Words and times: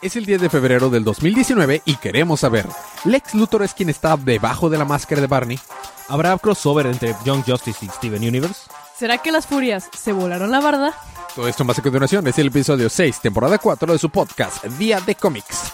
Es 0.00 0.16
el 0.16 0.26
10 0.26 0.40
de 0.40 0.50
febrero 0.50 0.90
del 0.90 1.04
2019 1.04 1.82
y 1.84 1.96
queremos 1.96 2.40
saber, 2.40 2.66
¿Lex 3.04 3.34
Luthor 3.34 3.62
es 3.62 3.72
quien 3.72 3.88
está 3.88 4.16
debajo 4.16 4.68
de 4.68 4.78
la 4.78 4.84
máscara 4.84 5.20
de 5.20 5.28
Barney? 5.28 5.60
¿Habrá 6.08 6.36
crossover 6.38 6.86
entre 6.86 7.14
Young 7.24 7.44
Justice 7.46 7.84
y 7.84 7.88
Steven 7.88 8.22
Universe? 8.22 8.62
¿Será 8.98 9.18
que 9.18 9.30
las 9.30 9.46
furias 9.46 9.88
se 9.96 10.12
volaron 10.12 10.50
la 10.50 10.60
barda? 10.60 10.92
Todo 11.34 11.48
esto 11.48 11.64
más 11.64 11.78
a 11.78 11.82
continuación 11.82 12.26
es 12.26 12.38
el 12.38 12.48
episodio 12.48 12.90
6, 12.90 13.20
temporada 13.20 13.58
4 13.58 13.92
de 13.92 13.98
su 13.98 14.10
podcast, 14.10 14.64
Día 14.64 15.00
de 15.00 15.14
Cómics. 15.14 15.72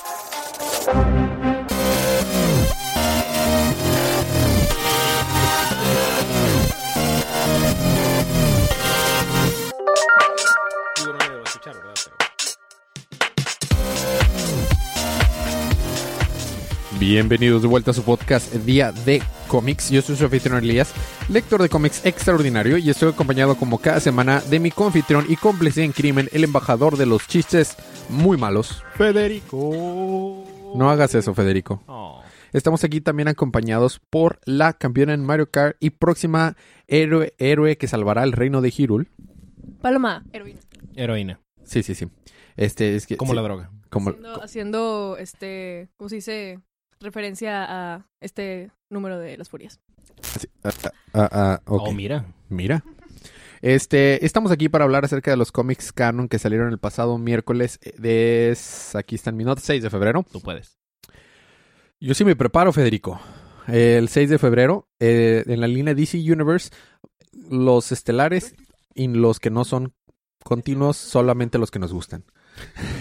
Bienvenidos 16.99 17.63
de 17.63 17.69
vuelta 17.69 17.93
a 17.93 17.95
su 17.95 18.03
podcast 18.03 18.53
Día 18.53 18.91
de 18.91 19.23
Cómics. 19.47 19.91
Yo 19.91 20.03
soy 20.03 20.17
su 20.17 20.25
anfitrión 20.25 20.59
Elías, 20.59 20.93
lector 21.29 21.63
de 21.63 21.69
cómics 21.69 22.05
extraordinario 22.05 22.77
y 22.77 22.91
estoy 22.91 23.11
acompañado 23.13 23.57
como 23.57 23.79
cada 23.79 24.01
semana 24.01 24.41
de 24.41 24.59
mi 24.59 24.71
confitrión 24.73 25.25
y 25.29 25.37
cómplice 25.37 25.85
en 25.85 25.93
crimen, 25.93 26.29
el 26.33 26.43
embajador 26.43 26.97
de 26.97 27.07
los 27.07 27.29
chistes 27.29 27.77
muy 28.09 28.37
malos. 28.37 28.83
Federico. 28.97 30.45
No 30.75 30.91
hagas 30.91 31.15
eso, 31.15 31.35
Federico. 31.35 31.83
Oh. 31.87 32.23
Estamos 32.53 32.83
aquí 32.83 33.01
también 33.01 33.29
acompañados 33.29 34.01
por 34.11 34.41
la 34.45 34.73
campeona 34.73 35.15
en 35.15 35.25
Mario 35.25 35.51
Kart 35.51 35.77
y 35.81 35.91
próxima 35.91 36.57
héroe, 36.89 37.35
héroe 37.39 37.77
que 37.77 37.87
salvará 37.87 38.25
el 38.25 38.33
reino 38.33 38.61
de 38.61 38.73
Hirul. 38.77 39.09
Paloma, 39.81 40.25
heroína. 40.33 40.61
Heroína. 40.97 41.41
Sí, 41.65 41.83
sí, 41.85 41.95
sí. 41.95 42.09
Este 42.57 42.97
es 42.97 43.07
que 43.07 43.17
Como 43.17 43.33
sí, 43.33 43.37
la 43.37 43.43
droga. 43.43 43.71
como 43.89 44.11
Haciendo, 44.11 44.43
haciendo, 44.43 45.17
este, 45.21 45.91
¿cómo 45.97 46.09
se 46.09 46.17
dice? 46.17 46.59
Referencia 47.01 47.65
a 47.69 48.07
este 48.21 48.71
número 48.91 49.19
de 49.19 49.37
las 49.37 49.49
furias. 49.49 49.81
sí, 50.23 50.49
ah, 50.65 50.71
ah, 50.83 50.91
ah, 51.15 51.29
ah, 51.33 51.63
ok. 51.67 51.89
Oh, 51.89 51.93
mira. 51.93 52.27
Mira. 52.49 52.83
Este, 53.61 54.25
estamos 54.25 54.53
aquí 54.53 54.69
para 54.69 54.85
hablar 54.85 55.05
acerca 55.05 55.31
de 55.31 55.37
los 55.37 55.51
cómics 55.51 55.93
canon 55.93 56.29
que 56.29 56.39
salieron 56.39 56.71
el 56.71 56.79
pasado 56.79 57.19
miércoles 57.19 57.81
de 57.99 58.57
aquí 58.95 59.17
están 59.17 59.37
mi 59.37 59.45
nota 59.45 59.61
6 59.61 59.83
de 59.83 59.91
febrero. 59.91 60.25
Tú 60.31 60.41
puedes. 60.41 60.79
Yo 62.01 62.15
sí 62.15 62.25
me 62.25 62.37
preparo, 62.37 62.73
Federico. 62.73 63.21
El 63.67 64.09
6 64.09 64.31
de 64.31 64.39
febrero, 64.39 64.89
eh, 65.01 65.45
en 65.47 65.61
la 65.61 65.67
línea 65.67 65.95
DC 65.95 66.19
Universe, 66.19 66.71
los 67.33 67.93
estelares 67.93 68.55
y 68.95 69.09
los 69.09 69.41
que 69.41 69.51
no 69.51 69.65
son 69.65 69.93
continuos, 70.45 70.97
solamente 70.97 71.59
los 71.59 71.71
que 71.71 71.79
nos 71.79 71.93
gustan. 71.93 72.25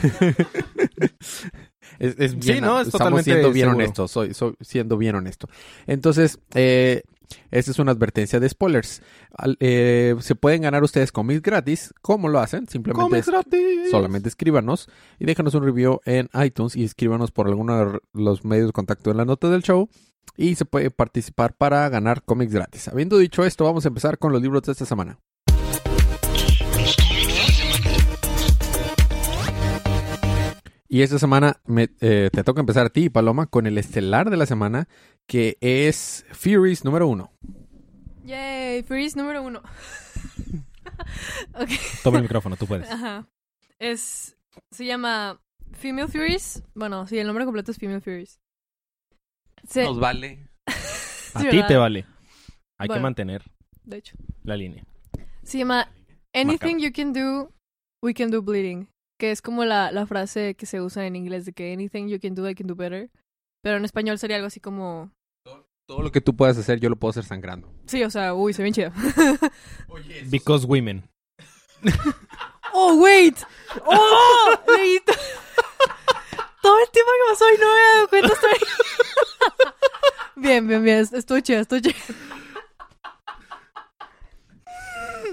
es, 2.00 2.16
es 2.18 2.32
Sí, 2.40 2.60
no, 2.62 2.80
es 2.80 2.88
estamos 2.88 2.92
totalmente 2.92 3.24
siendo 3.32 3.52
bien 3.52 3.70
seguro. 3.78 4.08
soy, 4.08 4.34
soy 4.34 4.56
siendo 4.62 4.98
bien 4.98 5.16
honesto. 5.16 5.48
Entonces, 5.86 6.40
eh, 6.54 7.04
esta 7.52 7.72
es 7.72 7.80
una 7.80 7.92
advertencia 7.92 8.40
de 8.40 8.48
spoilers. 8.48 9.02
Al- 9.38 9.58
eh, 9.60 10.16
se 10.20 10.36
pueden 10.36 10.62
ganar 10.62 10.84
ustedes 10.84 11.12
cómics 11.12 11.42
gratis. 11.42 11.94
¿Cómo 12.02 12.30
lo 12.30 12.40
hacen? 12.40 12.68
Simplemente 12.70 13.04
¡Cómics 13.10 13.28
gratis! 13.28 13.92
solamente 13.92 14.30
escríbanos 14.30 14.90
y 15.20 15.26
déjanos 15.26 15.54
un 15.54 15.64
review 15.64 16.00
en 16.06 16.30
iTunes 16.44 16.76
y 16.76 16.84
escríbanos 16.84 17.32
por 17.32 17.48
alguno 17.48 17.78
de 17.94 18.00
los 18.14 18.46
medios 18.46 18.68
de 18.68 18.74
contacto 18.74 19.12
en 19.12 19.18
la 19.18 19.26
nota 19.26 19.50
del 19.50 19.62
show 19.64 19.90
y 20.38 20.56
se 20.56 20.66
puede 20.66 20.92
participar 20.92 21.54
para 21.56 21.90
ganar 21.90 22.24
cómics 22.24 22.54
gratis. 22.54 22.88
Habiendo 22.88 23.18
dicho 23.18 23.44
esto, 23.44 23.64
vamos 23.66 23.86
a 23.86 23.88
empezar 23.90 24.18
con 24.20 24.32
los 24.32 24.42
libros 24.42 24.62
de 24.64 24.72
esta 24.72 24.86
semana. 24.86 25.20
Y 30.90 31.02
esta 31.02 31.20
semana 31.20 31.60
me- 31.66 31.90
eh, 32.00 32.30
te 32.32 32.44
toca 32.44 32.62
empezar 32.62 32.86
a 32.86 32.90
ti, 32.90 33.10
Paloma, 33.10 33.48
con 33.48 33.68
el 33.68 33.78
estelar 33.78 34.30
de 34.30 34.38
la 34.38 34.46
semana, 34.46 34.88
que 35.28 35.58
es 35.62 36.26
Furies 36.32 36.86
número 36.86 37.08
uno. 37.08 37.32
Yay, 38.26 38.84
Furies 38.84 39.16
número 39.16 39.42
uno. 39.44 39.62
Toma 42.04 42.18
el 42.18 42.24
micrófono, 42.24 42.56
tú 42.56 42.66
puedes. 42.68 42.90
ajá. 42.90 43.28
Es, 43.80 44.38
se 44.72 44.86
llama 44.86 45.40
Female 45.74 46.08
Furies. 46.08 46.64
Bueno, 46.74 47.06
sí, 47.08 47.18
el 47.20 47.28
nombre 47.28 47.46
completo 47.46 47.72
es 47.72 47.78
Female 47.78 48.02
Furies. 48.02 48.40
Se- 49.68 49.88
vale. 49.92 50.48
A 51.34 51.42
ti 51.42 51.62
te 51.68 51.76
vale. 51.76 52.06
Hay 52.80 52.88
que 52.90 53.00
mantener 53.00 53.44
de 53.84 53.98
hecho. 53.98 54.16
la 54.44 54.56
línea. 54.56 54.84
Se 55.44 55.58
llama 55.58 55.90
Anything 56.34 56.80
you 56.80 56.92
can 56.94 57.12
do, 57.14 57.52
we 58.02 58.14
can 58.14 58.32
do 58.32 58.42
bleeding. 58.42 58.88
Que 59.18 59.32
es 59.32 59.42
como 59.42 59.66
la, 59.66 59.92
la 59.92 60.06
frase 60.06 60.56
que 60.56 60.66
se 60.66 60.80
usa 60.82 61.06
en 61.08 61.16
inglés 61.16 61.46
de 61.46 61.54
que 61.54 61.74
anything 61.74 62.08
you 62.08 62.20
can 62.20 62.36
do, 62.36 62.48
I 62.50 62.54
can 62.56 62.68
do 62.68 62.76
better. 62.76 63.10
Pero 63.64 63.78
en 63.78 63.86
español 63.86 64.20
sería 64.20 64.36
algo 64.36 64.48
así 64.48 64.60
como... 64.60 65.12
Todo 65.88 66.02
lo 66.02 66.12
que 66.12 66.20
tú 66.22 66.36
puedas 66.36 66.58
hacer, 66.58 66.80
yo 66.82 66.90
lo 66.90 66.98
puedo 66.98 67.12
hacer 67.12 67.24
sangrando. 67.24 67.72
Sí, 67.86 68.04
o 68.04 68.10
sea, 68.10 68.34
uy, 68.34 68.52
se 68.54 68.62
ve 68.62 68.70
bien 68.72 68.74
chido. 68.74 68.92
Because 70.30 70.66
women. 70.68 71.10
¡Oh, 72.74 72.96
wait! 73.02 73.38
¡Oh! 73.86 74.56
Leí 74.78 75.00
to- 75.00 75.14
Todo 76.62 76.80
el 76.80 76.90
tiempo 76.92 77.12
que 77.12 77.32
pasó 77.32 77.46
y 77.54 77.58
no 77.58 77.66
me 77.66 77.72
había 77.72 77.96
dado 77.96 78.08
cuenta 78.10 78.34
ahí. 78.52 78.60
Bien, 80.36 80.68
bien, 80.68 80.84
bien. 80.84 81.08
Estoy 81.14 81.42
chida, 81.42 81.62
estoy 81.62 81.82
chida. 81.82 81.96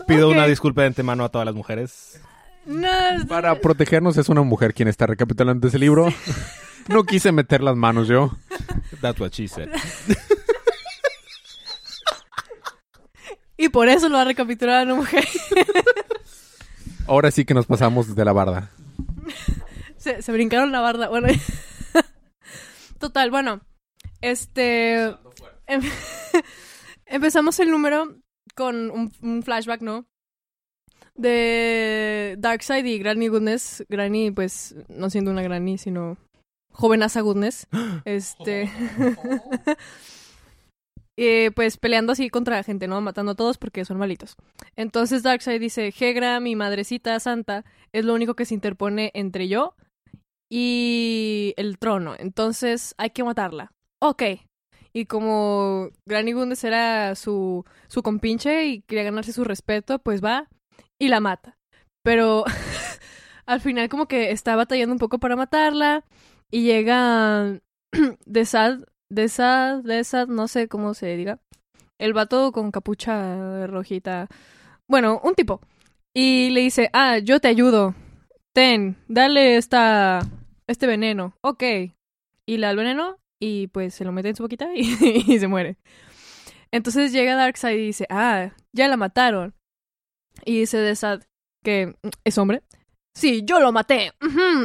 Pido 0.07 0.29
una 0.31 0.47
disculpa 0.47 0.83
de 0.83 0.89
antemano 0.89 1.25
a 1.25 1.29
todas 1.31 1.45
las 1.47 1.55
mujeres. 1.55 2.21
No, 2.67 2.89
Para 3.29 3.61
protegernos 3.61 4.17
es 4.17 4.29
una 4.29 4.43
mujer 4.43 4.73
quien 4.75 4.89
está 4.89 5.07
recapitulando 5.07 5.69
ese 5.69 5.79
libro. 5.79 6.09
No 6.87 7.05
quise 7.05 7.33
meter 7.33 7.63
las 7.63 7.77
manos 7.77 8.09
yo. 8.09 8.37
That's 9.01 9.19
what 9.19 9.31
she 9.31 9.49
said. 9.49 9.71
Y 13.57 13.69
por 13.71 13.89
eso 13.89 14.09
lo 14.09 14.17
va 14.17 14.23
a 14.23 14.27
recapitular 14.27 14.85
una 14.85 14.97
mujer. 14.97 15.27
Ahora 17.07 17.31
sí 17.31 17.45
que 17.45 17.55
nos 17.55 17.65
pasamos 17.67 18.15
de 18.15 18.25
la 18.25 18.33
barda. 18.33 18.71
Se, 19.97 20.21
se 20.23 20.33
brincaron 20.33 20.73
la 20.73 20.81
barda. 20.81 21.09
Bueno. 21.09 21.29
Total, 22.99 23.31
bueno. 23.31 23.61
Este. 24.21 25.05
em- 25.67 25.91
empezamos 27.07 27.59
el 27.61 27.71
número 27.71 28.17
con 28.55 28.91
un, 28.91 29.13
un 29.23 29.43
flashback, 29.43 29.81
¿no? 29.83 30.07
De 31.17 32.37
Darkseid 32.39 32.85
y 32.85 32.99
Granny 32.99 33.29
Goodness. 33.29 33.85
Granny, 33.89 34.31
pues, 34.31 34.75
no 34.89 35.11
siendo 35.11 35.31
una 35.31 35.43
Granny, 35.43 35.79
sino 35.79 36.17
jovenaza 36.73 37.21
Goodness. 37.21 37.67
Este. 38.05 38.71
eh, 41.17 41.51
pues 41.55 41.79
peleando 41.79 42.13
así 42.13 42.29
contra 42.31 42.57
la 42.57 42.63
gente, 42.63 42.89
¿no? 42.89 43.01
Matando 43.01 43.33
a 43.33 43.37
todos 43.37 43.59
porque 43.59 43.85
son 43.85 43.99
malitos. 43.99 44.37
Entonces 44.77 45.23
Darkseid 45.23 45.61
dice, 45.61 45.95
Hegra, 45.99 46.41
mi 46.41 46.57
madrecita 46.57 47.19
santa, 47.21 47.65
es 47.93 48.05
lo 48.05 48.15
único 48.15 48.35
que 48.35 48.45
se 48.45 48.55
interpone 48.55 49.11
entre 49.15 49.49
yo 49.49 49.75
y 50.51 51.55
el 51.57 51.79
trono. 51.79 52.15
Entonces 52.19 52.95
hay 52.99 53.11
que 53.11 53.25
matarla. 53.25 53.73
Ok. 54.01 54.23
Y 54.93 55.07
como 55.07 55.91
Granny 56.07 56.33
Goodness 56.33 56.63
era 56.65 57.15
su, 57.17 57.65
su 57.89 58.03
compinche 58.03 58.67
y 58.67 58.83
quería 58.83 59.05
ganarse 59.05 59.33
su 59.33 59.43
respeto, 59.43 59.99
pues 59.99 60.23
va 60.23 60.49
y 60.99 61.09
la 61.09 61.21
mata. 61.21 61.57
Pero 62.03 62.45
al 63.47 63.61
final 63.61 63.89
como 63.89 64.07
que 64.07 64.31
está 64.31 64.57
batallando 64.57 64.93
un 64.93 64.99
poco 64.99 65.19
para 65.19 65.37
matarla 65.37 66.05
y 66.51 66.63
llega 66.63 67.61
Desad, 68.27 68.81
Desad, 69.11 69.83
Desad, 69.83 70.29
no 70.29 70.49
sé 70.49 70.69
cómo 70.69 70.95
se 70.95 71.17
diga. 71.17 71.41
El 71.99 72.13
vato 72.13 72.53
con 72.53 72.71
capucha 72.71 73.67
rojita. 73.67 74.29
Bueno, 74.89 75.21
un 75.25 75.35
tipo. 75.35 75.61
Y 76.15 76.51
le 76.51 76.61
dice, 76.61 76.91
ah, 76.93 77.19
yo 77.19 77.41
te 77.41 77.49
ayudo. 77.49 77.95
Ten, 78.53 78.97
dale 79.09 79.57
esta, 79.57 80.21
este 80.67 80.87
veneno. 80.87 81.35
Ok. 81.43 81.63
Y 82.47 82.57
le 82.57 82.67
da 82.67 82.71
el 82.71 82.77
veneno 82.77 83.19
y 83.41 83.69
pues 83.69 83.95
se 83.95 84.05
lo 84.05 84.13
mete 84.13 84.29
en 84.29 84.37
su 84.37 84.43
boquita 84.43 84.69
y, 84.75 84.83
y 85.27 85.39
se 85.39 85.49
muere. 85.49 85.77
Entonces 86.73 87.13
llega 87.13 87.37
Darkseid 87.37 87.79
y 87.79 87.87
dice, 87.87 88.07
ah, 88.11 88.51
ya 88.73 88.89
la 88.89 88.97
mataron. 88.97 89.55
Y 90.45 90.61
dice 90.61 90.79
Desad 90.79 91.23
que 91.63 91.87
mm, 91.87 92.09
es 92.25 92.39
hombre. 92.39 92.63
Sí, 93.17 93.43
yo 93.45 93.61
lo 93.61 93.73
maté. 93.73 94.13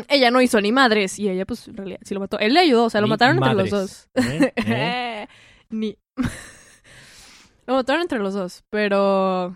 Ella 0.08 0.32
no 0.32 0.42
hizo 0.42 0.60
ni 0.60 0.72
madres. 0.72 1.20
Y 1.20 1.30
ella, 1.30 1.46
pues, 1.46 1.68
en 1.68 1.78
realidad, 1.78 2.00
sí 2.04 2.14
lo 2.14 2.20
mató. 2.20 2.40
Él 2.40 2.54
le 2.54 2.62
ayudó, 2.62 2.86
o 2.86 2.90
sea, 2.90 3.02
lo 3.02 3.08
Ni 3.08 3.12
mataron 3.12 3.38
entre 3.38 3.54
los 3.54 3.70
dos. 3.70 4.10
¿Eh? 4.16 4.54
¿Eh? 4.56 5.28
Ni. 5.70 5.98
lo 7.68 7.76
mataron 7.76 8.02
entre 8.02 8.20
los 8.20 8.34
dos, 8.34 8.64
pero. 8.70 9.56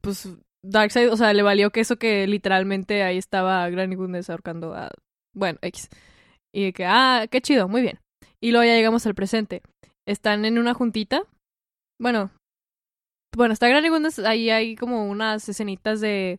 Pues. 0.00 0.28
Darkseid, 0.62 1.12
o 1.12 1.16
sea, 1.16 1.32
le 1.34 1.42
valió 1.42 1.70
que 1.70 1.80
eso 1.80 1.96
que 1.96 2.26
literalmente 2.26 3.02
ahí 3.02 3.18
estaba 3.18 3.68
Granny 3.68 3.96
Goodness 3.96 4.30
ahorcando 4.30 4.74
a. 4.74 4.90
Bueno, 5.34 5.58
X. 5.62 5.88
Y 6.54 6.64
de 6.64 6.72
que, 6.72 6.86
ah, 6.86 7.26
qué 7.30 7.40
chido, 7.40 7.66
muy 7.66 7.82
bien. 7.82 7.98
Y 8.40 8.50
luego 8.50 8.64
ya 8.64 8.74
llegamos 8.74 9.06
al 9.06 9.14
presente. 9.14 9.62
Están 10.06 10.44
en 10.44 10.58
una 10.58 10.74
juntita. 10.74 11.22
Bueno. 11.98 12.30
Bueno, 13.36 13.52
está 13.52 13.68
Goodness, 13.68 14.18
ahí 14.20 14.50
hay 14.50 14.76
como 14.76 15.06
unas 15.08 15.48
escenitas 15.48 16.00
de 16.00 16.38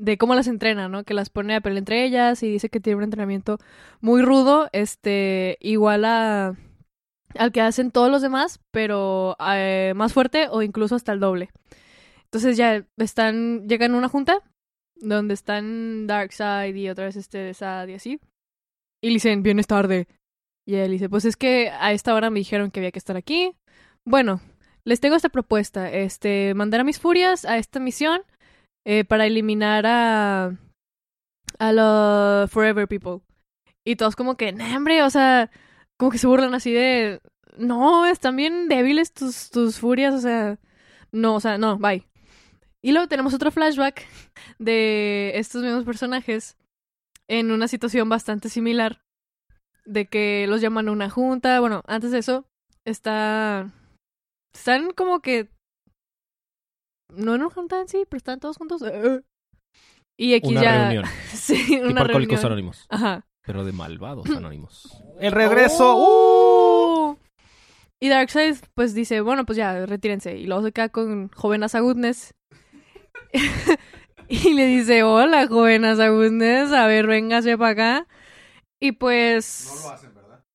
de 0.00 0.16
cómo 0.16 0.34
las 0.34 0.46
entrena, 0.48 0.88
¿no? 0.88 1.04
Que 1.04 1.12
las 1.12 1.28
pone 1.28 1.54
a 1.54 1.60
pelear 1.60 1.78
entre 1.78 2.04
ellas 2.04 2.42
y 2.42 2.50
dice 2.50 2.70
que 2.70 2.80
tiene 2.80 2.96
un 2.96 3.04
entrenamiento 3.04 3.58
muy 4.00 4.22
rudo, 4.22 4.70
este, 4.72 5.58
igual 5.60 6.06
a 6.06 6.56
al 7.36 7.52
que 7.52 7.60
hacen 7.60 7.90
todos 7.90 8.10
los 8.10 8.22
demás, 8.22 8.60
pero 8.70 9.36
eh, 9.54 9.92
más 9.94 10.12
fuerte 10.12 10.48
o 10.50 10.62
incluso 10.62 10.96
hasta 10.96 11.12
el 11.12 11.20
doble. 11.20 11.50
Entonces 12.24 12.56
ya 12.56 12.84
están, 12.96 13.68
llegan 13.68 13.94
a 13.94 13.98
una 13.98 14.08
junta 14.08 14.38
donde 14.96 15.34
están 15.34 16.06
Darkseid 16.06 16.74
y 16.74 16.88
otra 16.88 17.04
vez 17.04 17.16
este 17.16 17.52
Sad 17.54 17.88
y 17.88 17.94
así. 17.94 18.20
Y 19.02 19.08
le 19.08 19.14
dicen, 19.14 19.42
vienes 19.42 19.66
tarde. 19.66 20.08
Y 20.66 20.76
él 20.76 20.92
dice, 20.92 21.08
pues 21.08 21.24
es 21.24 21.36
que 21.36 21.70
a 21.70 21.92
esta 21.92 22.14
hora 22.14 22.30
me 22.30 22.40
dijeron 22.40 22.70
que 22.70 22.80
había 22.80 22.90
que 22.90 22.98
estar 22.98 23.16
aquí. 23.16 23.52
Bueno, 24.04 24.40
les 24.84 25.00
tengo 25.00 25.16
esta 25.16 25.28
propuesta, 25.28 25.90
este, 25.90 26.54
mandar 26.54 26.80
a 26.80 26.84
mis 26.84 26.98
furias 26.98 27.44
a 27.44 27.58
esta 27.58 27.80
misión 27.80 28.22
eh, 28.86 29.04
para 29.04 29.26
eliminar 29.26 29.86
a 29.86 30.58
a 31.58 31.72
los 31.72 32.50
Forever 32.50 32.88
People. 32.88 33.20
Y 33.84 33.96
todos 33.96 34.16
como 34.16 34.36
que, 34.36 34.52
nah, 34.52 34.76
hombre, 34.76 35.02
o 35.02 35.10
sea, 35.10 35.50
como 35.98 36.10
que 36.10 36.18
se 36.18 36.26
burlan 36.26 36.54
así 36.54 36.72
de, 36.72 37.20
no, 37.56 38.06
están 38.06 38.36
bien 38.36 38.68
débiles 38.68 39.12
tus, 39.12 39.50
tus 39.50 39.78
furias, 39.78 40.14
o 40.14 40.20
sea, 40.20 40.58
no, 41.12 41.36
o 41.36 41.40
sea, 41.40 41.58
no, 41.58 41.78
bye. 41.78 42.06
Y 42.82 42.92
luego 42.92 43.08
tenemos 43.08 43.34
otro 43.34 43.50
flashback 43.50 44.06
de 44.58 45.32
estos 45.34 45.62
mismos 45.62 45.84
personajes 45.84 46.56
en 47.28 47.50
una 47.50 47.68
situación 47.68 48.08
bastante 48.08 48.48
similar, 48.48 49.02
de 49.84 50.06
que 50.06 50.46
los 50.48 50.60
llaman 50.60 50.88
a 50.88 50.92
una 50.92 51.10
junta, 51.10 51.60
bueno, 51.60 51.82
antes 51.86 52.10
de 52.10 52.18
eso, 52.18 52.46
está, 52.84 53.70
están 54.54 54.90
como 54.92 55.20
que, 55.20 55.48
no 57.08 57.34
en 57.34 57.42
una 57.42 57.50
junta 57.50 57.80
en 57.80 57.88
sí, 57.88 58.04
pero 58.08 58.18
están 58.18 58.40
todos 58.40 58.56
juntos. 58.56 58.82
Y 60.18 60.34
aquí 60.34 60.48
Una 60.48 60.62
ya... 60.62 60.78
reunión. 60.82 61.04
sí, 61.32 61.64
Tipo 61.66 61.88
una 61.88 62.02
Alcohólicos 62.02 62.42
reunión. 62.42 62.46
Anónimos. 62.52 62.86
Ajá. 62.90 63.26
Pero 63.42 63.64
de 63.64 63.72
malvados 63.72 64.28
anónimos. 64.28 65.02
¡El 65.20 65.32
regreso! 65.32 65.94
¡Oh! 65.96 67.18
Y 68.02 68.08
Darkseid 68.08 68.56
pues 68.74 68.94
dice, 68.94 69.20
bueno, 69.22 69.44
pues 69.44 69.56
ya, 69.56 69.86
retírense. 69.86 70.36
Y 70.36 70.46
luego 70.46 70.62
se 70.62 70.72
queda 70.72 70.88
con 70.88 71.28
joven 71.30 71.62
Asa 71.62 71.80
Goodness. 71.80 72.34
y 74.28 74.54
le 74.54 74.66
dice, 74.66 75.02
hola, 75.02 75.46
joven 75.48 75.84
Asa 75.84 76.08
Goodness, 76.08 76.72
a 76.72 76.86
ver, 76.86 77.06
véngase 77.06 77.56
para 77.58 77.70
acá. 77.70 78.06
Y 78.78 78.92
pues... 78.92 79.86
hacen, 79.90 80.09
¿verdad? 80.09 80.09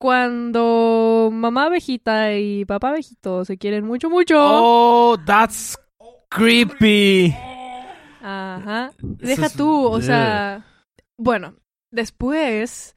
Cuando 0.06 1.32
mamá 1.34 1.66
abejita 1.66 2.38
y 2.38 2.64
papá 2.64 2.90
abejito 2.90 3.44
se 3.44 3.58
quieren 3.58 3.88
mucho, 3.88 4.08
mucho. 4.08 4.36
¡Oh, 4.38 5.18
that's 5.26 5.80
creepy! 6.30 7.34
Ajá. 8.22 8.92
Deja 9.02 9.50
tú, 9.50 9.88
o 9.88 10.00
sea... 10.04 10.64
Bueno, 11.18 11.56
después 11.90 12.96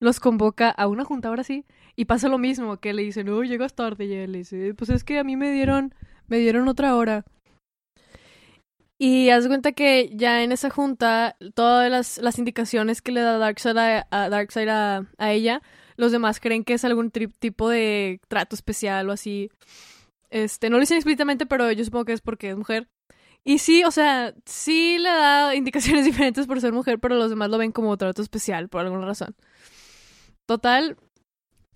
los 0.00 0.20
convoca 0.20 0.70
a 0.70 0.86
una 0.86 1.04
junta, 1.04 1.28
ahora 1.28 1.44
sí, 1.44 1.66
y 1.96 2.06
pasa 2.06 2.30
lo 2.30 2.38
mismo, 2.38 2.78
que 2.78 2.94
le 2.94 3.02
dicen, 3.02 3.26
no, 3.26 3.42
llegas 3.42 3.74
tarde, 3.74 4.06
y 4.06 4.14
él 4.14 4.32
le 4.32 4.38
dice, 4.38 4.72
pues 4.72 4.88
es 4.88 5.04
que 5.04 5.18
a 5.18 5.24
mí 5.24 5.36
me 5.36 5.52
dieron, 5.52 5.94
me 6.28 6.38
dieron 6.38 6.66
otra 6.66 6.96
hora. 6.96 7.26
Y 8.96 9.28
haz 9.28 9.46
cuenta 9.48 9.72
que 9.72 10.12
ya 10.14 10.42
en 10.42 10.52
esa 10.52 10.70
junta, 10.70 11.36
todas 11.54 11.90
las, 11.90 12.16
las 12.16 12.38
indicaciones 12.38 13.02
que 13.02 13.12
le 13.12 13.20
da 13.20 13.36
Darkseid 13.36 13.76
a, 13.76 14.06
a, 14.10 14.30
Darkseid 14.30 14.68
a, 14.70 15.06
a 15.18 15.32
ella, 15.32 15.60
los 15.98 16.12
demás 16.12 16.40
creen 16.40 16.64
que 16.64 16.74
es 16.74 16.84
algún 16.84 17.10
tipo 17.10 17.68
de 17.68 18.20
trato 18.28 18.54
especial 18.54 19.10
o 19.10 19.12
así. 19.12 19.50
Este, 20.30 20.70
no 20.70 20.76
lo 20.76 20.80
dicen 20.80 20.96
explícitamente, 20.96 21.44
pero 21.44 21.70
yo 21.72 21.84
supongo 21.84 22.06
que 22.06 22.12
es 22.14 22.20
porque 22.22 22.50
es 22.50 22.56
mujer. 22.56 22.88
Y 23.44 23.58
sí, 23.58 23.82
o 23.84 23.90
sea, 23.90 24.34
sí 24.46 24.96
le 24.98 25.08
da 25.10 25.54
indicaciones 25.54 26.04
diferentes 26.06 26.46
por 26.46 26.60
ser 26.60 26.72
mujer, 26.72 26.98
pero 27.00 27.16
los 27.16 27.30
demás 27.30 27.50
lo 27.50 27.58
ven 27.58 27.72
como 27.72 27.96
trato 27.96 28.22
especial 28.22 28.68
por 28.68 28.80
alguna 28.82 29.06
razón. 29.06 29.34
Total, 30.46 30.96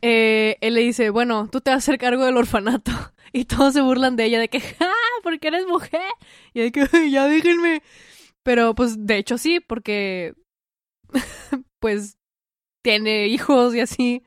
eh, 0.03 0.57
él 0.61 0.75
le 0.75 0.81
dice, 0.83 1.11
bueno, 1.11 1.49
tú 1.51 1.61
te 1.61 1.71
vas 1.71 1.77
a 1.77 1.79
hacer 1.79 1.99
cargo 1.99 2.25
del 2.25 2.37
orfanato. 2.37 2.93
Y 3.35 3.47
todos 3.47 3.73
se 3.73 3.81
burlan 3.81 4.15
de 4.15 4.27
ella, 4.27 4.39
de 4.39 4.49
que, 4.49 4.59
¡ah! 4.81 4.93
Porque 5.23 5.49
eres 5.49 5.67
mujer. 5.67 6.03
Y 6.53 6.61
de 6.61 6.71
que, 6.71 6.87
"Ay, 6.93 7.11
ya 7.13 7.27
déjenme. 7.27 7.83
Pero 8.43 8.75
pues 8.75 9.07
de 9.07 9.17
hecho 9.17 9.39
sí, 9.39 9.59
porque 9.59 10.35
pues 11.81 12.19
tiene 12.83 13.27
hijos 13.29 13.75
y 13.75 13.81
así. 13.81 14.23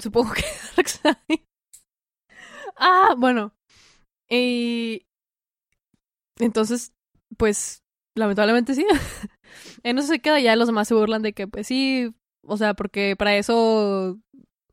Supongo 0.00 0.32
que. 0.32 0.44
Ah, 2.76 3.14
bueno. 3.18 3.52
Y 4.30 5.02
entonces, 6.38 6.92
pues, 7.36 7.82
lamentablemente 8.16 8.74
sí. 8.74 8.86
en 9.82 9.98
eso 9.98 10.06
se 10.06 10.20
queda, 10.20 10.38
ya 10.40 10.54
los 10.56 10.68
demás 10.68 10.86
se 10.86 10.94
burlan 10.94 11.22
de 11.22 11.32
que, 11.32 11.48
pues 11.48 11.66
sí, 11.66 12.14
o 12.46 12.56
sea, 12.56 12.74
porque 12.74 13.16
para 13.16 13.36
eso, 13.36 14.18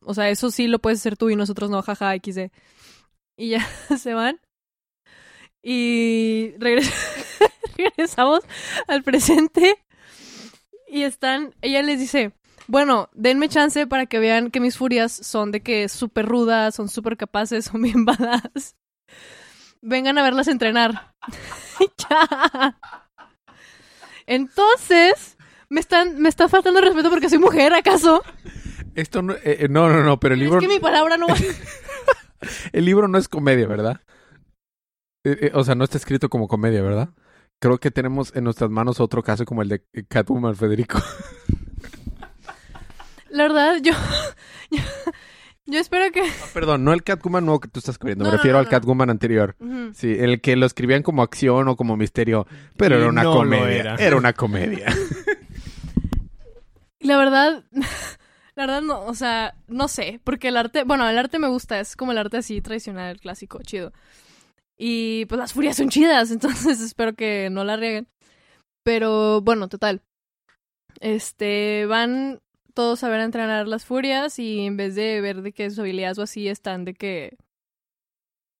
o 0.01 0.13
sea, 0.13 0.29
eso 0.29 0.51
sí 0.51 0.67
lo 0.67 0.79
puedes 0.79 0.99
hacer 0.99 1.17
tú 1.17 1.29
y 1.31 1.35
nosotros 1.35 1.69
no, 1.71 1.81
jaja, 1.81 2.13
XD. 2.15 2.51
Y 3.37 3.49
ya 3.49 3.65
se 3.97 4.13
van. 4.13 4.39
Y 5.63 6.51
regres- 6.59 6.93
regresamos 7.77 8.41
al 8.87 9.03
presente. 9.03 9.83
Y 10.87 11.01
están, 11.03 11.55
ella 11.61 11.81
les 11.81 11.99
dice, 11.99 12.33
bueno, 12.67 13.09
denme 13.13 13.49
chance 13.49 13.87
para 13.87 14.05
que 14.05 14.19
vean 14.19 14.51
que 14.51 14.59
mis 14.59 14.77
furias 14.77 15.11
son 15.11 15.51
de 15.51 15.61
que 15.61 15.89
súper 15.89 16.25
rudas, 16.25 16.75
son 16.75 16.89
súper 16.89 17.17
capaces, 17.17 17.65
son 17.71 17.81
bien 17.81 18.05
badass. 18.05 18.75
Vengan 19.81 20.17
a 20.17 20.23
verlas 20.23 20.47
entrenar. 20.47 21.13
ya. 22.09 22.79
Entonces, 24.25 25.37
me 25.69 25.79
están, 25.79 26.19
me 26.19 26.29
está 26.29 26.49
faltando 26.49 26.79
el 26.79 26.85
respeto 26.85 27.09
porque 27.09 27.29
soy 27.29 27.37
mujer, 27.37 27.73
¿acaso? 27.73 28.23
Esto 28.95 29.21
no, 29.21 29.33
eh, 29.33 29.39
eh, 29.43 29.67
no, 29.69 29.89
no, 29.89 30.03
no, 30.03 30.19
pero 30.19 30.33
el 30.33 30.39
libro, 30.39 30.57
Es 30.57 30.67
que 30.67 30.73
mi 30.73 30.79
palabra 30.79 31.17
no 31.17 31.27
el 32.71 32.85
libro 32.85 33.07
no 33.07 33.17
es 33.17 33.27
comedia, 33.27 33.67
¿verdad? 33.67 34.01
Eh, 35.25 35.37
eh, 35.41 35.51
o 35.53 35.63
sea, 35.63 35.75
no 35.75 35.83
está 35.83 35.97
escrito 35.97 36.29
como 36.29 36.47
comedia, 36.47 36.81
¿verdad? 36.81 37.09
Creo 37.59 37.79
que 37.79 37.91
tenemos 37.91 38.35
en 38.35 38.43
nuestras 38.43 38.69
manos 38.69 38.99
otro 38.99 39.23
caso 39.23 39.45
como 39.45 39.61
el 39.61 39.69
de 39.69 39.83
Catwoman, 40.07 40.55
Federico. 40.55 40.99
La 43.35 43.43
verdad, 43.43 43.77
yo, 43.81 43.91
yo, 44.71 44.81
yo 45.65 45.79
espero 45.79 46.11
que... 46.11 46.21
Ah, 46.21 46.45
Perdón, 46.53 46.83
no 46.85 46.93
el 46.93 47.03
Catwoman 47.03 47.45
nuevo 47.45 47.59
que 47.59 47.67
tú 47.67 47.79
estás 47.79 47.95
escribiendo, 47.95 48.23
No, 48.23 48.29
me 48.29 48.31
no, 48.35 48.37
refiero 48.37 48.55
no, 48.55 48.59
al 48.59 48.65
no. 48.65 48.71
Catwoman 48.71 49.09
anterior. 49.09 49.55
Sí, 49.93 50.15
el 50.17 50.39
que 50.41 50.55
lo 50.55 50.65
escribían 50.65 51.03
como 51.03 51.21
acción 51.21 51.67
o 51.67 51.75
como 51.75 51.97
misterio, 51.97 52.47
pero 52.77 52.95
Y 52.97 53.01
era 53.01 53.09
una 53.09 53.23
comedia. 53.23 53.67
era. 53.79 53.95
Era. 53.95 54.15
una 54.15 54.33
comedia. 54.33 54.85
La 56.99 57.17
verdad, 57.17 57.63
la 58.55 58.65
verdad 58.65 58.81
no, 58.81 59.01
o 59.05 59.13
sea, 59.13 59.53
no 59.67 59.87
sé, 59.87 60.19
porque 60.23 60.47
el 60.47 60.57
arte, 60.57 60.83
bueno, 60.83 61.07
el 61.07 61.17
arte 61.17 61.37
me 61.37 61.47
gusta, 61.49 61.79
es 61.79 61.95
como 61.95 62.13
el 62.13 62.17
arte 62.17 62.37
así 62.37 62.61
tradicional, 62.61 63.19
clásico, 63.19 63.59
chido. 63.61 63.91
Y 64.77 65.25
pues 65.25 65.37
las 65.37 65.53
furias 65.53 65.77
son 65.77 65.89
chidas, 65.89 66.31
entonces 66.31 66.81
espero 66.81 67.13
que 67.13 67.49
no 67.51 67.63
la 67.63 67.75
rieguen. 67.77 68.07
Pero 68.83 69.41
bueno, 69.41 69.67
total. 69.67 70.01
Este, 70.99 71.85
van 71.85 72.39
todos 72.75 73.03
a 73.03 73.23
entrenar 73.23 73.67
las 73.67 73.85
furias 73.85 74.37
y 74.37 74.65
en 74.65 74.77
vez 74.77 74.93
de 74.93 75.19
ver 75.21 75.41
de 75.41 75.51
que 75.51 75.69
sus 75.69 75.79
habilidades 75.79 76.19
o 76.19 76.21
así 76.21 76.47
están 76.47 76.85
de 76.85 76.93
que 76.93 77.37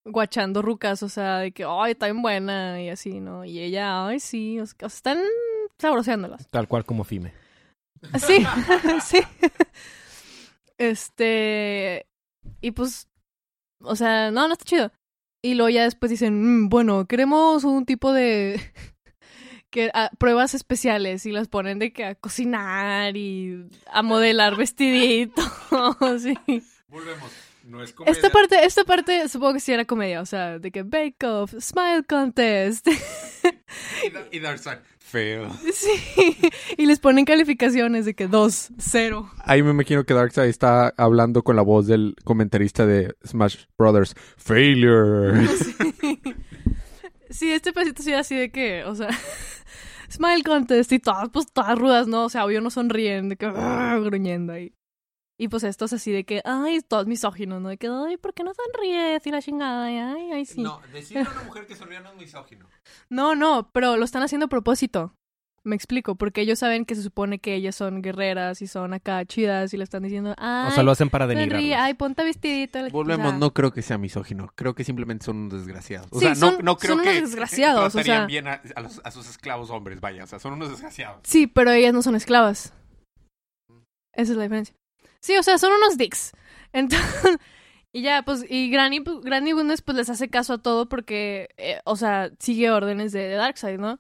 guachando 0.06 0.62
rucas, 0.62 1.04
o 1.04 1.10
sea, 1.10 1.40
de 1.40 1.52
que, 1.52 1.66
ay, 1.68 1.92
está 1.92 2.08
bien 2.08 2.22
buena 2.22 2.82
y 2.82 2.90
así, 2.90 3.20
¿no? 3.20 3.46
Y 3.46 3.60
ella, 3.60 4.08
ay, 4.08 4.20
sí, 4.20 4.60
o 4.60 4.66
sea, 4.66 4.88
están 4.88 5.20
sabroseándolas. 5.80 6.48
Tal 6.50 6.68
cual 6.68 6.86
como 6.86 7.04
Fime. 7.04 7.34
Sí, 8.20 8.46
sí. 9.04 9.20
Este. 10.78 12.06
Y 12.62 12.72
pues. 12.72 13.08
O 13.82 13.96
sea, 13.96 14.32
no, 14.32 14.48
no 14.48 14.54
está 14.54 14.66
chido. 14.66 14.92
Y 15.44 15.54
luego 15.56 15.70
ya 15.70 15.84
después 15.84 16.10
dicen, 16.10 16.64
"Mm, 16.66 16.70
bueno, 16.70 17.06
queremos 17.06 17.64
un 17.64 17.86
tipo 17.86 18.14
de. 18.14 18.60
Que 19.76 19.92
ah, 19.94 20.10
pruebas 20.18 20.54
especiales 20.54 21.26
y 21.26 21.34
las 21.34 21.50
ponen 21.50 21.80
de 21.80 21.92
que 21.92 22.06
a 22.06 22.16
cocinar 22.16 23.18
y 23.18 23.68
a 23.92 24.02
modelar 24.04 24.56
vestiditos 24.56 25.46
sí. 26.22 26.64
Volvemos. 26.88 27.30
No 27.66 27.84
es 27.84 27.94
Esta 28.06 28.30
parte, 28.30 28.64
esta 28.64 28.84
parte 28.86 29.28
supongo 29.28 29.56
que 29.56 29.60
sí 29.60 29.74
era 29.74 29.86
comedia, 29.86 30.22
o 30.22 30.26
sea, 30.26 30.60
de 30.60 30.72
que 30.72 30.84
Bake 30.84 31.26
Off, 31.26 31.56
Smile 31.60 32.04
Contest. 32.08 32.88
Y 34.32 34.40
Darkseid. 34.40 34.78
Feo. 35.00 35.50
sí. 35.74 36.38
Y 36.78 36.86
les 36.86 37.00
ponen 37.00 37.26
calificaciones 37.26 38.06
de 38.06 38.14
que 38.14 38.28
dos, 38.28 38.70
cero. 38.78 39.32
Ahí 39.40 39.62
me 39.64 39.72
imagino 39.72 40.06
que 40.06 40.14
Darkseid 40.14 40.48
está 40.48 40.94
hablando 40.96 41.44
con 41.44 41.56
la 41.56 41.64
voz 41.64 41.88
del 41.88 42.16
comentarista 42.24 42.86
de 42.86 43.16
Smash 43.26 43.66
Brothers. 43.78 44.16
Failure. 44.38 45.48
Sí. 45.48 46.22
Sí, 47.30 47.52
este 47.52 47.74
pedacito 47.74 48.02
sí 48.02 48.12
era 48.12 48.22
así 48.22 48.36
de 48.36 48.50
que, 48.50 48.84
o 48.86 48.96
sea, 48.96 49.10
smile 50.10 50.44
contest 50.44 50.92
y 50.92 51.00
todas, 51.00 51.30
pues 51.30 51.52
todas 51.52 51.78
rudas, 51.78 52.08
¿no? 52.08 52.26
O 52.26 52.30
sea, 52.30 52.46
obvio 52.46 52.62
no 52.62 52.70
sonríen, 52.70 53.30
de 53.30 53.38
que 53.38 53.46
"Ah", 53.48 53.98
gruñendo 54.04 54.54
ahí. 54.54 54.74
Y 55.38 55.50
pues 55.50 55.64
estos 55.66 55.92
así 55.92 56.12
de 56.12 56.24
que, 56.24 56.42
ay, 56.46 56.80
todos 56.82 57.08
misóginos, 57.08 57.62
¿no? 57.62 57.70
De 57.70 57.78
que, 57.78 57.88
ay, 57.88 58.16
¿por 58.18 58.34
qué 58.34 58.44
no 58.44 58.54
sonríes? 58.54 59.26
Y 59.28 59.32
la 59.32 59.42
chingada, 59.42 59.92
y, 59.92 59.98
ay, 59.98 60.32
ay, 60.32 60.46
sí. 60.46 60.62
No. 60.62 60.80
decirle 60.94 61.24
a 61.28 61.32
una 61.32 61.44
mujer 61.44 61.66
que 61.68 61.76
sonríe 61.76 62.00
no 62.00 62.10
es 62.12 62.16
misógino. 62.16 62.68
no, 63.36 63.70
pero 63.74 63.98
lo 63.98 64.06
están 64.06 64.24
haciendo 64.24 64.46
a 64.46 64.50
propósito. 64.50 65.14
Me 65.66 65.76
explico, 65.76 66.14
porque 66.14 66.42
ellos 66.42 66.60
saben 66.60 66.86
que 66.86 66.94
se 66.94 67.02
supone 67.02 67.40
que 67.40 67.56
ellas 67.56 67.76
son 67.76 68.04
guerreras 68.04 68.62
y 68.62 68.68
son 68.68 68.94
acá 68.94 69.26
chidas 69.26 69.74
y 69.74 69.78
le 69.78 69.84
están 69.84 70.04
diciendo, 70.04 70.36
ay, 70.38 70.68
O 70.68 70.72
sea, 70.72 70.84
lo 70.84 70.92
hacen 70.92 71.10
para 71.10 71.26
denigrar. 71.26 71.60
ay, 71.84 71.96
ponte 71.96 72.24
vestidito. 72.24 72.78
Volvemos, 72.92 73.24
chingada. 73.26 73.40
no 73.40 73.52
creo 73.52 73.72
que 73.74 73.82
sea 73.82 73.98
misógino. 73.98 74.52
Creo 74.56 74.76
que 74.76 74.84
simplemente 74.84 75.26
son 75.26 75.38
unos 75.38 75.54
desgraciados. 75.66 76.08
O 76.12 76.20
Sí, 76.20 76.26
sea, 76.26 76.36
no, 76.36 76.52
son- 76.52 76.64
no 76.64 76.78
creo 76.78 76.96
son 76.96 77.04
que 77.04 77.10
unos 77.18 77.22
desgraciados, 77.32 77.96
o 77.96 78.04
sea. 78.04 78.26
bien 78.28 78.48
a, 78.48 78.62
a 78.76 78.82
los- 78.82 79.02
a 79.04 79.10
sus 79.10 79.28
esclavos 79.28 79.72
hombres, 79.72 80.00
vaya. 80.00 80.24
O 80.24 80.28
sea, 80.28 80.38
son 80.38 80.54
unos 80.54 80.70
desgraciados. 80.70 81.22
Sí, 81.24 81.48
pero 81.48 81.72
ellas 81.72 81.94
no 81.96 82.04
son 82.04 82.16
esclavas. 82.16 82.72
Esa 84.14 84.32
es 84.32 84.38
la 84.38 84.44
diferencia. 84.44 84.76
Sí, 85.20 85.36
o 85.36 85.42
sea, 85.44 85.58
son 85.58 85.74
unos 85.74 85.98
dicks. 85.98 86.32
Entonces, 86.74 87.38
y 87.92 88.04
ya, 88.04 88.22
pues, 88.24 88.46
y 88.48 88.70
Granny, 88.70 89.00
pues, 89.00 89.22
Granny 89.22 89.52
Goodness, 89.54 89.82
pues 89.82 89.98
les 89.98 90.10
hace 90.12 90.30
caso 90.30 90.54
a 90.54 90.58
todo 90.62 90.88
porque, 90.88 91.50
eh, 91.58 91.80
o 91.86 91.96
sea, 91.96 92.30
sigue 92.40 92.70
órdenes 92.70 93.12
de, 93.12 93.22
de 93.30 93.36
Darkseid, 93.36 93.80
¿no? 93.80 94.00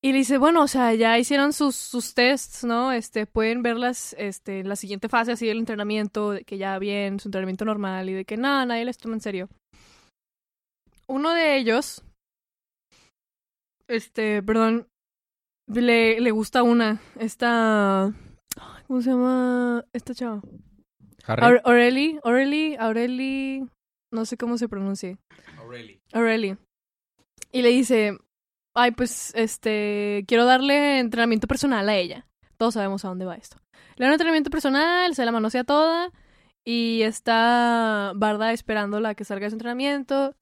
Y 0.00 0.12
le 0.12 0.18
dice, 0.18 0.38
bueno, 0.38 0.62
o 0.62 0.68
sea, 0.68 0.94
ya 0.94 1.18
hicieron 1.18 1.52
sus, 1.52 1.74
sus 1.74 2.14
tests, 2.14 2.62
¿no? 2.62 2.92
Este, 2.92 3.26
pueden 3.26 3.62
verlas, 3.62 4.14
este, 4.16 4.60
en 4.60 4.68
la 4.68 4.76
siguiente 4.76 5.08
fase 5.08 5.32
así 5.32 5.46
del 5.46 5.58
entrenamiento, 5.58 6.30
de 6.30 6.44
que 6.44 6.56
ya 6.56 6.78
bien, 6.78 7.18
su 7.18 7.28
entrenamiento 7.28 7.64
normal 7.64 8.08
y 8.08 8.12
de 8.12 8.24
que 8.24 8.36
nada, 8.36 8.64
nadie 8.64 8.84
les 8.84 8.96
toma 8.96 9.14
en 9.14 9.20
serio. 9.20 9.48
Uno 11.08 11.34
de 11.34 11.56
ellos, 11.56 12.04
este, 13.88 14.40
perdón, 14.42 14.86
le, 15.66 16.20
le 16.20 16.30
gusta 16.30 16.62
una, 16.62 17.00
esta, 17.18 18.12
¿cómo 18.86 19.02
se 19.02 19.10
llama 19.10 19.84
esta 19.92 20.14
chava? 20.14 20.42
Harry. 21.24 21.60
Aureli, 21.64 22.20
Aureli, 22.22 22.76
Aureli, 22.76 23.68
no 24.12 24.24
sé 24.24 24.36
cómo 24.36 24.58
se 24.58 24.68
pronuncia. 24.68 25.18
Aureli. 26.12 26.56
Y 27.50 27.62
le 27.62 27.68
dice, 27.70 28.18
ay, 28.78 28.92
pues, 28.92 29.32
este, 29.34 30.24
quiero 30.26 30.44
darle 30.44 31.00
entrenamiento 31.00 31.46
personal 31.46 31.88
a 31.88 31.96
ella. 31.96 32.26
Todos 32.56 32.74
sabemos 32.74 33.04
a 33.04 33.08
dónde 33.08 33.24
va 33.24 33.34
esto. 33.34 33.56
Le 33.96 34.04
da 34.04 34.10
un 34.10 34.14
entrenamiento 34.14 34.50
personal, 34.50 35.14
se 35.14 35.24
la 35.24 35.32
manosea 35.32 35.64
toda 35.64 36.10
y 36.64 37.02
está 37.02 38.12
Barda 38.14 38.52
esperándola 38.52 39.10
a 39.10 39.14
que 39.14 39.24
salga 39.24 39.46
de 39.46 39.50
su 39.50 39.54
entrenamiento 39.54 40.36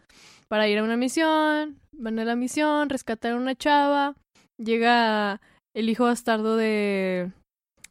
para 0.48 0.68
ir 0.68 0.78
a 0.78 0.84
una 0.84 0.96
misión. 0.96 1.80
Van 1.92 2.18
a 2.18 2.24
la 2.24 2.36
misión, 2.36 2.90
rescatar 2.90 3.32
a 3.32 3.36
una 3.36 3.54
chava. 3.54 4.14
Llega 4.58 5.40
el 5.74 5.88
hijo 5.88 6.04
bastardo 6.04 6.56
de, 6.56 7.32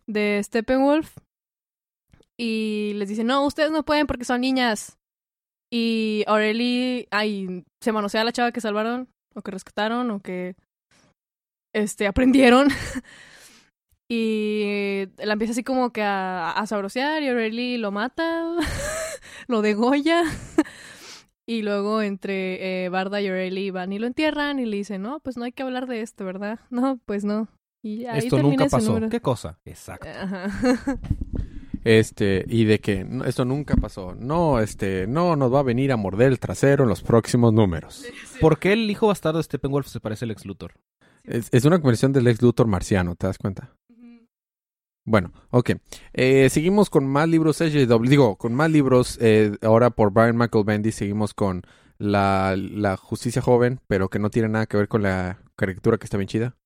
de 0.08 0.42
Steppenwolf 0.44 1.18
y 2.38 2.94
les 2.96 3.10
dice, 3.10 3.24
no, 3.24 3.46
ustedes 3.46 3.72
no 3.72 3.84
pueden 3.84 4.08
porque 4.08 4.26
son 4.26 4.42
niñas. 4.42 4.98
Y 5.72 6.24
Aureli, 6.28 7.08
ay, 7.12 7.64
se 7.82 7.92
manosea 7.92 8.22
a 8.22 8.24
la 8.26 8.32
chava 8.32 8.52
que 8.52 8.62
salvaron, 8.62 9.10
o 9.36 9.42
que 9.42 9.52
rescataron, 9.52 10.10
o 10.12 10.20
que 10.20 10.56
este 11.74 12.08
aprendieron. 12.08 12.70
y 14.10 15.06
la 15.18 15.34
empieza 15.34 15.52
así 15.52 15.64
como 15.64 15.92
que 15.92 16.04
a, 16.04 16.52
a 16.52 16.68
sabrosear 16.68 17.24
y 17.24 17.28
Aureli 17.28 17.78
lo 17.78 17.92
mata, 17.92 18.56
lo 19.48 19.62
degolla. 19.62 20.24
y 21.48 21.62
luego 21.62 22.02
entre 22.02 22.86
eh, 22.86 22.90
Barda 22.90 23.22
y 23.22 23.28
Aureli 23.28 23.72
van 23.72 23.94
y 23.94 24.00
lo 24.00 24.08
entierran 24.08 24.60
y 24.60 24.66
le 24.66 24.78
dicen, 24.78 25.02
no, 25.02 25.20
pues 25.20 25.38
no 25.38 25.44
hay 25.44 25.52
que 25.52 25.64
hablar 25.64 25.88
de 25.88 26.02
esto, 26.02 26.26
¿verdad? 26.26 26.60
No, 26.70 27.00
pues 27.06 27.24
no. 27.24 27.48
Y 27.84 28.06
ahí 28.06 28.20
Esto 28.20 28.38
termina 28.38 28.64
nunca 28.64 28.70
pasó. 28.70 29.00
¿Qué 29.10 29.20
cosa? 29.22 29.60
Exacto. 29.64 30.08
Ajá. 30.10 30.50
Este, 31.86 32.44
y 32.50 32.66
de 32.66 32.80
que 32.80 33.06
no, 33.06 33.24
esto 33.26 33.46
nunca 33.46 33.76
pasó. 33.78 34.16
No, 34.16 34.60
este, 34.60 35.06
no 35.08 35.36
nos 35.38 35.54
va 35.54 35.60
a 35.60 35.64
venir 35.64 35.92
a 35.92 35.98
morder 35.98 36.30
el 36.32 36.40
trasero 36.40 36.84
en 36.84 36.90
los 36.90 37.02
próximos 37.04 37.54
números. 37.54 38.04
¿Por 38.42 38.58
qué 38.60 38.74
el 38.74 38.90
hijo 38.92 39.08
bastardo 39.08 39.38
de 39.38 39.44
Steppenwolf 39.44 39.88
se 39.88 40.00
parece 40.00 40.26
al 40.26 40.32
ex 40.32 40.46
Luthor? 40.46 40.74
Es, 41.24 41.48
es 41.52 41.64
una 41.64 41.80
conversión 41.80 42.12
del 42.12 42.28
ex 42.28 42.42
Luthor 42.42 42.68
marciano, 42.68 43.16
¿te 43.16 43.28
das 43.28 43.38
cuenta? 43.38 43.76
Bueno, 45.08 45.32
ok. 45.52 45.74
Eh, 46.14 46.50
seguimos 46.50 46.90
con 46.90 47.06
más 47.06 47.30
libros 47.30 47.58
SJW. 47.58 48.10
Digo, 48.10 48.36
con 48.38 48.56
más 48.56 48.72
libros. 48.72 49.20
eh, 49.22 49.56
ahora 49.62 49.92
por 49.92 50.12
Brian 50.12 50.36
Michael 50.36 50.66
Bendis 50.66 50.96
seguimos 50.96 51.36
con 51.36 51.62
la, 52.00 52.56
la 52.58 52.98
justicia 52.98 53.42
joven, 53.44 53.80
pero 53.88 54.10
que 54.10 54.18
no 54.18 54.32
tiene 54.32 54.50
nada 54.50 54.66
que 54.66 54.78
ver 54.78 54.88
con 54.88 55.04
la 55.04 55.40
caricatura 55.56 55.98
que 56.00 56.06
está 56.06 56.18
bien 56.18 56.28
chida. 56.28 56.58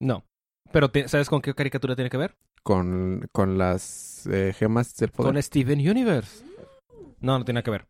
No. 0.00 0.24
Pero 0.72 0.90
te- 0.90 1.06
¿sabes 1.06 1.28
con 1.30 1.40
qué 1.40 1.54
caricatura 1.54 1.94
tiene 1.94 2.10
que 2.10 2.16
ver? 2.16 2.34
Con, 2.66 3.28
con 3.32 3.58
las 3.58 4.26
eh, 4.26 4.52
gemas 4.58 4.96
del 4.96 5.10
poder. 5.12 5.32
Con 5.32 5.40
Steven 5.42 5.78
Universe. 5.78 6.44
No, 7.20 7.38
no 7.38 7.44
tiene 7.44 7.58
nada 7.58 7.62
que 7.64 7.70
ver. 7.70 7.86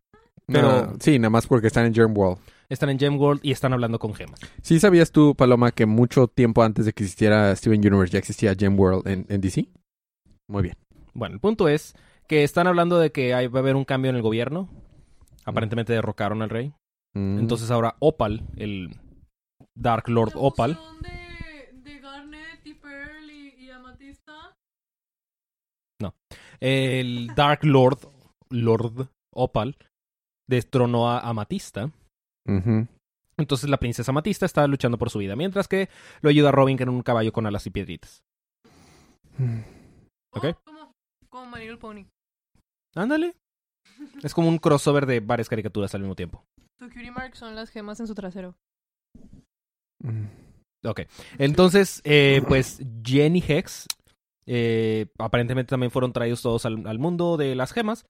No, 0.47 0.59
pero- 0.61 0.93
sí, 0.99 1.17
nada 1.17 1.31
más 1.31 1.47
porque 1.47 1.65
están 1.65 1.87
en 1.87 1.95
Germ 1.95 2.15
World. 2.15 2.39
Están 2.69 2.89
en 2.89 2.99
Gemworld 2.99 3.39
y 3.43 3.51
están 3.53 3.73
hablando 3.73 3.97
con 3.97 4.13
gemas. 4.13 4.39
¿Sí 4.61 4.79
sabías 4.79 5.11
tú, 5.11 5.33
Paloma, 5.35 5.71
que 5.71 5.85
mucho 5.85 6.27
tiempo 6.27 6.61
antes 6.63 6.85
de 6.85 6.91
que 6.93 7.03
existiera 7.05 7.55
Steven 7.55 7.79
Universe 7.79 8.11
ya 8.13 8.19
existía 8.19 8.53
Gem 8.55 8.77
World 8.77 9.07
en, 9.07 9.25
en 9.29 9.41
DC? 9.41 9.67
Muy 10.49 10.63
bien. 10.63 10.75
Bueno, 11.13 11.33
el 11.35 11.39
punto 11.39 11.67
es 11.69 11.95
que 12.27 12.43
están 12.43 12.67
hablando 12.67 12.99
de 12.99 13.11
que 13.11 13.33
hay- 13.33 13.47
va 13.47 13.59
a 13.59 13.63
haber 13.63 13.75
un 13.77 13.85
cambio 13.85 14.09
en 14.09 14.15
el 14.17 14.21
gobierno. 14.21 14.69
Aparentemente 15.45 15.93
derrocaron 15.93 16.41
al 16.41 16.49
rey. 16.49 16.73
Mm. 17.15 17.39
Entonces 17.39 17.71
ahora 17.71 17.95
Opal, 17.99 18.43
el 18.57 18.95
Dark 19.75 20.07
Lord 20.09 20.33
Opal, 20.35 20.77
De, 21.01 21.79
de 21.89 21.99
Garnet 21.99 22.59
y 22.65 22.73
Pearl 22.73 23.31
y, 23.31 23.63
y 23.65 23.69
Amatista. 23.69 24.53
El 26.59 27.27
Dark 27.35 27.63
Lord, 27.63 27.99
Lord 28.49 29.09
Opal, 29.33 29.77
destronó 30.47 31.09
a 31.09 31.19
Amatista. 31.19 31.91
Entonces 33.37 33.69
la 33.69 33.77
princesa 33.77 34.11
Amatista 34.11 34.45
está 34.45 34.65
luchando 34.67 34.97
por 34.97 35.09
su 35.09 35.19
vida, 35.19 35.35
mientras 35.35 35.67
que 35.67 35.89
lo 36.21 36.29
ayuda 36.29 36.49
a 36.49 36.51
Robin 36.51 36.77
que 36.77 36.83
en 36.83 36.89
un 36.89 37.03
caballo 37.03 37.31
con 37.31 37.45
alas 37.45 37.67
y 37.67 37.69
piedritas. 37.69 38.23
Ok. 40.33 40.45
Oh, 40.45 40.55
como, 40.63 40.91
como 41.29 41.51
My 41.51 41.59
Little 41.59 41.77
Pony. 41.77 42.05
Ándale. 42.95 43.35
Es 44.23 44.33
como 44.33 44.49
un 44.49 44.57
crossover 44.57 45.05
de 45.05 45.19
varias 45.19 45.49
caricaturas 45.49 45.93
al 45.93 46.01
mismo 46.01 46.15
tiempo. 46.15 46.43
Su 46.79 46.89
cutie 46.89 47.11
mark 47.11 47.35
son 47.35 47.55
las 47.55 47.69
gemas 47.69 47.99
en 47.99 48.07
su 48.07 48.15
trasero. 48.15 48.55
Mm. 50.03 50.25
Ok. 50.85 51.01
Entonces, 51.37 52.01
eh, 52.03 52.41
pues 52.47 52.79
Jenny 53.03 53.43
Hex. 53.47 53.87
Eh, 54.47 55.07
aparentemente 55.19 55.69
también 55.69 55.91
fueron 55.91 56.13
traídos 56.13 56.41
todos 56.41 56.65
al, 56.65 56.87
al 56.87 56.99
mundo 56.99 57.37
de 57.37 57.53
las 57.53 57.73
gemas. 57.73 58.05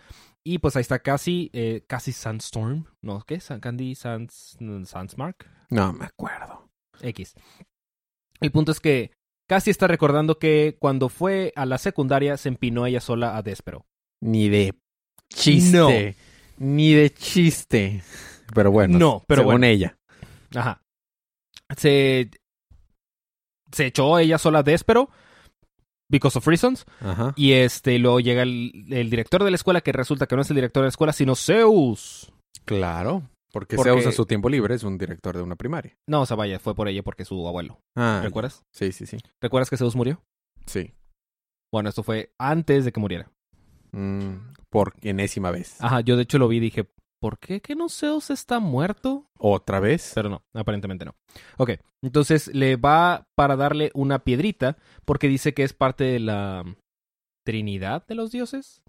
Y 0.45 0.59
pues 0.59 0.75
ahí 0.75 0.81
está 0.81 0.99
Cassie, 0.99 1.49
eh, 1.51 1.83
Cassie 1.87 2.13
Sandstorm. 2.13 2.85
No, 3.01 3.23
¿qué? 3.25 3.39
Candy 3.59 3.95
Sands, 3.95 4.57
Sandsmark. 4.85 5.49
No 5.69 5.91
me 5.91 6.05
acuerdo. 6.05 6.69
X. 7.01 7.35
El 8.39 8.51
punto 8.51 8.71
es 8.71 8.79
que 8.79 9.11
Cassie 9.47 9.71
está 9.71 9.87
recordando 9.87 10.39
que 10.39 10.77
cuando 10.79 11.09
fue 11.09 11.51
a 11.55 11.65
la 11.65 11.77
secundaria 11.77 12.37
se 12.37 12.49
empinó 12.49 12.85
ella 12.85 13.01
sola 13.01 13.35
a 13.35 13.41
Despero. 13.41 13.85
Ni 14.21 14.47
de 14.47 14.75
chiste. 15.29 16.15
Ni 16.57 16.93
de 16.93 17.09
chiste. 17.09 18.03
Pero 18.53 18.71
bueno. 18.71 18.97
No, 18.99 19.23
pero 19.27 19.41
según 19.41 19.53
bueno. 19.53 19.65
ella. 19.65 19.97
Ajá. 20.55 20.81
Se. 21.75 22.29
Se 23.71 23.87
echó 23.87 24.17
ella 24.19 24.37
sola 24.37 24.59
a 24.59 24.63
Despero. 24.63 25.09
Because 26.09 26.37
of 26.37 26.47
reasons. 26.47 26.85
Ajá. 27.01 27.33
Y 27.35 27.53
este, 27.53 27.99
luego 27.99 28.19
llega 28.19 28.43
el, 28.43 28.85
el 28.89 29.09
director 29.09 29.43
de 29.43 29.51
la 29.51 29.55
escuela, 29.55 29.81
que 29.81 29.91
resulta 29.91 30.25
que 30.27 30.35
no 30.35 30.41
es 30.41 30.49
el 30.49 30.55
director 30.55 30.81
de 30.81 30.85
la 30.85 30.89
escuela, 30.89 31.13
sino 31.13 31.35
Zeus. 31.35 32.31
Claro. 32.65 33.23
Porque, 33.51 33.75
Porque- 33.75 33.89
Zeus 33.91 34.05
en 34.05 34.11
su 34.13 34.25
tiempo 34.25 34.49
libre 34.49 34.75
es 34.75 34.83
un 34.83 34.97
director 34.97 35.35
de 35.35 35.41
una 35.43 35.55
primaria. 35.55 35.97
No, 36.07 36.21
o 36.21 36.25
sea, 36.25 36.35
vaya, 36.37 36.59
fue 36.59 36.75
por 36.75 36.87
ella 36.87 37.01
porque 37.03 37.25
su 37.25 37.47
abuelo. 37.47 37.79
Ah, 37.95 38.21
¿Recuerdas? 38.23 38.63
Sí, 38.71 38.91
sí, 38.91 39.05
sí. 39.05 39.17
¿Recuerdas 39.41 39.69
que 39.69 39.77
Zeus 39.77 39.95
murió? 39.95 40.21
Sí. 40.65 40.93
Bueno, 41.71 41.89
esto 41.89 42.03
fue 42.03 42.31
antes 42.37 42.85
de 42.85 42.91
que 42.91 42.99
muriera. 42.99 43.29
Mm, 43.91 44.53
por 44.69 44.93
enésima 45.01 45.51
vez. 45.51 45.75
Ajá, 45.81 46.01
yo 46.01 46.15
de 46.17 46.23
hecho 46.23 46.37
lo 46.39 46.47
vi 46.47 46.57
y 46.57 46.61
dije, 46.61 46.87
¿por 47.19 47.39
qué 47.39 47.61
que 47.61 47.75
no 47.75 47.89
Zeus 47.89 48.29
está 48.29 48.59
muerto? 48.59 49.29
¿Otra 49.37 49.79
vez? 49.79 50.11
Pero 50.15 50.29
no, 50.29 50.43
aparentemente 50.53 51.05
no. 51.05 51.15
Ok, 51.57 51.71
entonces 52.01 52.47
le 52.53 52.75
va 52.75 53.27
para 53.35 53.55
darle 53.55 53.91
una 53.93 54.19
piedrita 54.19 54.77
porque 55.05 55.27
dice 55.27 55.53
que 55.53 55.63
es 55.63 55.73
parte 55.73 56.03
de 56.03 56.19
la 56.19 56.63
Trinidad 57.43 58.05
de 58.07 58.15
los 58.15 58.31
dioses, 58.31 58.81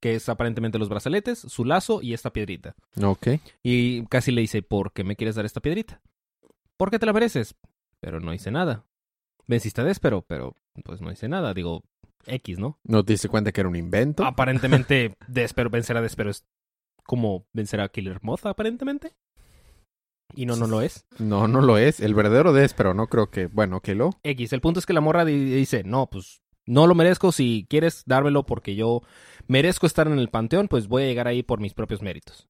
que 0.00 0.14
es 0.14 0.28
aparentemente 0.28 0.78
los 0.78 0.88
brazaletes, 0.88 1.38
su 1.38 1.64
lazo 1.64 2.00
y 2.02 2.14
esta 2.14 2.32
piedrita. 2.32 2.74
Ok. 3.02 3.28
Y 3.62 4.06
casi 4.06 4.32
le 4.32 4.40
dice, 4.40 4.62
¿por 4.62 4.92
qué 4.92 5.04
me 5.04 5.16
quieres 5.16 5.34
dar 5.34 5.44
esta 5.44 5.60
piedrita? 5.60 6.00
¿Por 6.76 6.90
qué 6.90 6.98
te 6.98 7.06
la 7.06 7.12
mereces? 7.12 7.54
Pero 8.00 8.20
no 8.20 8.32
hice 8.32 8.50
nada. 8.50 8.84
Venciste 9.46 9.80
a 9.80 9.84
Despero, 9.84 10.22
pero 10.22 10.54
pues 10.84 11.00
no 11.00 11.10
hice 11.10 11.28
nada. 11.28 11.52
Digo, 11.52 11.82
X, 12.26 12.58
¿no? 12.58 12.78
¿No 12.84 13.04
te 13.04 13.14
diste 13.14 13.28
cuenta 13.28 13.52
que 13.52 13.60
era 13.60 13.68
un 13.68 13.76
invento? 13.76 14.24
Aparentemente, 14.24 15.14
Despero, 15.28 15.70
vencer 15.70 15.96
a 15.96 16.02
Despero 16.02 16.30
es 16.30 16.44
como 17.08 17.46
vencer 17.52 17.80
a 17.80 17.88
Killer 17.88 18.20
Moth, 18.22 18.46
aparentemente. 18.46 19.14
Y 20.34 20.44
no, 20.46 20.54
no 20.56 20.66
lo 20.66 20.82
es. 20.82 21.06
No, 21.18 21.48
no 21.48 21.62
lo 21.62 21.78
es. 21.78 22.00
El 22.00 22.14
verdadero 22.14 22.56
es, 22.56 22.74
pero 22.74 22.92
no 22.94 23.06
creo 23.08 23.30
que. 23.30 23.46
Bueno, 23.46 23.80
que 23.80 23.94
lo. 23.94 24.10
X, 24.22 24.52
el 24.52 24.60
punto 24.60 24.78
es 24.78 24.86
que 24.86 24.92
la 24.92 25.00
morra 25.00 25.24
di- 25.24 25.54
dice, 25.54 25.82
no, 25.84 26.08
pues 26.10 26.42
No 26.66 26.86
lo 26.86 26.94
merezco, 26.94 27.32
si 27.32 27.66
quieres 27.70 28.02
dármelo 28.04 28.44
porque 28.44 28.74
yo 28.76 29.00
merezco 29.46 29.86
estar 29.86 30.06
en 30.06 30.18
el 30.18 30.28
panteón, 30.28 30.68
pues 30.68 30.86
voy 30.86 31.04
a 31.04 31.06
llegar 31.06 31.26
ahí 31.26 31.42
por 31.42 31.60
mis 31.60 31.72
propios 31.72 32.02
méritos. 32.02 32.46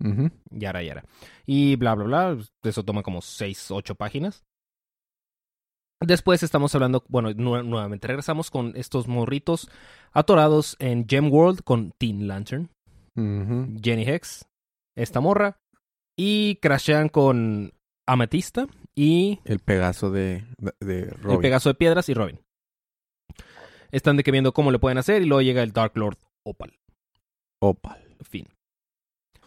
Ujú. 0.00 0.30
Yara, 0.50 0.82
yara. 0.82 1.04
Y 1.46 1.76
bla, 1.76 1.94
bla, 1.94 2.04
bla. 2.04 2.38
Eso 2.64 2.82
toma 2.84 3.04
como 3.04 3.22
6, 3.22 3.70
8 3.70 3.94
páginas. 3.94 4.42
Después 6.00 6.42
estamos 6.42 6.74
hablando, 6.74 7.04
bueno, 7.08 7.32
nu- 7.34 7.62
nuevamente 7.62 8.08
regresamos 8.08 8.50
con 8.50 8.72
estos 8.76 9.06
morritos 9.06 9.70
atorados 10.12 10.76
en 10.80 11.06
Gem 11.08 11.30
World 11.32 11.62
con 11.62 11.92
Teen 11.96 12.26
Lantern, 12.26 12.68
Jenny 13.16 14.02
Hex, 14.08 14.46
esta 14.96 15.20
morra, 15.20 15.60
y 16.16 16.56
crashean 16.56 17.08
con 17.08 17.72
Ametista 18.06 18.66
y 18.94 19.40
El 19.44 19.58
Pegaso 19.60 20.10
de, 20.10 20.44
el. 20.80 21.38
Pegaso 21.40 21.68
de 21.68 21.74
Piedras 21.74 22.08
y 22.08 22.14
Robin. 22.14 22.40
Están 23.90 24.16
de 24.16 24.24
que 24.24 24.32
viendo 24.32 24.52
cómo 24.52 24.72
le 24.72 24.78
pueden 24.78 24.98
hacer 24.98 25.22
y 25.22 25.26
luego 25.26 25.42
llega 25.42 25.62
el 25.62 25.72
Dark 25.72 25.92
Lord 25.96 26.18
Opal. 26.44 26.78
Opal. 27.60 28.16
Fin. 28.22 28.48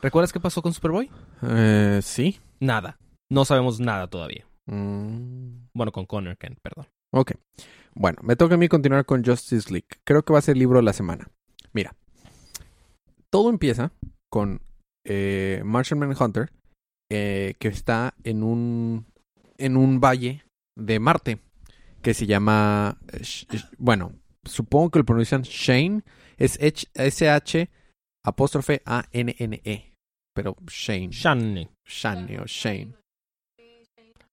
¿Recuerdas 0.02 0.32
qué 0.32 0.40
pasó 0.40 0.62
con 0.62 0.74
Superboy? 0.74 1.10
Eh, 1.42 2.00
sí. 2.02 2.40
Nada. 2.60 2.98
No 3.30 3.46
sabemos 3.46 3.80
nada 3.80 4.08
todavía. 4.08 4.48
Mm. 4.68 5.68
Bueno, 5.74 5.92
con 5.92 6.06
Connor 6.06 6.38
Kent, 6.38 6.60
perdón. 6.62 6.88
Ok. 7.12 7.34
Bueno, 7.94 8.20
me 8.22 8.36
toca 8.36 8.56
a 8.56 8.58
mí 8.58 8.68
continuar 8.68 9.06
con 9.06 9.24
Justice 9.24 9.72
League. 9.72 9.88
Creo 10.04 10.24
que 10.24 10.34
va 10.34 10.40
a 10.40 10.42
ser 10.42 10.54
el 10.54 10.60
libro 10.60 10.80
de 10.80 10.84
la 10.84 10.94
semana. 10.94 11.30
Mira. 11.74 11.96
Todo 13.32 13.50
empieza 13.50 13.92
con 14.32 14.62
eh, 15.06 15.62
Martian 15.66 16.00
Manhunter, 16.00 16.52
eh, 17.12 17.56
que 17.60 17.68
está 17.68 18.14
en 18.24 18.44
un, 18.44 19.06
en 19.58 19.78
un 19.78 20.00
valle 20.00 20.44
de 20.78 21.00
Marte, 21.00 21.40
que 22.02 22.14
se 22.14 22.26
llama, 22.26 22.98
eh, 23.12 23.22
bueno, 23.78 24.14
supongo 24.44 24.92
que 24.92 25.00
lo 25.00 25.06
pronuncian 25.06 25.42
Shane, 25.44 26.04
es 26.38 26.60
H- 26.62 26.88
S-H 26.94 27.70
apóstrofe 28.26 28.82
A-N-N-E, 28.86 29.94
pero 30.34 30.56
Shane, 30.68 31.10
Shane. 31.12 31.70
Shane 31.86 32.40
o 32.40 32.46
Shane. 32.46 32.94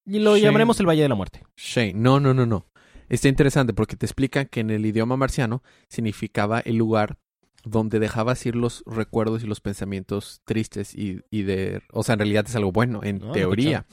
Y 0.07 0.19
lo 0.19 0.33
Shane. 0.33 0.41
llamaremos 0.43 0.79
el 0.81 0.87
Valle 0.87 1.03
de 1.03 1.09
la 1.09 1.15
Muerte. 1.15 1.43
Shane. 1.57 1.95
No, 1.95 2.21
no, 2.21 2.35
no, 2.35 2.45
no. 2.47 2.67
Está 3.09 3.29
interesante 3.29 3.73
porque 3.73 3.97
te 3.97 4.07
explican 4.07 4.47
que 4.47 4.61
en 4.61 4.71
el 4.71 4.85
idioma 4.85 5.17
marciano 5.17 5.63
significaba 5.89 6.61
el 6.61 6.77
lugar 6.77 7.19
donde 7.65 7.99
dejabas 7.99 8.45
ir 8.47 8.57
los 8.57 8.83
recuerdos 8.87 9.43
y 9.43 9.47
los 9.47 9.61
pensamientos 9.61 10.41
tristes 10.45 10.95
y, 10.95 11.21
y 11.31 11.43
de... 11.43 11.83
O 11.93 12.03
sea, 12.03 12.13
en 12.15 12.19
realidad 12.21 12.45
es 12.47 12.55
algo 12.57 12.73
bueno, 12.73 13.01
en 13.03 13.23
Ah, 13.25 13.33
teoría. 13.33 13.87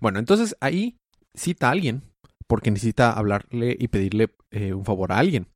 Bueno, 0.00 0.18
entonces 0.18 0.56
ahí 0.60 0.96
cita 1.34 1.68
a 1.68 1.72
alguien 1.72 2.02
porque 2.46 2.70
necesita 2.70 3.12
hablarle 3.12 3.76
y 3.78 3.88
pedirle 3.88 4.30
eh, 4.50 4.72
un 4.72 4.84
favor 4.84 5.12
a 5.12 5.18
alguien. 5.18 5.46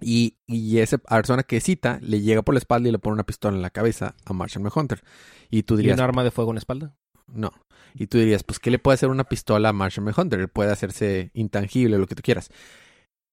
Y, 0.00 0.36
y 0.46 0.78
esa 0.78 0.98
persona 0.98 1.42
que 1.42 1.60
cita 1.60 1.98
le 2.02 2.20
llega 2.20 2.42
por 2.42 2.54
la 2.54 2.58
espalda 2.58 2.88
y 2.88 2.92
le 2.92 2.98
pone 2.98 3.14
una 3.14 3.24
pistola 3.26 3.56
en 3.56 3.62
la 3.62 3.70
cabeza 3.70 4.14
a 4.24 4.32
Martian 4.32 4.62
Manhunter. 4.62 5.02
Y 5.50 5.62
tú 5.62 5.74
¿Y 5.74 5.78
dirías, 5.78 5.96
un 5.98 6.04
arma 6.04 6.22
de 6.24 6.30
fuego 6.30 6.50
en 6.50 6.56
la 6.56 6.60
espalda? 6.60 6.94
no. 7.26 7.50
Y 7.98 8.08
tú 8.08 8.18
dirías, 8.18 8.42
pues, 8.44 8.58
¿qué 8.58 8.70
le 8.70 8.78
puede 8.78 8.96
hacer 8.96 9.08
una 9.08 9.24
pistola 9.24 9.70
a 9.70 9.72
Martian 9.72 10.04
Manhunter? 10.04 10.38
Él 10.38 10.48
puede 10.48 10.70
hacerse 10.70 11.30
intangible, 11.32 11.96
lo 11.96 12.06
que 12.06 12.14
tú 12.14 12.20
quieras. 12.22 12.50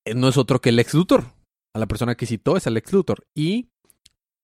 Eh, 0.06 0.16
No 0.16 0.30
es 0.30 0.38
otro 0.38 0.62
que 0.62 0.70
el 0.70 0.80
ex 0.80 0.94
Luthor. 0.94 1.26
A 1.74 1.80
la 1.80 1.88
persona 1.88 2.16
que 2.16 2.26
citó 2.26 2.58
es 2.58 2.68
al 2.68 2.78
ex 2.78 2.94
Luthor. 2.94 3.26
Y 3.36 3.70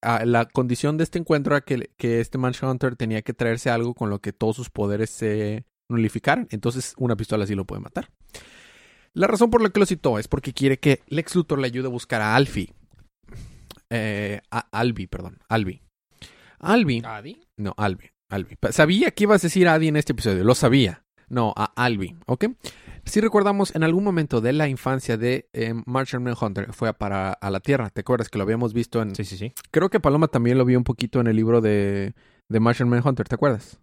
ah, 0.02 0.24
la 0.24 0.46
condición 0.46 0.96
de 0.96 1.04
este 1.04 1.18
encuentro 1.18 1.54
era 1.54 1.64
que, 1.64 1.90
que 1.96 2.20
este 2.20 2.38
Manhunter 2.38 2.96
tenía 2.96 3.22
que 3.22 3.34
traerse 3.34 3.70
algo 3.70 3.94
con 3.94 4.10
lo 4.10 4.20
que 4.20 4.32
todos 4.32 4.56
sus 4.56 4.70
poderes 4.70 5.10
se 5.10 5.64
nulificaran. 5.88 6.48
Entonces, 6.50 6.94
una 6.98 7.16
pistola 7.16 7.46
sí 7.46 7.54
lo 7.54 7.64
puede 7.64 7.82
matar. 7.82 8.10
La 9.12 9.26
razón 9.26 9.50
por 9.50 9.62
la 9.62 9.70
que 9.70 9.80
lo 9.80 9.86
citó 9.86 10.18
es 10.18 10.28
porque 10.28 10.52
quiere 10.52 10.78
que 10.78 11.02
Lex 11.08 11.34
Luthor 11.34 11.58
le 11.58 11.66
ayude 11.66 11.86
a 11.86 11.90
buscar 11.90 12.22
a 12.22 12.36
Alfie. 12.36 12.72
Eh, 13.90 14.40
a 14.50 14.68
Albi, 14.70 15.06
perdón. 15.08 15.38
Albi. 15.48 15.82
Albi. 16.60 17.02
¿Adi? 17.04 17.40
No, 17.56 17.74
Albi. 17.76 18.10
Albi. 18.28 18.56
Sabía 18.70 19.10
que 19.10 19.24
ibas 19.24 19.42
a 19.42 19.48
decir 19.48 19.66
Adi 19.66 19.88
en 19.88 19.96
este 19.96 20.12
episodio, 20.12 20.44
lo 20.44 20.54
sabía. 20.54 21.02
No, 21.28 21.52
a 21.56 21.72
Albi, 21.76 22.16
¿ok? 22.26 22.46
Si 23.10 23.20
recordamos, 23.20 23.74
en 23.74 23.82
algún 23.82 24.04
momento 24.04 24.40
de 24.40 24.52
la 24.52 24.68
infancia 24.68 25.16
de 25.16 25.48
eh, 25.52 25.74
Martian 25.84 26.22
Manhunter 26.22 26.72
fue 26.72 26.88
a 26.88 26.92
para 26.92 27.32
a 27.32 27.50
la 27.50 27.58
Tierra. 27.58 27.90
¿Te 27.90 28.02
acuerdas 28.02 28.28
que 28.28 28.38
lo 28.38 28.44
habíamos 28.44 28.72
visto 28.72 29.02
en... 29.02 29.16
Sí, 29.16 29.24
sí, 29.24 29.36
sí. 29.36 29.52
Creo 29.72 29.90
que 29.90 29.98
Paloma 29.98 30.28
también 30.28 30.56
lo 30.56 30.64
vio 30.64 30.78
un 30.78 30.84
poquito 30.84 31.20
en 31.20 31.26
el 31.26 31.34
libro 31.34 31.60
de, 31.60 32.14
de 32.48 32.60
Martian 32.60 32.88
Manhunter, 32.88 33.26
¿te 33.26 33.34
acuerdas? 33.34 33.80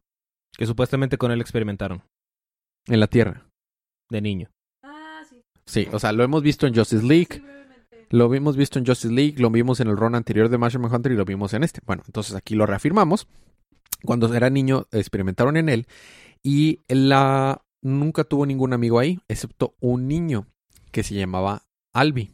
Que 0.58 0.66
supuestamente 0.66 1.18
con 1.18 1.32
él 1.32 1.42
experimentaron. 1.42 2.04
En 2.88 3.02
la 3.02 3.08
Tierra. 3.08 3.50
De 4.10 4.22
niño. 4.22 4.50
Ah, 4.82 5.22
sí. 5.30 5.44
Sí, 5.66 5.90
o 5.92 6.00
sea, 6.00 6.13
lo 6.13 6.24
hemos 6.24 6.42
visto 6.42 6.66
en 6.66 6.74
Justice 6.74 7.04
League, 7.04 7.44
lo 8.10 8.34
hemos 8.34 8.56
visto 8.56 8.80
en 8.80 8.86
Justice 8.86 9.13
League, 9.13 9.36
lo 9.40 9.50
vimos 9.50 9.82
en 9.82 9.90
el 9.90 9.98
run 9.98 10.16
anterior 10.16 10.48
de 10.48 10.58
Martian 10.58 10.84
Manhunter 10.84 11.12
y 11.12 11.18
lo 11.18 11.26
vimos 11.26 11.54
en 11.54 11.66
este. 11.66 11.82
Bueno, 11.86 12.02
entonces 12.08 12.34
aquí 12.34 12.56
lo 12.56 12.66
reafirmamos. 12.66 13.28
Cuando 14.06 14.34
era 14.34 14.50
niño 14.50 14.88
experimentaron 14.94 15.58
en 15.58 15.68
él 15.68 15.88
y 16.42 16.80
la 16.88 17.62
nunca 17.88 18.23
tuvo 18.23 18.45
ningún 18.45 18.73
amigo 18.73 19.00
ahí, 19.00 19.19
excepto 19.28 19.76
un 19.80 20.08
niño 20.08 20.47
que 20.91 21.04
se 21.04 21.15
llamaba 21.15 21.63
Albi. 21.93 22.32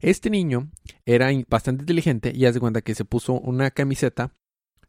Este 0.00 0.30
niño 0.30 0.70
era 1.06 1.28
bastante 1.48 1.82
inteligente 1.82 2.32
y 2.34 2.44
haz 2.46 2.54
de 2.54 2.60
cuenta 2.60 2.82
que 2.82 2.94
se 2.94 3.04
puso 3.04 3.34
una 3.34 3.70
camiseta 3.70 4.32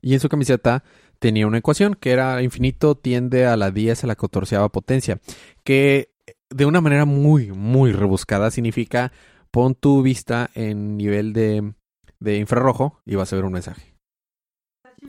y 0.02 0.14
en 0.14 0.20
su 0.20 0.30
camiseta 0.30 0.84
tenía 1.20 1.48
una 1.48 1.58
ecuación 1.58 1.96
que 1.96 2.12
era 2.12 2.42
infinito 2.42 2.96
tiende 2.96 3.46
a 3.46 3.58
la 3.58 3.72
10 3.72 4.04
a 4.04 4.08
la 4.08 4.16
catorceava 4.16 4.70
potencia, 4.70 5.20
que 5.64 6.14
de 6.50 6.66
una 6.66 6.82
manera 6.82 7.06
muy, 7.06 7.52
muy 7.52 7.92
rebuscada 7.92 8.52
significa 8.52 9.12
pon 9.52 9.76
tu 9.76 10.02
vista 10.02 10.50
en 10.54 10.98
nivel 10.98 11.34
de, 11.34 11.74
de 12.20 12.38
infrarrojo 12.38 13.02
y 13.06 13.16
vas 13.16 13.32
a 13.34 13.36
ver 13.36 13.46
un 13.46 13.54
mensaje. 13.54 13.96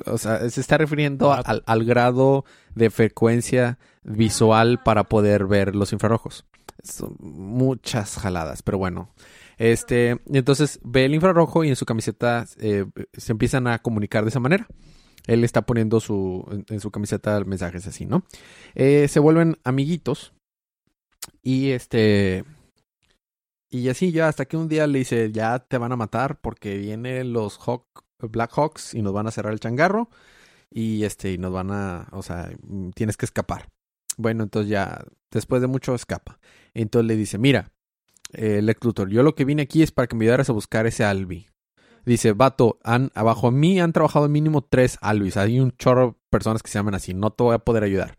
O 0.06 0.18
sea, 0.18 0.48
se 0.48 0.60
está 0.60 0.78
refiriendo 0.78 1.32
al, 1.32 1.62
al 1.66 1.84
grado 1.84 2.44
de 2.74 2.90
frecuencia 2.90 3.78
visual 4.02 4.80
para 4.82 5.04
poder 5.04 5.46
ver 5.46 5.74
los 5.74 5.92
infrarrojos. 5.92 6.46
Son 6.82 7.16
muchas 7.18 8.16
jaladas, 8.16 8.62
pero 8.62 8.78
bueno. 8.78 9.10
Este, 9.58 10.20
entonces 10.32 10.80
ve 10.82 11.04
el 11.04 11.14
infrarrojo 11.14 11.64
y 11.64 11.68
en 11.68 11.76
su 11.76 11.84
camiseta 11.84 12.46
eh, 12.58 12.86
se 13.12 13.32
empiezan 13.32 13.66
a 13.66 13.78
comunicar 13.80 14.24
de 14.24 14.30
esa 14.30 14.40
manera. 14.40 14.66
Él 15.26 15.44
está 15.44 15.62
poniendo 15.62 16.00
su, 16.00 16.64
en, 16.68 16.80
su 16.80 16.90
camiseta 16.90 17.38
mensajes 17.44 17.86
así, 17.86 18.06
¿no? 18.06 18.24
Eh, 18.74 19.06
se 19.08 19.20
vuelven 19.20 19.58
amiguitos 19.64 20.32
y 21.42 21.70
este 21.70 22.44
y 23.70 23.88
así 23.88 24.12
ya 24.12 24.28
hasta 24.28 24.46
que 24.46 24.56
un 24.56 24.68
día 24.68 24.86
le 24.86 25.00
dice 25.00 25.30
ya 25.30 25.58
te 25.58 25.78
van 25.78 25.92
a 25.92 25.96
matar 25.96 26.40
porque 26.40 26.76
vienen 26.78 27.32
los 27.32 27.60
Black 28.18 28.52
Hawks 28.56 28.94
y 28.94 29.02
nos 29.02 29.12
van 29.12 29.26
a 29.26 29.30
cerrar 29.30 29.52
el 29.52 29.60
changarro 29.60 30.08
y 30.70 31.04
este 31.04 31.32
y 31.32 31.38
nos 31.38 31.52
van 31.52 31.70
a, 31.70 32.08
o 32.12 32.22
sea, 32.22 32.50
mm, 32.62 32.90
tienes 32.90 33.16
que 33.16 33.26
escapar. 33.26 33.68
Bueno, 34.20 34.42
entonces 34.44 34.70
ya 34.70 35.04
después 35.30 35.62
de 35.62 35.66
mucho 35.66 35.94
escapa. 35.94 36.38
Entonces 36.74 37.06
le 37.06 37.16
dice, 37.16 37.38
mira, 37.38 37.72
eh, 38.32 38.60
Lex 38.62 38.84
Luthor, 38.84 39.08
yo 39.08 39.22
lo 39.22 39.34
que 39.34 39.44
vine 39.44 39.62
aquí 39.62 39.82
es 39.82 39.92
para 39.92 40.08
que 40.08 40.16
me 40.16 40.24
ayudaras 40.24 40.50
a 40.50 40.52
buscar 40.52 40.86
ese 40.86 41.04
Albi. 41.04 41.46
Dice, 42.04 42.32
vato, 42.32 42.78
han, 42.82 43.10
abajo 43.14 43.48
a 43.48 43.50
mí 43.50 43.80
han 43.80 43.92
trabajado 43.92 44.28
mínimo 44.28 44.62
tres 44.62 44.98
Albis. 45.00 45.36
Hay 45.36 45.58
un 45.58 45.72
chorro 45.72 46.06
de 46.06 46.14
personas 46.30 46.62
que 46.62 46.70
se 46.70 46.78
llaman 46.78 46.94
así. 46.94 47.14
No 47.14 47.30
te 47.30 47.42
voy 47.42 47.54
a 47.54 47.58
poder 47.60 47.82
ayudar. 47.82 48.16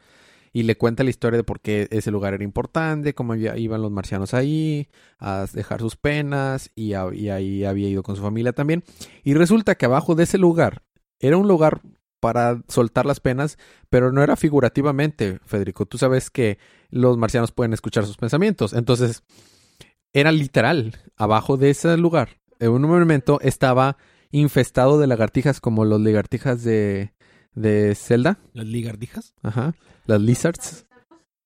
Y 0.54 0.64
le 0.64 0.76
cuenta 0.76 1.04
la 1.04 1.12
historia 1.12 1.38
de 1.38 1.44
por 1.44 1.62
qué 1.62 1.88
ese 1.92 2.12
lugar 2.12 2.34
era 2.34 2.44
importante, 2.44 3.14
cómo 3.14 3.36
iban 3.36 3.82
los 3.82 3.92
marcianos 3.92 4.34
ahí 4.34 4.90
a 5.18 5.46
dejar 5.54 5.80
sus 5.80 5.96
penas 5.96 6.72
y, 6.76 6.90
y 6.90 7.30
ahí 7.30 7.64
había 7.64 7.88
ido 7.88 8.04
con 8.04 8.16
su 8.16 8.22
familia 8.22 8.54
también. 8.54 8.84
Y 9.24 9.34
resulta 9.34 9.76
que 9.76 9.86
abajo 9.86 10.14
de 10.16 10.24
ese 10.24 10.38
lugar 10.38 10.84
era 11.20 11.38
un 11.38 11.48
lugar 11.48 11.82
para 12.22 12.62
soltar 12.70 13.06
las 13.06 13.20
penas, 13.20 13.58
pero 13.90 14.14
no 14.14 14.24
era 14.24 14.38
figurativamente, 14.38 15.40
Federico. 15.46 15.86
Tú 15.86 15.98
sabes 15.98 16.30
que 16.30 16.58
los 16.90 17.18
marcianos 17.18 17.52
pueden 17.52 17.74
escuchar 17.74 18.06
sus 18.06 18.16
pensamientos. 18.16 18.72
Entonces, 18.72 19.24
era 20.14 20.32
literal. 20.32 20.98
Abajo 21.18 21.58
de 21.58 21.72
ese 21.72 21.98
lugar, 21.98 22.40
en 22.60 22.72
un 22.72 22.84
momento 22.84 23.40
estaba 23.42 23.98
infestado 24.32 24.98
de 25.00 25.08
lagartijas 25.08 25.60
como 25.60 25.84
los 25.84 26.00
lagartijas 26.00 26.64
de, 26.64 27.14
de 27.54 27.96
Zelda. 27.96 28.40
¿Las 28.54 28.68
ligardijas? 28.68 29.34
Ajá. 29.44 29.74
Las 30.06 30.22
lizards. 30.22 30.86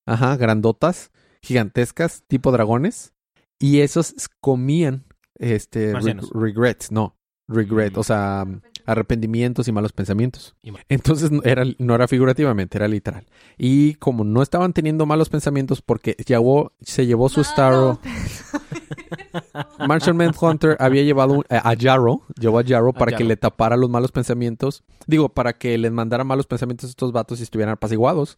Ajá, 0.06 0.36
grandotas, 0.38 1.12
gigantescas, 1.42 2.24
tipo 2.28 2.52
dragones. 2.52 3.14
Y 3.58 3.80
esos 3.80 4.14
comían 4.42 5.06
este 5.40 5.94
reg- 5.94 6.30
regrets, 6.34 6.92
no, 6.92 7.18
regret, 7.48 7.96
Mm. 7.96 8.00
o 8.00 8.04
sea, 8.04 8.46
arrepentimientos 8.86 9.68
y 9.68 9.72
malos 9.72 9.92
pensamientos. 9.94 10.56
Entonces 10.90 11.32
no 11.32 11.42
era, 11.44 11.64
no 11.80 11.96
era 11.96 12.08
figurativamente, 12.08 12.78
era 12.78 12.88
literal. 12.88 13.26
Y 13.58 13.96
como 13.96 14.24
no 14.24 14.42
estaban 14.42 14.74
teniendo 14.74 15.06
malos 15.06 15.30
pensamientos 15.30 15.82
porque 15.82 16.16
llevó, 16.26 16.72
se 16.82 17.06
llevó 17.06 17.30
su 17.30 17.44
Starro, 17.44 18.00
Martian 19.88 20.18
Manhunter 20.18 20.78
había 20.80 21.04
llevado 21.04 21.34
un- 21.34 21.46
eh, 21.50 21.60
a 21.62 21.74
Jarro, 21.80 22.22
llevó 22.40 22.60
a 22.60 22.64
Jarro 22.66 22.94
para 22.94 23.12
que 23.18 23.24
le 23.24 23.38
tapara 23.38 23.78
los 23.78 23.90
malos 23.90 24.12
pensamientos. 24.12 24.84
Digo, 25.08 25.30
para 25.30 25.54
que 25.54 25.78
les 25.78 25.92
mandara 25.92 26.24
malos 26.24 26.48
pensamientos 26.48 26.90
a 26.90 26.92
estos 26.92 27.12
vatos 27.12 27.40
y 27.40 27.44
estuvieran 27.44 27.74
apaciguados. 27.74 28.38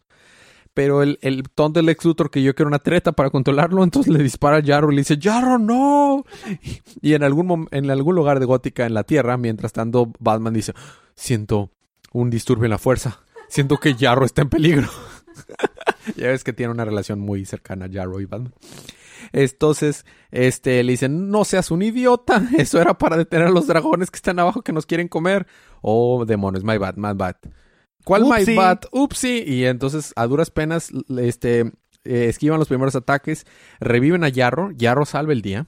Pero 0.74 1.02
el, 1.02 1.18
tonto 1.54 1.80
del 1.80 1.88
ex 1.88 2.04
Luthor 2.04 2.30
que 2.30 2.42
yo 2.42 2.54
quiero 2.54 2.68
una 2.68 2.78
treta 2.78 3.12
para 3.12 3.30
controlarlo, 3.30 3.82
entonces 3.82 4.12
le 4.12 4.22
dispara 4.22 4.58
a 4.58 4.62
Jarro 4.62 4.92
y 4.92 4.96
le 4.96 5.00
dice, 5.00 5.18
Jarro, 5.20 5.58
no. 5.58 6.24
Y 7.02 7.14
en 7.14 7.22
algún, 7.22 7.68
en 7.70 7.90
algún 7.90 8.14
lugar 8.14 8.40
de 8.40 8.46
Gótica 8.46 8.86
en 8.86 8.94
la 8.94 9.04
Tierra, 9.04 9.36
mientras 9.36 9.72
tanto, 9.72 10.12
Batman 10.18 10.54
dice, 10.54 10.74
siento 11.14 11.70
un 12.12 12.30
disturbio 12.30 12.64
en 12.64 12.70
la 12.70 12.78
fuerza. 12.78 13.20
Siento 13.48 13.78
que 13.78 13.94
Jarro 13.94 14.24
está 14.24 14.42
en 14.42 14.50
peligro. 14.50 14.88
ya 16.16 16.28
ves 16.28 16.44
que 16.44 16.52
tiene 16.52 16.72
una 16.72 16.84
relación 16.84 17.20
muy 17.20 17.44
cercana 17.44 17.88
Jarro 17.90 18.20
y 18.20 18.26
Batman. 18.26 18.54
Entonces, 19.32 20.06
este, 20.30 20.82
le 20.82 20.92
dicen, 20.92 21.30
no 21.30 21.44
seas 21.44 21.70
un 21.70 21.82
idiota. 21.82 22.48
Eso 22.56 22.80
era 22.80 22.96
para 22.96 23.16
detener 23.16 23.48
a 23.48 23.50
los 23.50 23.66
dragones 23.66 24.10
que 24.10 24.16
están 24.16 24.38
abajo 24.38 24.62
que 24.62 24.72
nos 24.72 24.86
quieren 24.86 25.08
comer. 25.08 25.46
Oh, 25.80 26.24
demonios, 26.24 26.64
my 26.64 26.78
bad, 26.78 26.96
my 26.96 27.12
bad. 27.14 27.36
¿Cuál 28.04 28.22
Upsi. 28.24 28.50
my 28.52 28.56
bad? 28.56 28.80
Upsi. 28.92 29.42
Y 29.46 29.64
entonces, 29.66 30.12
a 30.16 30.26
duras 30.26 30.50
penas, 30.50 30.90
este, 31.18 31.60
eh, 32.04 32.26
esquivan 32.28 32.58
los 32.58 32.68
primeros 32.68 32.94
ataques, 32.96 33.46
reviven 33.80 34.24
a 34.24 34.28
Yarro. 34.28 34.70
Yarro 34.72 35.04
salva 35.04 35.32
el 35.32 35.42
día. 35.42 35.66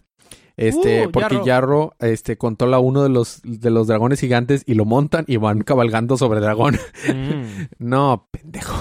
Este, 0.57 1.07
Uh, 1.07 1.11
porque 1.11 1.35
Yarro. 1.37 1.45
Yarro, 1.47 1.93
este, 2.01 2.37
controla 2.37 2.79
uno 2.81 3.03
de 3.03 3.09
los, 3.09 3.41
de 3.45 3.71
los 3.71 3.87
dragones 3.87 4.21
gigantes 4.21 4.63
y 4.67 4.75
lo 4.75 4.85
montan 4.85 5.25
y 5.27 5.37
van 5.39 5.63
cabalgando 5.63 6.17
sobre 6.19 6.41
dragón. 6.41 6.77
Mm. 7.09 7.69
No, 7.79 8.29
pendejo. 8.31 8.75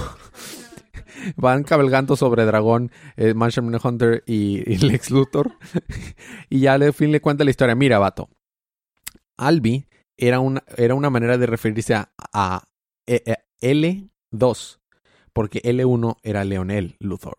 Van 1.35 1.63
cabalgando 1.63 2.15
sobre 2.15 2.45
Dragón, 2.45 2.91
eh, 3.17 3.33
Martian 3.33 3.69
Hunter 3.83 4.23
y, 4.25 4.63
y 4.71 4.77
Lex 4.77 5.12
Luthor. 5.12 5.51
y 6.49 6.62
ya 6.62 6.73
al 6.73 6.93
fin 6.93 7.12
le 7.12 7.19
cuenta 7.19 7.43
la 7.43 7.49
historia. 7.49 7.75
Mira, 7.75 7.99
vato. 7.99 8.29
Albi 9.38 9.85
era 10.15 10.39
una, 10.39 10.63
era 10.77 10.95
una 10.95 11.09
manera 11.09 11.38
de 11.38 11.45
referirse 11.45 11.93
a, 11.93 12.12
a- 12.17 12.63
L2. 13.62 14.80
Porque 15.34 15.62
L1 15.63 16.17
era 16.24 16.43
Leonel 16.43 16.95
Luthor. 17.00 17.38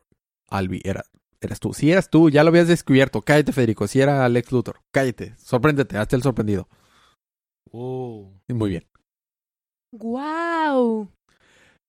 Albi 0.49 0.81
era, 0.85 1.05
eras 1.41 1.61
tú. 1.61 1.73
Si 1.75 1.91
eras 1.91 2.09
tú, 2.11 2.31
ya 2.31 2.43
lo 2.45 2.49
habías 2.51 2.69
descubierto. 2.69 3.23
Cállate, 3.23 3.53
Federico. 3.53 3.87
Si 3.87 4.01
era 4.01 4.29
Lex 4.29 4.53
Luthor. 4.53 4.81
Cállate. 4.93 5.35
Sorpréndete. 5.39 5.97
Hazte 5.99 6.17
el 6.17 6.23
sorprendido. 6.23 6.69
Uh. 7.73 8.31
Muy 8.49 8.71
bien. 8.71 8.87
¡Guau! 9.93 11.09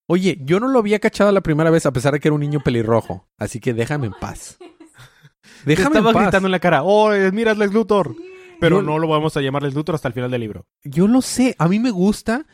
Oye, 0.10 0.38
yo 0.41 0.60
no 0.60 0.67
lo 0.67 0.80
había 0.80 1.00
cachado 1.00 1.32
la 1.32 1.41
primera 1.41 1.70
vez 1.70 1.86
a 1.86 1.94
pesar 1.94 2.13
de 2.13 2.20
que 2.20 2.28
era 2.28 2.36
un 2.36 2.41
niño 2.41 2.60
pelirrojo. 2.62 3.28
Así 3.38 3.60
que 3.60 3.74
déjame 3.74 4.08
en 4.08 4.13
paz. 4.13 4.58
Te 4.60 4.67
Déjame 5.65 5.96
en 5.96 5.98
estaba 6.00 6.13
paz. 6.13 6.24
gritando 6.24 6.48
en 6.48 6.52
la 6.52 6.60
cara, 6.60 6.84
oh, 6.84 7.13
eh, 7.13 7.32
mira, 7.32 7.52
es 7.52 7.58
Lex 7.58 7.74
Luthor. 7.74 8.15
Pero 8.60 8.78
Yo- 8.78 8.82
no 8.84 8.98
lo 9.00 9.08
vamos 9.08 9.38
a 9.38 9.41
llamar 9.41 9.63
Lex 9.63 9.76
Luthor 9.76 9.96
hasta 9.96 10.08
el 10.08 10.13
final 10.13 10.32
del 10.32 10.41
libro. 10.41 10.65
Yo 10.84 11.08
lo 11.08 11.22
sé. 11.22 11.56
A 11.60 11.67
mí 11.67 11.80
me 11.80 11.91
gusta, 11.91 12.46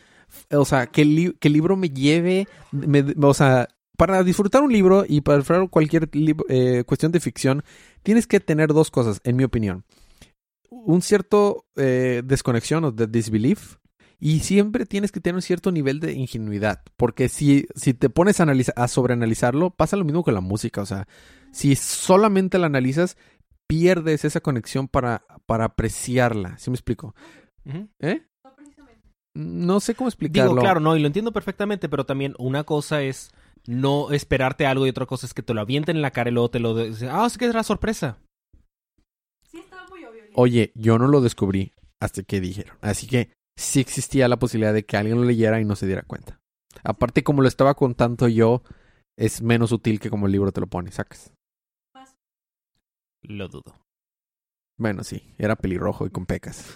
o 0.51 0.65
sea, 0.65 0.87
que 0.87 1.01
el, 1.03 1.15
li- 1.15 1.33
que 1.39 1.47
el 1.47 1.53
libro 1.53 1.75
me 1.77 1.89
lleve, 1.89 2.47
me- 2.71 3.05
o 3.21 3.33
sea, 3.33 3.67
para 3.97 4.23
disfrutar 4.23 4.61
un 4.63 4.71
libro 4.71 5.05
y 5.07 5.21
para 5.21 5.39
disfrutar 5.39 5.69
cualquier 5.69 6.09
eh, 6.49 6.83
cuestión 6.85 7.11
de 7.11 7.19
ficción, 7.19 7.63
tienes 8.03 8.27
que 8.27 8.39
tener 8.39 8.69
dos 8.73 8.91
cosas, 8.91 9.21
en 9.23 9.35
mi 9.35 9.43
opinión. 9.43 9.83
Un 10.69 11.01
cierto 11.01 11.65
eh, 11.75 12.21
desconexión 12.25 12.83
o 12.85 12.91
de 12.91 13.07
disbelief. 13.07 13.77
Y 14.19 14.39
siempre 14.39 14.85
tienes 14.87 15.11
que 15.11 15.19
tener 15.19 15.35
un 15.35 15.41
cierto 15.43 15.71
nivel 15.71 15.99
de 15.99 16.13
ingenuidad. 16.13 16.81
Porque 16.97 17.29
si, 17.29 17.67
si 17.75 17.93
te 17.93 18.09
pones 18.09 18.39
a, 18.39 18.43
analiza- 18.45 18.73
a 18.75 18.87
sobreanalizarlo, 18.87 19.69
pasa 19.69 19.95
lo 19.95 20.05
mismo 20.05 20.23
con 20.23 20.33
la 20.33 20.41
música. 20.41 20.81
O 20.81 20.85
sea, 20.87 21.07
si 21.51 21.75
solamente 21.75 22.57
la 22.57 22.65
analizas, 22.65 23.15
pierdes 23.67 24.25
esa 24.25 24.41
conexión 24.41 24.87
para, 24.87 25.23
para 25.45 25.65
apreciarla. 25.65 26.57
¿Sí 26.57 26.71
me 26.71 26.75
explico? 26.75 27.13
¿Eh? 27.99 28.23
No 29.37 29.79
sé 29.79 29.93
cómo 29.93 30.07
explicarlo. 30.09 30.51
Digo, 30.51 30.61
claro, 30.61 30.79
no, 30.79 30.95
y 30.95 30.99
lo 30.99 31.05
entiendo 31.07 31.31
perfectamente, 31.31 31.89
pero 31.89 32.05
también 32.05 32.33
una 32.39 32.63
cosa 32.63 33.03
es 33.03 33.31
no 33.67 34.11
esperarte 34.11 34.65
algo 34.65 34.87
y 34.87 34.89
otra 34.89 35.05
cosa 35.05 35.27
es 35.27 35.33
que 35.35 35.43
te 35.43 35.53
lo 35.53 35.61
avienten 35.61 35.97
en 35.97 36.01
la 36.01 36.09
cara 36.11 36.29
y 36.31 36.33
luego 36.33 36.49
te 36.49 36.59
lo... 36.59 36.73
de- 36.73 37.07
Ah, 37.09 37.25
es 37.27 37.37
que 37.37 37.45
es 37.45 37.53
la 37.53 37.63
sorpresa. 37.63 38.17
Sí, 39.51 39.59
estaba 39.59 39.87
muy 39.89 40.03
obvio. 40.05 40.23
Oye, 40.33 40.71
yo 40.73 40.97
no 40.97 41.07
lo 41.07 41.21
descubrí 41.21 41.73
hasta 41.99 42.23
que 42.23 42.39
dijeron. 42.41 42.75
Así 42.81 43.05
que 43.05 43.31
sí 43.55 43.79
existía 43.79 44.27
la 44.27 44.39
posibilidad 44.39 44.73
de 44.73 44.85
que 44.85 44.97
alguien 44.97 45.17
lo 45.19 45.23
leyera 45.25 45.61
y 45.61 45.65
no 45.65 45.75
se 45.75 45.85
diera 45.85 46.01
cuenta. 46.01 46.39
Aparte, 46.83 47.23
como 47.23 47.41
lo 47.43 47.47
estaba 47.47 47.75
contando 47.75 48.27
yo, 48.27 48.63
es 49.17 49.41
menos 49.43 49.71
útil 49.71 49.99
que 49.99 50.09
como 50.09 50.25
el 50.25 50.31
libro 50.31 50.51
te 50.51 50.61
lo 50.61 50.67
pone, 50.67 50.91
sacas. 50.91 51.31
Lo 53.23 53.47
dudo. 53.49 53.75
Bueno, 54.79 55.03
sí, 55.03 55.33
era 55.37 55.55
pelirrojo 55.55 56.05
y 56.05 56.09
con 56.09 56.25
pecas. 56.25 56.73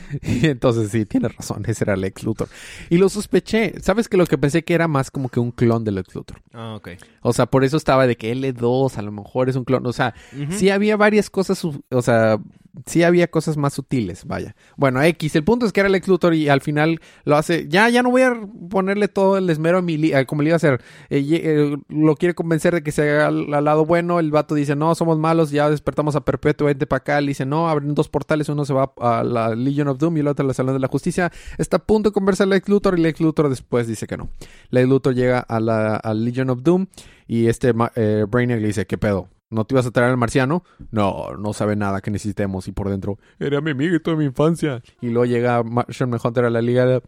Y 0.22 0.46
Entonces 0.46 0.90
sí, 0.90 1.04
tienes 1.04 1.34
razón, 1.36 1.64
ese 1.66 1.84
era 1.84 1.96
Lex 1.96 2.22
Luthor. 2.22 2.48
Y 2.88 2.98
lo 2.98 3.08
sospeché. 3.08 3.80
¿Sabes 3.80 4.08
que 4.08 4.16
lo 4.16 4.26
que 4.26 4.38
pensé 4.38 4.64
que 4.64 4.74
era 4.74 4.88
más 4.88 5.10
como 5.10 5.28
que 5.28 5.40
un 5.40 5.50
clon 5.50 5.84
de 5.84 5.92
Lex 5.92 6.14
Luthor? 6.14 6.42
Ah, 6.52 6.74
ok. 6.76 6.90
O 7.22 7.32
sea, 7.32 7.46
por 7.46 7.64
eso 7.64 7.76
estaba 7.76 8.06
de 8.06 8.16
que 8.16 8.32
L2 8.34 8.96
a 8.96 9.02
lo 9.02 9.12
mejor 9.12 9.48
es 9.48 9.56
un 9.56 9.64
clon. 9.64 9.86
O 9.86 9.92
sea, 9.92 10.14
sí 10.50 10.70
había 10.70 10.96
varias 10.96 11.30
cosas, 11.30 11.64
o 11.64 12.02
sea, 12.02 12.38
sí 12.86 13.02
había 13.02 13.28
cosas 13.28 13.56
más 13.56 13.74
sutiles, 13.74 14.24
vaya. 14.24 14.54
Bueno, 14.76 15.02
X, 15.02 15.36
el 15.36 15.44
punto 15.44 15.66
es 15.66 15.72
que 15.72 15.80
era 15.80 15.88
Lex 15.88 16.08
Luthor 16.08 16.34
y 16.34 16.48
al 16.48 16.60
final 16.60 17.00
lo 17.24 17.36
hace, 17.36 17.66
ya, 17.68 17.88
ya 17.88 18.02
no 18.02 18.10
voy 18.10 18.22
a 18.22 18.34
ponerle 18.70 19.08
todo 19.08 19.38
el 19.38 19.48
esmero 19.50 19.78
a 19.78 19.82
mi, 19.82 20.12
como 20.26 20.42
le 20.42 20.48
iba 20.48 20.54
a 20.54 20.56
hacer. 20.56 20.80
Eh, 21.08 21.24
eh, 21.30 21.76
lo 21.88 22.16
quiere 22.16 22.34
convencer 22.34 22.74
de 22.74 22.82
que 22.82 22.92
se 22.92 23.02
haga 23.02 23.26
al, 23.28 23.50
lado 23.64 23.84
bueno, 23.86 24.20
el 24.20 24.30
vato 24.30 24.54
dice, 24.54 24.76
no, 24.76 24.94
somos 24.94 25.18
malos, 25.18 25.50
ya 25.50 25.70
despertamos 25.70 26.16
a 26.16 26.24
Perpetuo, 26.24 26.66
vente 26.66 26.86
para 26.86 26.98
acá, 26.98 27.20
le 27.20 27.28
dice, 27.28 27.46
no, 27.46 27.68
abren 27.68 27.94
dos 27.94 28.08
portales, 28.08 28.48
uno 28.48 28.64
se 28.64 28.72
va 28.72 28.92
a 29.00 29.24
la 29.24 29.54
Legion 29.54 29.88
of 29.88 29.98
Doom 29.98 30.16
y 30.16 30.20
el 30.20 30.28
otro 30.28 30.44
a 30.44 30.48
la 30.48 30.54
Salón 30.54 30.74
de 30.74 30.80
la 30.80 30.88
Justicia. 30.88 31.32
Está 31.58 31.78
a 31.78 31.84
punto 31.84 32.10
de 32.10 32.12
conversar 32.14 32.48
Lex 32.48 32.68
Luthor 32.68 32.98
y 32.98 33.02
Lex 33.02 33.20
Luthor 33.20 33.48
después 33.48 33.86
dice 33.86 34.06
que 34.06 34.16
no. 34.16 34.30
Lex 34.70 34.88
Luthor 34.88 35.14
llega 35.14 35.40
a 35.40 35.60
la 35.60 36.00
Legion 36.14 36.50
of 36.50 36.62
Doom 36.62 36.86
y 37.26 37.46
este 37.46 37.72
eh, 37.96 38.26
le 38.32 38.58
dice, 38.58 38.86
¿qué 38.86 38.98
pedo? 38.98 39.28
¿No 39.50 39.64
te 39.64 39.74
ibas 39.74 39.86
a 39.86 39.90
traer 39.90 40.10
al 40.10 40.16
marciano? 40.16 40.62
No, 40.92 41.34
no 41.36 41.52
sabe 41.52 41.74
nada 41.76 42.00
que 42.00 42.10
necesitemos. 42.12 42.68
Y 42.68 42.72
por 42.72 42.88
dentro, 42.88 43.18
era 43.38 43.60
mi 43.60 43.72
amiguito 43.72 44.12
de 44.12 44.16
mi 44.16 44.24
infancia. 44.24 44.80
Y 45.00 45.08
luego 45.08 45.24
llega 45.26 45.62
Martian 45.64 46.16
Hunter 46.22 46.44
a 46.44 46.50
la 46.50 46.62
Liga 46.62 46.86
de, 46.86 47.02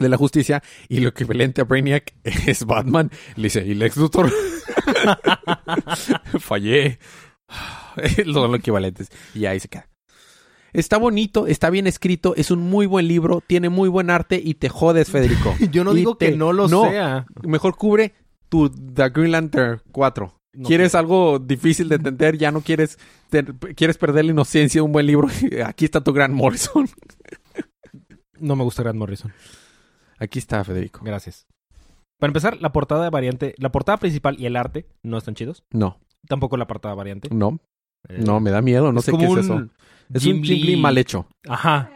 de 0.00 0.08
la 0.08 0.16
Justicia 0.16 0.62
y 0.88 0.98
lo 1.00 1.10
equivalente 1.10 1.60
a 1.60 1.64
Brainiac 1.64 2.12
es 2.24 2.64
Batman. 2.66 3.10
Le 3.36 3.44
dice, 3.44 3.64
¿y 3.64 3.74
Lex 3.74 3.96
Luthor? 3.98 4.30
Fallé. 6.40 6.98
Son 8.24 8.50
los 8.50 8.58
equivalentes. 8.58 9.08
Y 9.34 9.46
ahí 9.46 9.60
se 9.60 9.68
queda. 9.68 9.88
Está 10.72 10.98
bonito, 10.98 11.46
está 11.46 11.70
bien 11.70 11.86
escrito, 11.86 12.34
es 12.36 12.50
un 12.50 12.58
muy 12.60 12.84
buen 12.84 13.08
libro, 13.08 13.42
tiene 13.46 13.70
muy 13.70 13.88
buen 13.88 14.10
arte 14.10 14.38
y 14.44 14.54
te 14.54 14.68
jodes, 14.68 15.08
Federico. 15.08 15.54
Yo 15.70 15.84
no 15.84 15.92
Y 15.92 15.96
digo 15.98 16.16
te- 16.16 16.32
que 16.32 16.36
no 16.36 16.52
lo 16.52 16.68
no. 16.68 16.90
sea. 16.90 17.24
Mejor 17.44 17.76
cubre 17.76 18.12
tu 18.50 18.68
The 18.68 19.08
Green 19.08 19.32
Lantern 19.32 19.80
4. 19.92 20.34
No 20.56 20.66
¿Quieres 20.66 20.94
algo 20.94 21.38
difícil 21.38 21.88
de 21.88 21.96
entender? 21.96 22.38
¿Ya 22.38 22.50
no 22.50 22.62
quieres, 22.62 22.98
te- 23.28 23.44
quieres 23.74 23.98
perder 23.98 24.24
la 24.24 24.32
inocencia 24.32 24.78
de 24.80 24.82
un 24.82 24.92
buen 24.92 25.06
libro? 25.06 25.28
Aquí 25.66 25.84
está 25.84 26.00
tu 26.02 26.12
gran 26.12 26.32
Morrison. 26.32 26.88
No 28.40 28.56
me 28.56 28.64
gusta 28.64 28.82
Grant 28.82 28.98
Morrison. 28.98 29.32
Aquí 30.18 30.38
está, 30.38 30.62
Federico. 30.64 31.00
Gracias. 31.04 31.46
Para 32.18 32.30
empezar, 32.30 32.56
la 32.60 32.72
portada 32.72 33.04
de 33.04 33.10
variante, 33.10 33.54
la 33.58 33.70
portada 33.70 33.98
principal 33.98 34.36
y 34.38 34.46
el 34.46 34.56
arte 34.56 34.86
no 35.02 35.18
están 35.18 35.34
chidos. 35.34 35.64
No, 35.70 35.98
Tampoco 36.28 36.56
la 36.56 36.66
portada 36.66 36.94
variante. 36.94 37.28
no, 37.30 37.60
Eh, 38.08 38.22
no, 38.24 38.40
me 38.40 38.50
da 38.50 38.62
miedo, 38.62 38.92
no 38.92 39.00
sé 39.02 39.12
qué 39.16 39.26
es 39.26 39.36
eso. 39.36 39.68
Es 40.12 40.22
Jim 40.22 40.36
un 40.38 40.42
Lee. 40.42 40.76
mal 40.76 40.96
hecho. 40.98 41.26
Ajá. 41.48 41.90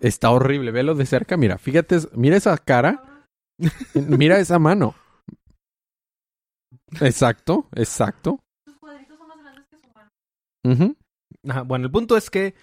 Está 0.00 0.30
horrible, 0.30 0.72
velo 0.72 0.94
de 0.96 1.06
cerca, 1.06 1.36
mira, 1.36 1.58
fíjate, 1.58 1.98
mira 2.14 2.36
esa 2.36 2.56
cara, 2.58 3.24
mira 3.94 4.38
esa 4.40 4.58
mano. 4.58 4.94
Exacto, 7.00 7.68
exacto. 7.74 8.38
Sus 8.66 8.76
cuadritos 8.78 9.18
son 9.18 9.28
más 9.28 9.38
grandes 9.42 9.64
que 9.68 9.76
su 9.78 9.88
mano. 9.94 10.94
Ajá, 11.48 11.62
Bueno, 11.62 11.86
el 11.86 11.90
punto 11.92 12.16
es 12.16 12.30
que 12.30 12.54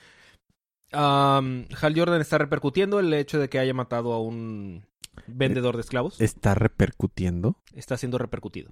am, 0.92 1.66
Hal 1.82 1.94
Jordan 1.98 2.22
está 2.22 2.38
repercutiendo 2.38 3.00
el 3.00 3.14
hecho 3.14 3.40
de 3.40 3.50
que 3.50 3.60
haya 3.60 3.74
matado 3.74 4.14
a 4.14 4.22
un 4.22 4.86
vendedor 5.28 5.76
de 5.76 5.82
esclavos. 5.82 6.20
Está 6.22 6.56
repercutiendo. 6.56 7.58
Está 7.74 7.98
siendo 7.98 8.18
repercutido. 8.18 8.72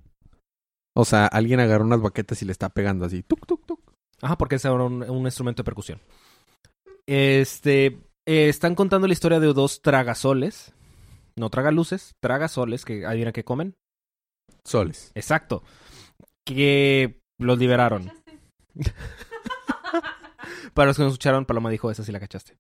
O 0.96 1.06
sea, 1.06 1.28
alguien 1.28 1.60
agarró 1.60 1.86
unas 1.86 2.02
baquetas 2.02 2.42
y 2.42 2.46
le 2.46 2.52
está 2.52 2.70
pegando 2.70 3.06
así. 3.06 3.22
Tuc, 3.24 3.46
tuc, 3.46 3.66
tuc. 3.66 3.80
Ajá, 4.22 4.38
porque 4.38 4.56
es 4.56 4.66
ahora 4.66 4.86
un, 4.86 5.04
un 5.08 5.26
instrumento 5.26 5.62
de 5.62 5.66
percusión. 5.66 6.00
Este. 7.06 7.86
eh, 8.28 8.50
están 8.50 8.76
contando 8.76 9.08
la 9.08 9.14
historia 9.14 9.40
de 9.40 9.54
dos 9.54 9.82
tragasoles. 9.82 10.74
No 11.38 11.50
tragaluces, 11.52 12.16
tragasoles, 12.20 12.84
que 12.84 13.06
adivina 13.06 13.32
que 13.32 13.44
comen. 13.44 13.76
Soles. 14.68 15.12
Exacto. 15.16 15.64
Que 16.46 17.22
los 17.40 17.58
liberaron. 17.58 18.12
Para 20.74 20.88
los 20.88 20.98
que 20.98 21.04
no 21.04 21.10
escucharon, 21.10 21.46
Paloma 21.46 21.70
dijo, 21.70 21.90
esa 21.90 22.04
sí 22.04 22.12
la 22.12 22.20
cachaste. 22.20 22.58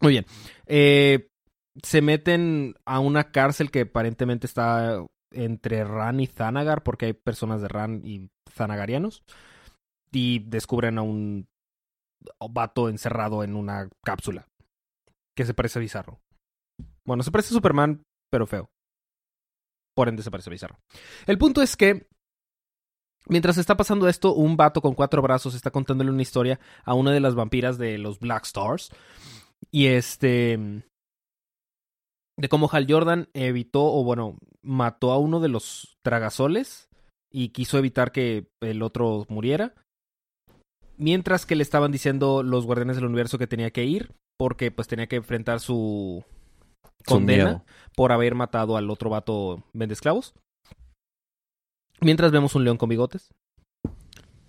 Muy 0.00 0.12
bien. 0.12 0.24
Eh, 0.66 1.28
se 1.82 2.00
meten 2.00 2.74
a 2.86 2.98
una 3.00 3.30
cárcel 3.30 3.70
que 3.70 3.82
aparentemente 3.82 4.46
está 4.46 5.04
entre 5.30 5.84
Ran 5.84 6.20
y 6.20 6.28
Thanagar, 6.28 6.82
porque 6.82 7.06
hay 7.06 7.12
personas 7.12 7.60
de 7.60 7.68
Ran 7.68 8.00
y 8.04 8.30
Thanagarianos. 8.54 9.22
Y 10.10 10.38
descubren 10.48 10.96
a 10.98 11.02
un 11.02 11.46
vato 12.50 12.88
encerrado 12.88 13.44
en 13.44 13.54
una 13.54 13.88
cápsula. 14.02 14.48
Que 15.36 15.44
se 15.44 15.52
parece 15.54 15.78
a 15.78 15.82
Bizarro. 15.82 16.20
Bueno, 17.06 17.22
se 17.22 17.30
parece 17.30 17.50
a 17.50 17.56
Superman, 17.58 18.02
pero 18.30 18.46
feo. 18.46 18.70
Por 19.94 20.08
ende 20.08 20.22
se 20.22 20.30
parece 20.30 20.50
Bizarro. 20.50 20.78
El 21.26 21.38
punto 21.38 21.62
es 21.62 21.76
que 21.76 22.08
Mientras 23.26 23.56
está 23.56 23.76
pasando 23.76 24.08
esto, 24.08 24.34
un 24.34 24.56
vato 24.56 24.82
con 24.82 24.94
cuatro 24.94 25.22
brazos 25.22 25.54
está 25.54 25.70
contándole 25.70 26.10
una 26.10 26.22
historia 26.22 26.60
a 26.84 26.94
una 26.94 27.10
de 27.10 27.20
las 27.20 27.34
vampiras 27.34 27.78
de 27.78 27.96
los 27.96 28.18
Black 28.18 28.44
Stars. 28.44 28.90
Y 29.70 29.86
este. 29.86 30.82
De 32.36 32.48
cómo 32.48 32.68
Hal 32.70 32.86
Jordan 32.88 33.28
evitó, 33.32 33.84
o 33.84 34.04
bueno, 34.04 34.36
mató 34.60 35.12
a 35.12 35.18
uno 35.18 35.40
de 35.40 35.48
los 35.48 35.96
tragasoles 36.02 36.88
y 37.32 37.50
quiso 37.50 37.78
evitar 37.78 38.12
que 38.12 38.48
el 38.60 38.82
otro 38.82 39.24
muriera. 39.28 39.74
Mientras 40.96 41.46
que 41.46 41.56
le 41.56 41.62
estaban 41.62 41.92
diciendo 41.92 42.42
los 42.42 42.66
guardianes 42.66 42.96
del 42.96 43.06
universo 43.06 43.38
que 43.38 43.46
tenía 43.46 43.70
que 43.70 43.84
ir, 43.84 44.12
porque 44.38 44.70
pues 44.70 44.86
tenía 44.86 45.06
que 45.06 45.16
enfrentar 45.16 45.60
Su 45.60 46.24
condena 47.06 47.64
por 47.96 48.12
haber 48.12 48.34
matado 48.34 48.76
al 48.76 48.90
otro 48.90 49.10
vato 49.10 49.62
vende 49.72 49.94
esclavos. 49.94 50.34
Mientras 52.00 52.32
vemos 52.32 52.54
un 52.54 52.64
león 52.64 52.76
con 52.76 52.88
bigotes. 52.88 53.32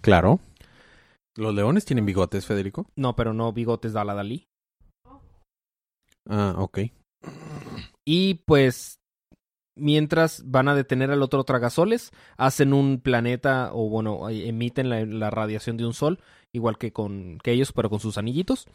Claro. 0.01 0.39
¿Los 1.37 1.53
leones 1.53 1.85
tienen 1.85 2.05
bigotes, 2.05 2.45
Federico? 2.45 2.87
No, 2.95 3.15
pero 3.15 3.33
no 3.33 3.51
bigotes 3.53 3.93
de 3.93 3.99
Ala 3.99 4.13
Dalí. 4.13 4.47
Ah, 6.27 6.55
ok. 6.57 6.79
Y 8.05 8.35
pues, 8.45 8.99
mientras 9.77 10.43
van 10.45 10.67
a 10.67 10.75
detener 10.75 11.11
al 11.11 11.21
otro 11.21 11.43
tragasoles, 11.43 12.11
hacen 12.37 12.73
un 12.73 12.99
planeta, 13.01 13.71
o 13.73 13.89
bueno, 13.89 14.29
emiten 14.29 14.89
la, 14.89 15.05
la 15.05 15.29
radiación 15.29 15.77
de 15.77 15.85
un 15.85 15.93
sol, 15.93 16.19
igual 16.53 16.77
que 16.77 16.93
con 16.93 17.37
que 17.39 17.51
ellos, 17.51 17.73
pero 17.73 17.89
con 17.89 17.99
sus 17.99 18.17
anillitos. 18.17 18.67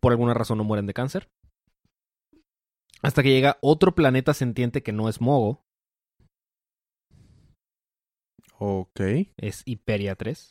Por 0.00 0.12
alguna 0.12 0.34
razón 0.34 0.58
no 0.58 0.64
mueren 0.64 0.86
de 0.86 0.94
cáncer. 0.94 1.28
Hasta 3.02 3.22
que 3.22 3.30
llega 3.30 3.58
otro 3.60 3.94
planeta 3.94 4.34
sentiente 4.34 4.82
que 4.82 4.92
no 4.92 5.08
es 5.08 5.20
Mogo, 5.20 5.62
Ok. 8.58 9.00
es 9.36 9.62
Hiperia 9.66 10.16
3. 10.16 10.50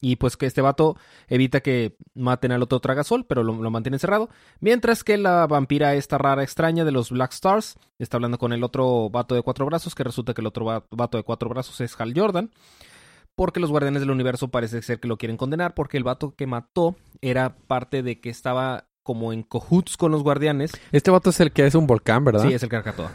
Y 0.00 0.16
pues 0.16 0.36
que 0.36 0.44
este 0.46 0.60
vato 0.60 0.96
evita 1.28 1.60
que 1.60 1.96
maten 2.14 2.52
al 2.52 2.62
otro 2.62 2.80
tragasol, 2.80 3.24
pero 3.26 3.42
lo, 3.42 3.54
lo 3.54 3.70
mantiene 3.70 3.98
cerrado. 3.98 4.28
Mientras 4.60 5.02
que 5.02 5.16
la 5.16 5.46
vampira 5.46 5.94
esta 5.94 6.18
rara 6.18 6.42
extraña 6.42 6.84
de 6.84 6.92
los 6.92 7.10
Black 7.10 7.32
Stars 7.32 7.76
está 7.98 8.18
hablando 8.18 8.36
con 8.38 8.52
el 8.52 8.64
otro 8.64 9.08
vato 9.08 9.34
de 9.34 9.42
cuatro 9.42 9.64
brazos, 9.64 9.94
que 9.94 10.04
resulta 10.04 10.34
que 10.34 10.42
el 10.42 10.46
otro 10.46 10.66
va- 10.66 10.86
vato 10.90 11.16
de 11.16 11.24
cuatro 11.24 11.48
brazos 11.48 11.80
es 11.80 11.98
Hal 11.98 12.12
Jordan. 12.14 12.50
Porque 13.34 13.60
los 13.60 13.70
guardianes 13.70 14.00
del 14.00 14.10
universo 14.10 14.48
parece 14.48 14.80
ser 14.82 15.00
que 15.00 15.08
lo 15.08 15.16
quieren 15.16 15.36
condenar, 15.38 15.74
porque 15.74 15.96
el 15.96 16.04
vato 16.04 16.34
que 16.36 16.46
mató 16.46 16.96
era 17.22 17.56
parte 17.66 18.02
de 18.02 18.20
que 18.20 18.28
estaba 18.30 18.86
como 19.04 19.32
en 19.32 19.44
cahoots 19.44 19.96
con 19.96 20.10
los 20.10 20.24
guardianes. 20.24 20.72
Este 20.90 21.12
vato 21.12 21.30
es 21.30 21.38
el 21.38 21.52
que 21.52 21.64
es 21.66 21.76
un 21.76 21.86
volcán, 21.86 22.24
¿verdad? 22.24 22.42
Sí, 22.42 22.52
es 22.52 22.62
el 22.64 22.68
Carcatoa. 22.68 23.12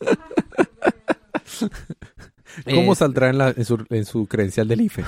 ¿Cómo 2.74 2.92
Eh, 2.92 2.96
saldrá 2.96 3.30
en, 3.30 3.38
la- 3.38 3.54
en 3.56 3.64
su, 3.64 3.86
en 3.88 4.04
su 4.04 4.26
credencial 4.26 4.68
del 4.68 4.82
IFE? 4.82 5.02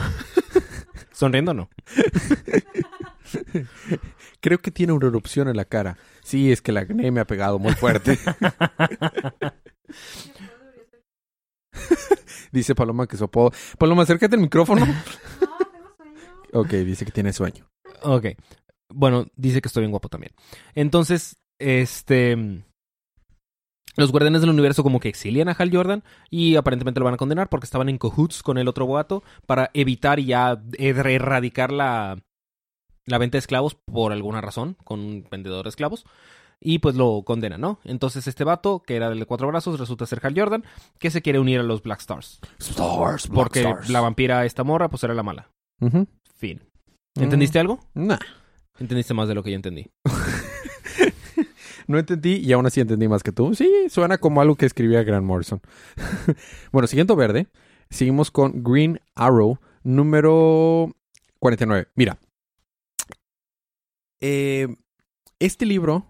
Sonriendo 1.13 1.53
no. 1.53 1.69
Creo 4.41 4.59
que 4.59 4.71
tiene 4.71 4.93
una 4.93 5.07
erupción 5.09 5.49
en 5.49 5.57
la 5.57 5.65
cara. 5.65 5.97
Sí, 6.23 6.53
es 6.53 6.63
que 6.63 6.73
la 6.73 6.81
acné 6.81 7.11
me 7.11 7.21
ha 7.21 7.27
pegado 7.27 7.59
muy 7.59 7.73
fuerte. 7.75 8.19
dice 12.51 12.75
Paloma 12.75 13.07
que 13.07 13.17
su 13.17 13.25
apodo. 13.25 13.53
Paloma, 13.79 14.03
acércate 14.03 14.37
al 14.37 14.43
micrófono. 14.43 14.87
ok, 16.53 16.69
dice 16.71 17.05
que 17.05 17.13
tiene 17.13 17.33
sueño. 17.33 17.67
Ok. 18.03 18.27
Bueno, 18.95 19.27
dice 19.37 19.61
que 19.61 19.69
estoy 19.69 19.83
bien 19.83 19.91
guapo 19.91 20.09
también. 20.09 20.33
Entonces, 20.75 21.37
este. 21.59 22.65
Los 23.97 24.11
guardianes 24.11 24.41
del 24.41 24.49
universo 24.51 24.83
como 24.83 25.01
que 25.01 25.09
exilian 25.11 25.51
a 25.51 25.53
Hal 25.53 25.71
Jordan 25.71 26.03
y 26.31 26.57
aparentemente 26.57 26.99
lo 26.99 27.05
van 27.05 27.15
a 27.15 27.19
condenar 27.19 27.51
porque 27.51 27.67
estaban 27.67 27.91
en 27.91 27.99
cahoots 27.99 28.43
con 28.43 28.57
el 28.57 28.67
otro 28.67 28.87
boato 28.87 29.23
para 29.47 29.71
evitar 29.75 30.19
y 30.19 30.25
ya 30.27 30.53
er- 30.55 31.07
erradicar 31.11 31.71
la, 31.73 32.19
la 33.05 33.19
venta 33.19 33.37
de 33.37 33.41
esclavos 33.41 33.75
por 33.75 34.13
alguna 34.13 34.41
razón 34.41 34.79
con 34.85 35.01
un 35.01 35.27
vendedor 35.31 35.65
de 35.65 35.69
esclavos. 35.69 36.07
Y 36.59 36.79
pues 36.79 36.95
lo 36.95 37.23
condenan, 37.27 37.61
¿no? 37.61 37.81
Entonces 37.85 38.27
este 38.29 38.45
vato, 38.45 38.83
que 38.83 38.97
era 38.97 39.11
del 39.11 39.19
de 39.19 39.27
cuatro 39.27 39.49
brazos, 39.49 39.79
resulta 39.79 40.07
ser 40.07 40.25
Hal 40.25 40.39
Jordan, 40.39 40.65
que 40.99 41.11
se 41.11 41.21
quiere 41.21 41.39
unir 41.41 41.61
a 41.61 41.65
los 41.65 41.83
Black 41.83 42.01
Stars. 42.01 42.41
Stars, 42.61 43.27
Porque 43.27 43.75
la 43.89 44.01
vampira 44.01 44.47
esta 44.47 44.65
morra, 44.65 44.89
pues 44.89 45.05
era 45.05 45.13
la 45.13 45.23
mala. 45.25 45.51
Fin. 46.37 46.63
¿Entendiste 47.17 47.59
algo? 47.59 47.81
Nah, 47.93 48.17
Entendiste 48.83 49.15
más 49.15 49.29
de 49.29 49.35
lo 49.35 49.43
que 49.43 49.51
yo 49.51 49.57
entendí. 49.57 49.91
no 51.87 51.99
entendí 51.99 52.37
y 52.37 52.53
aún 52.53 52.67
así 52.67 52.81
entendí 52.81 53.07
más 53.09 53.23
que 53.23 53.33
tú. 53.33 53.55
Sí, 53.55 53.71
suena 53.89 54.19
como 54.19 54.41
algo 54.41 54.57
que 54.57 54.67
escribía 54.67 55.03
Grant 55.05 55.25
Morrison. 55.25 55.61
bueno, 56.73 56.87
siguiendo 56.89 57.15
verde, 57.17 57.47
seguimos 57.91 58.31
con 58.31 58.63
Green 58.65 59.01
Arrow 59.15 59.59
número 59.85 60.91
49. 61.39 61.89
Mira, 61.95 62.19
eh, 64.21 64.69
este 65.39 65.67
libro 65.67 66.07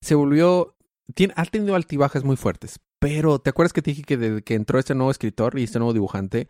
se 0.00 0.14
volvió, 0.14 0.76
tiene, 1.14 1.34
ha 1.36 1.44
tenido 1.46 1.74
altibajas 1.74 2.24
muy 2.24 2.36
fuertes, 2.36 2.80
pero 2.98 3.38
¿te 3.38 3.50
acuerdas 3.50 3.72
que 3.72 3.82
te 3.82 3.90
dije 3.92 4.02
que 4.02 4.16
desde 4.16 4.42
que 4.42 4.54
entró 4.54 4.78
este 4.78 4.94
nuevo 4.94 5.10
escritor 5.10 5.58
y 5.58 5.64
este 5.64 5.78
nuevo 5.78 5.92
dibujante, 5.92 6.48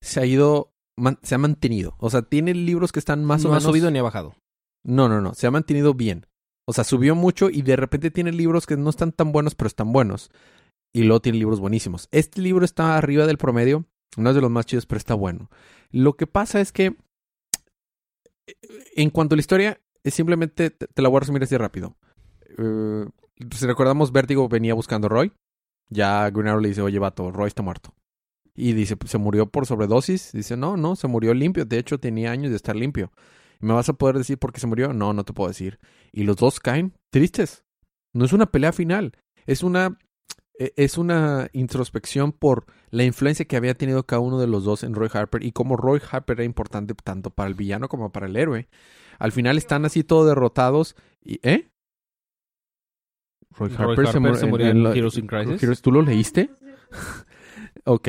se 0.00 0.20
ha 0.20 0.26
ido, 0.26 0.72
man- 0.96 1.18
se 1.22 1.34
ha 1.34 1.38
mantenido? 1.38 1.94
O 1.98 2.10
sea, 2.10 2.22
tiene 2.22 2.54
libros 2.54 2.90
que 2.92 2.98
están 2.98 3.24
más 3.24 3.42
no 3.44 3.50
o 3.50 3.52
ha 3.52 3.56
menos... 3.56 3.70
subido 3.70 3.90
ni 3.90 3.98
ha 4.00 4.02
bajado. 4.02 4.34
No, 4.84 5.08
no, 5.08 5.20
no. 5.20 5.34
Se 5.34 5.46
ha 5.46 5.50
mantenido 5.50 5.94
bien. 5.94 6.26
O 6.66 6.72
sea, 6.72 6.84
subió 6.84 7.14
mucho 7.14 7.50
y 7.50 7.62
de 7.62 7.76
repente 7.76 8.10
tiene 8.10 8.32
libros 8.32 8.66
que 8.66 8.76
no 8.76 8.90
están 8.90 9.12
tan 9.12 9.32
buenos, 9.32 9.54
pero 9.54 9.68
están 9.68 9.92
buenos. 9.92 10.30
Y 10.92 11.02
luego 11.02 11.20
tiene 11.20 11.38
libros 11.38 11.60
buenísimos. 11.60 12.08
Este 12.10 12.40
libro 12.40 12.64
está 12.64 12.96
arriba 12.96 13.26
del 13.26 13.38
promedio. 13.38 13.86
No 14.16 14.30
es 14.30 14.34
de 14.34 14.40
los 14.40 14.50
más 14.50 14.66
chidos, 14.66 14.86
pero 14.86 14.98
está 14.98 15.14
bueno. 15.14 15.50
Lo 15.90 16.14
que 16.14 16.26
pasa 16.26 16.60
es 16.60 16.72
que, 16.72 16.96
en 18.96 19.10
cuanto 19.10 19.34
a 19.34 19.36
la 19.36 19.40
historia, 19.40 19.80
simplemente 20.04 20.70
te, 20.70 21.02
la 21.02 21.08
voy 21.08 21.18
a 21.18 21.20
resumir 21.20 21.42
así 21.42 21.56
rápido. 21.56 21.96
Eh, 22.58 23.06
si 23.52 23.66
recordamos, 23.66 24.12
Vértigo 24.12 24.48
venía 24.48 24.74
buscando 24.74 25.06
a 25.06 25.10
Roy. 25.10 25.32
Ya 25.88 26.28
Green 26.30 26.48
Arrow 26.48 26.60
le 26.60 26.68
dice, 26.68 26.82
oye, 26.82 26.98
vato, 26.98 27.30
Roy 27.30 27.48
está 27.48 27.62
muerto. 27.62 27.94
Y 28.54 28.72
dice, 28.72 28.96
"Pues, 28.96 29.10
se 29.10 29.18
murió 29.18 29.46
por 29.46 29.66
sobredosis. 29.66 30.32
Dice, 30.32 30.56
no, 30.56 30.76
no, 30.76 30.96
se 30.96 31.08
murió 31.08 31.34
limpio. 31.34 31.64
De 31.64 31.78
hecho, 31.78 31.98
tenía 31.98 32.30
años 32.32 32.50
de 32.50 32.56
estar 32.56 32.76
limpio. 32.76 33.12
¿Me 33.60 33.72
vas 33.74 33.88
a 33.88 33.92
poder 33.94 34.16
decir 34.18 34.38
por 34.38 34.52
qué 34.52 34.60
se 34.60 34.66
murió? 34.66 34.92
No, 34.92 35.12
no 35.12 35.24
te 35.24 35.32
puedo 35.32 35.48
decir. 35.48 35.78
Y 36.12 36.24
los 36.24 36.36
dos 36.36 36.60
caen 36.60 36.94
tristes. 37.10 37.64
No 38.12 38.24
es 38.24 38.32
una 38.32 38.46
pelea 38.50 38.72
final. 38.72 39.12
Es 39.46 39.62
una, 39.62 39.98
e- 40.58 40.72
es 40.76 40.98
una 40.98 41.48
introspección 41.52 42.32
por 42.32 42.64
la 42.90 43.04
influencia 43.04 43.44
que 43.44 43.56
había 43.56 43.74
tenido 43.74 44.04
cada 44.06 44.20
uno 44.20 44.38
de 44.40 44.46
los 44.46 44.64
dos 44.64 44.82
en 44.82 44.94
Roy 44.94 45.10
Harper 45.12 45.44
y 45.44 45.52
cómo 45.52 45.76
Roy 45.76 46.00
Harper 46.10 46.38
era 46.38 46.44
importante 46.44 46.94
tanto 47.04 47.30
para 47.30 47.48
el 47.48 47.54
villano 47.54 47.88
como 47.88 48.10
para 48.10 48.26
el 48.26 48.36
héroe. 48.36 48.68
Al 49.18 49.32
final 49.32 49.58
están 49.58 49.84
así 49.84 50.02
todos 50.04 50.26
derrotados. 50.26 50.96
Y, 51.22 51.38
¿Eh? 51.46 51.70
Roy 53.50 53.68
Roy 53.68 53.76
Harper, 53.76 54.06
Harper 54.06 54.36
se 54.36 54.46
murió 54.46 54.68
en 54.68 54.82
la- 54.84 54.94
Heroes 54.94 55.18
in 55.18 55.26
Crisis. 55.26 55.82
¿Tú 55.82 55.92
lo 55.92 56.02
leíste? 56.02 56.50
ok. 57.84 58.08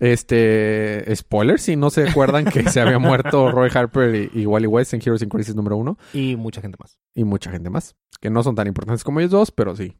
Este, 0.00 1.14
spoiler, 1.14 1.58
si 1.60 1.76
no 1.76 1.90
se 1.90 2.08
acuerdan 2.08 2.46
que 2.46 2.68
se 2.70 2.80
había 2.80 2.98
muerto 2.98 3.50
Roy 3.52 3.70
Harper 3.72 4.30
y, 4.34 4.40
y 4.40 4.46
Wally 4.46 4.66
West 4.66 4.94
en 4.94 5.00
Heroes 5.00 5.22
in 5.22 5.28
Crisis 5.28 5.54
número 5.54 5.76
uno 5.76 5.98
Y 6.14 6.36
mucha 6.36 6.60
gente 6.60 6.76
más. 6.80 6.98
y 7.14 7.24
mucha 7.24 7.50
gente 7.50 7.70
más, 7.70 7.94
que 8.20 8.30
no 8.30 8.42
son 8.42 8.54
tan 8.54 8.66
importantes 8.66 9.04
como 9.04 9.20
ellos 9.20 9.30
dos, 9.32 9.50
pero 9.50 9.76
sí. 9.76 9.92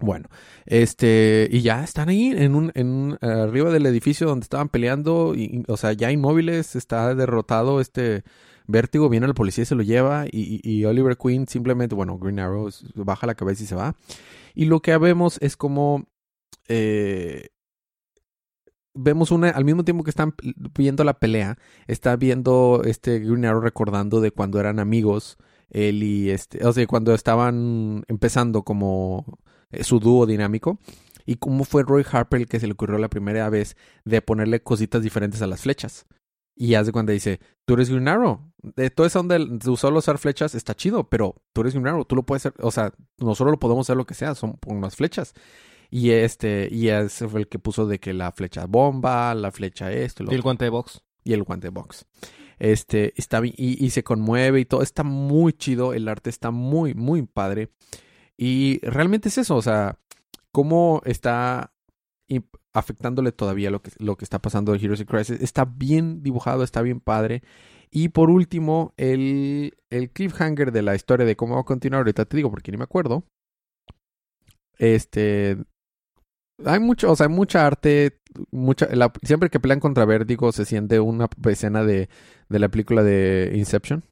Bueno, 0.00 0.28
este, 0.66 1.46
y 1.52 1.60
ya 1.60 1.84
están 1.84 2.08
ahí 2.08 2.32
en 2.36 2.54
un, 2.56 2.72
en 2.74 2.86
un- 2.88 3.18
arriba 3.20 3.70
del 3.70 3.86
edificio 3.86 4.26
donde 4.26 4.42
estaban 4.44 4.68
peleando, 4.68 5.34
y, 5.36 5.42
y, 5.58 5.62
o 5.68 5.76
sea, 5.76 5.92
ya 5.92 6.10
inmóviles, 6.10 6.74
está 6.74 7.14
derrotado 7.14 7.80
este 7.80 8.24
vértigo, 8.66 9.08
viene 9.08 9.26
el 9.26 9.34
policía 9.34 9.62
y 9.62 9.66
se 9.66 9.74
lo 9.76 9.82
lleva, 9.82 10.24
y, 10.26 10.60
y- 10.64 10.84
Oliver 10.86 11.16
Queen 11.16 11.46
simplemente, 11.46 11.94
bueno, 11.94 12.18
Green 12.18 12.40
Arrow 12.40 12.68
baja 12.94 13.26
la 13.28 13.34
cabeza 13.36 13.62
y 13.62 13.66
se 13.66 13.74
va. 13.76 13.94
Y 14.54 14.64
lo 14.64 14.80
que 14.80 14.96
vemos 14.98 15.38
es 15.40 15.56
como 15.56 16.06
eh, 16.68 17.48
vemos 18.94 19.30
una, 19.30 19.50
al 19.50 19.64
mismo 19.64 19.84
tiempo 19.84 20.04
que 20.04 20.10
están 20.10 20.34
viendo 20.74 21.04
la 21.04 21.18
pelea, 21.18 21.58
está 21.86 22.16
viendo 22.16 22.82
este 22.84 23.18
Green 23.20 23.44
Arrow 23.44 23.60
recordando 23.60 24.20
de 24.20 24.30
cuando 24.30 24.60
eran 24.60 24.78
amigos, 24.78 25.38
él 25.70 26.02
y 26.02 26.30
este, 26.30 26.66
o 26.66 26.72
sea, 26.72 26.86
cuando 26.86 27.14
estaban 27.14 28.04
empezando 28.08 28.62
como 28.62 29.38
eh, 29.70 29.84
su 29.84 29.98
dúo 29.98 30.26
dinámico. 30.26 30.78
Y 31.24 31.36
cómo 31.36 31.64
fue 31.64 31.84
Roy 31.84 32.04
Harper 32.10 32.40
el 32.40 32.48
que 32.48 32.58
se 32.58 32.66
le 32.66 32.72
ocurrió 32.72 32.98
la 32.98 33.08
primera 33.08 33.48
vez 33.48 33.76
de 34.04 34.20
ponerle 34.22 34.60
cositas 34.60 35.02
diferentes 35.02 35.40
a 35.40 35.46
las 35.46 35.62
flechas. 35.62 36.06
Y 36.54 36.74
hace 36.74 36.92
cuando 36.92 37.12
dice, 37.12 37.40
tú 37.64 37.74
eres 37.74 37.90
Green 37.90 38.08
Arrow. 38.08 38.52
De 38.62 38.90
toda 38.90 39.06
esa 39.06 39.20
onda 39.20 39.38
de 39.38 39.76
solo 39.76 39.98
usar 39.98 40.18
flechas 40.18 40.54
está 40.54 40.74
chido, 40.74 41.08
pero 41.08 41.36
tú 41.52 41.62
eres 41.62 41.74
Green 41.74 41.86
Arrow, 41.86 42.04
tú 42.04 42.16
lo 42.16 42.24
puedes 42.24 42.44
hacer, 42.44 42.54
o 42.60 42.70
sea, 42.70 42.92
nosotros 43.18 43.52
lo 43.52 43.58
podemos 43.58 43.86
hacer 43.86 43.96
lo 43.96 44.04
que 44.04 44.14
sea, 44.14 44.34
son 44.34 44.54
con 44.54 44.76
unas 44.76 44.96
flechas. 44.96 45.32
Y 45.94 46.10
este, 46.12 46.70
y 46.72 46.88
ese 46.88 47.28
fue 47.28 47.40
el 47.40 47.48
que 47.48 47.58
puso 47.58 47.86
de 47.86 48.00
que 48.00 48.14
la 48.14 48.32
flecha 48.32 48.64
bomba, 48.64 49.34
la 49.34 49.52
flecha 49.52 49.92
esto, 49.92 50.24
lo 50.24 50.32
Y 50.32 50.36
el 50.36 50.40
guante 50.40 50.64
de 50.64 50.70
box. 50.70 51.02
y 51.22 51.34
el 51.34 51.42
guante 51.42 51.68
box. 51.68 52.06
Este, 52.58 53.12
está 53.16 53.40
bien, 53.40 53.54
y, 53.58 53.84
y 53.84 53.90
se 53.90 54.02
conmueve 54.02 54.60
y 54.60 54.64
todo, 54.64 54.80
está 54.80 55.02
muy 55.02 55.52
chido, 55.52 55.92
el 55.92 56.08
arte 56.08 56.30
está 56.30 56.50
muy, 56.50 56.94
muy 56.94 57.20
padre. 57.20 57.68
Y 58.38 58.80
realmente 58.80 59.28
es 59.28 59.36
eso, 59.36 59.54
o 59.54 59.60
sea, 59.60 59.98
cómo 60.50 61.02
está 61.04 61.74
afectándole 62.72 63.32
todavía 63.32 63.70
lo 63.70 63.82
que, 63.82 63.90
lo 63.98 64.16
que 64.16 64.24
está 64.24 64.40
pasando 64.40 64.72
de 64.72 64.78
Heroes 64.78 65.00
in 65.00 65.06
Crisis. 65.06 65.42
Está 65.42 65.66
bien 65.66 66.22
dibujado, 66.22 66.62
está 66.62 66.80
bien 66.80 67.00
padre. 67.00 67.42
Y 67.90 68.08
por 68.08 68.30
último, 68.30 68.94
el, 68.96 69.76
el 69.90 70.10
cliffhanger 70.10 70.72
de 70.72 70.80
la 70.80 70.94
historia 70.94 71.26
de 71.26 71.36
cómo 71.36 71.56
va 71.56 71.60
a 71.60 71.64
continuar, 71.64 72.00
ahorita 72.00 72.24
te 72.24 72.38
digo 72.38 72.50
porque 72.50 72.72
ni 72.72 72.78
me 72.78 72.84
acuerdo. 72.84 73.24
Este. 74.78 75.58
Hay 76.66 76.80
mucho, 76.80 77.10
o 77.12 77.16
sea, 77.16 77.26
hay 77.26 77.32
mucha 77.32 77.66
arte. 77.66 78.18
Mucha, 78.50 78.86
la- 78.94 79.12
siempre 79.22 79.50
que 79.50 79.60
pelean 79.60 79.80
contra 79.80 80.04
Vértigo 80.04 80.52
se 80.52 80.64
siente 80.64 81.00
una 81.00 81.28
escena 81.46 81.84
de, 81.84 82.08
de 82.48 82.58
la 82.58 82.68
película 82.68 83.02
de 83.02 83.52
Inception. 83.54 84.04